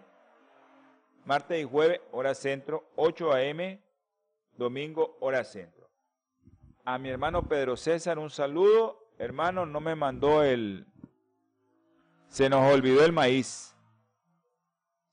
martes 1.27 1.61
y 1.61 1.65
jueves 1.65 2.01
hora 2.13 2.35
centro, 2.35 2.85
8 2.97 3.33
am, 3.33 3.79
domingo 4.57 5.19
hora 5.21 5.45
centro. 5.45 5.91
A 6.87 6.97
mi 6.99 7.11
hermano 7.11 7.43
Pedro 7.43 7.77
César 7.77 8.19
un 8.19 8.31
saludo 8.31 9.05
hermano, 9.19 9.67
no 9.67 9.81
me 9.81 9.95
mandó 9.95 10.43
el... 10.43 10.87
Se 12.29 12.49
nos 12.49 12.73
olvidó 12.73 13.05
el 13.05 13.13
maíz. 13.13 13.77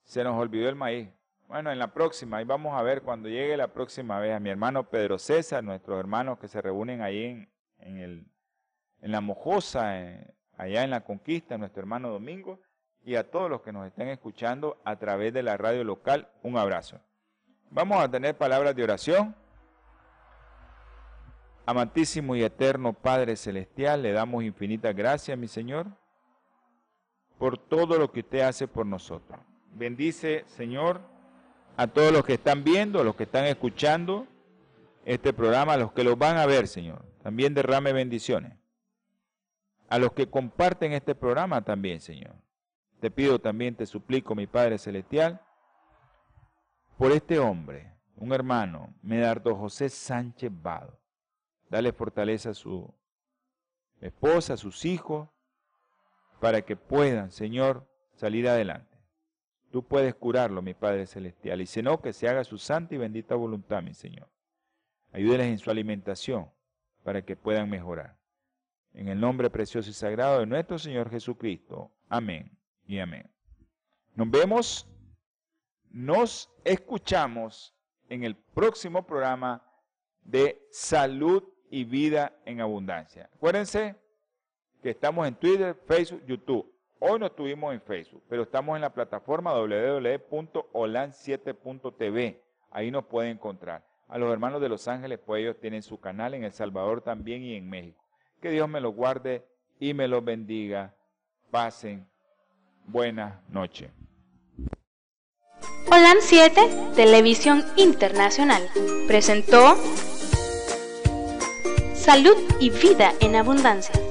Se 0.05 0.23
nos 0.23 0.39
olvidó 0.39 0.69
el 0.69 0.75
maíz. 0.75 1.09
Bueno, 1.51 1.69
en 1.69 1.79
la 1.79 1.87
próxima, 1.87 2.37
ahí 2.37 2.45
vamos 2.45 2.79
a 2.79 2.81
ver 2.81 3.01
cuando 3.01 3.27
llegue 3.27 3.57
la 3.57 3.67
próxima 3.67 4.21
vez 4.21 4.33
a 4.33 4.39
mi 4.39 4.49
hermano 4.49 4.89
Pedro 4.89 5.19
César, 5.19 5.61
nuestros 5.61 5.99
hermanos 5.99 6.39
que 6.39 6.47
se 6.47 6.61
reúnen 6.61 7.01
ahí 7.01 7.45
en, 7.77 8.25
en, 9.01 9.11
la 9.11 9.19
Mojosa, 9.19 9.99
eh, 9.99 10.33
allá 10.55 10.85
en 10.85 10.91
la 10.91 11.03
Conquista, 11.03 11.57
nuestro 11.57 11.81
hermano 11.81 12.09
Domingo, 12.09 12.61
y 13.03 13.15
a 13.15 13.29
todos 13.29 13.49
los 13.49 13.61
que 13.63 13.73
nos 13.73 13.85
estén 13.85 14.07
escuchando 14.07 14.81
a 14.85 14.95
través 14.95 15.33
de 15.33 15.43
la 15.43 15.57
radio 15.57 15.83
local, 15.83 16.29
un 16.41 16.55
abrazo. 16.57 17.01
Vamos 17.69 18.01
a 18.01 18.09
tener 18.09 18.37
palabras 18.37 18.73
de 18.73 18.85
oración. 18.85 19.35
Amantísimo 21.65 22.33
y 22.37 22.43
eterno 22.43 22.93
Padre 22.93 23.35
Celestial, 23.35 24.03
le 24.03 24.13
damos 24.13 24.45
infinitas 24.45 24.95
gracias, 24.95 25.37
mi 25.37 25.49
Señor, 25.49 25.87
por 27.37 27.57
todo 27.57 27.97
lo 27.97 28.09
que 28.09 28.21
usted 28.21 28.39
hace 28.39 28.69
por 28.69 28.85
nosotros. 28.85 29.41
Bendice, 29.73 30.45
Señor, 30.47 31.11
a 31.77 31.87
todos 31.87 32.11
los 32.11 32.23
que 32.23 32.33
están 32.33 32.63
viendo, 32.63 32.99
a 32.99 33.03
los 33.03 33.15
que 33.15 33.23
están 33.23 33.45
escuchando 33.45 34.27
este 35.05 35.33
programa, 35.33 35.73
a 35.73 35.77
los 35.77 35.91
que 35.91 36.03
lo 36.03 36.15
van 36.15 36.37
a 36.37 36.45
ver, 36.45 36.67
Señor. 36.67 37.05
También 37.23 37.53
derrame 37.53 37.93
bendiciones. 37.93 38.57
A 39.89 39.99
los 39.99 40.13
que 40.13 40.29
comparten 40.29 40.93
este 40.93 41.15
programa 41.15 41.63
también, 41.63 41.99
Señor. 41.99 42.35
Te 42.99 43.11
pido 43.11 43.39
también, 43.39 43.75
te 43.75 43.85
suplico, 43.85 44.35
mi 44.35 44.47
Padre 44.47 44.77
Celestial, 44.77 45.41
por 46.97 47.11
este 47.11 47.39
hombre, 47.39 47.93
un 48.15 48.31
hermano, 48.31 48.93
Medardo 49.01 49.55
José 49.55 49.89
Sánchez 49.89 50.51
Vado 50.53 51.01
Dale 51.71 51.93
fortaleza 51.93 52.49
a 52.49 52.53
su 52.53 52.93
esposa, 54.01 54.55
a 54.55 54.57
sus 54.57 54.83
hijos, 54.83 55.29
para 56.41 56.63
que 56.63 56.75
puedan, 56.75 57.31
Señor, 57.31 57.87
salir 58.13 58.49
adelante. 58.49 58.90
Tú 59.71 59.83
puedes 59.83 60.13
curarlo, 60.15 60.61
mi 60.61 60.73
Padre 60.73 61.05
Celestial, 61.07 61.61
y 61.61 61.65
si 61.65 61.81
no, 61.81 62.01
que 62.01 62.11
se 62.11 62.27
haga 62.27 62.43
su 62.43 62.57
santa 62.57 62.93
y 62.93 62.97
bendita 62.97 63.35
voluntad, 63.35 63.81
mi 63.81 63.93
Señor. 63.93 64.27
Ayúdeles 65.13 65.47
en 65.47 65.57
su 65.57 65.71
alimentación 65.71 66.49
para 67.03 67.21
que 67.21 67.35
puedan 67.35 67.69
mejorar. 67.69 68.17
En 68.93 69.07
el 69.07 69.19
nombre 69.19 69.49
precioso 69.49 69.89
y 69.89 69.93
sagrado 69.93 70.39
de 70.39 70.45
nuestro 70.45 70.77
Señor 70.77 71.09
Jesucristo. 71.09 71.89
Amén 72.09 72.51
y 72.85 72.99
amén. 72.99 73.29
Nos 74.15 74.29
vemos, 74.29 74.87
nos 75.89 76.49
escuchamos 76.65 77.73
en 78.09 78.25
el 78.25 78.35
próximo 78.35 79.05
programa 79.05 79.63
de 80.23 80.67
salud 80.71 81.43
y 81.69 81.85
vida 81.85 82.33
en 82.45 82.59
abundancia. 82.59 83.29
Acuérdense 83.33 83.95
que 84.83 84.89
estamos 84.89 85.25
en 85.25 85.35
Twitter, 85.35 85.75
Facebook, 85.87 86.25
YouTube. 86.25 86.70
Hoy 87.03 87.19
no 87.19 87.25
estuvimos 87.25 87.73
en 87.73 87.81
Facebook, 87.81 88.21
pero 88.29 88.43
estamos 88.43 88.75
en 88.75 88.81
la 88.81 88.93
plataforma 88.93 89.55
www.olan7.tv. 89.55 92.39
Ahí 92.69 92.91
nos 92.91 93.05
pueden 93.05 93.31
encontrar. 93.31 93.83
A 94.07 94.19
los 94.19 94.31
hermanos 94.31 94.61
de 94.61 94.69
Los 94.69 94.87
Ángeles, 94.87 95.17
pues 95.25 95.41
ellos 95.41 95.59
tienen 95.59 95.81
su 95.81 95.99
canal 95.99 96.35
en 96.35 96.43
El 96.43 96.51
Salvador 96.51 97.01
también 97.01 97.41
y 97.41 97.55
en 97.55 97.67
México. 97.67 98.05
Que 98.39 98.51
Dios 98.51 98.69
me 98.69 98.79
los 98.79 98.93
guarde 98.93 99.43
y 99.79 99.95
me 99.95 100.07
los 100.07 100.23
bendiga. 100.23 100.93
Pasen 101.49 102.07
buena 102.85 103.41
noche. 103.49 103.89
Holan 105.87 106.17
7, 106.19 106.91
Televisión 106.95 107.65
Internacional, 107.77 108.61
presentó 109.07 109.73
Salud 111.95 112.37
y 112.59 112.69
Vida 112.69 113.13
en 113.21 113.37
Abundancia. 113.37 114.10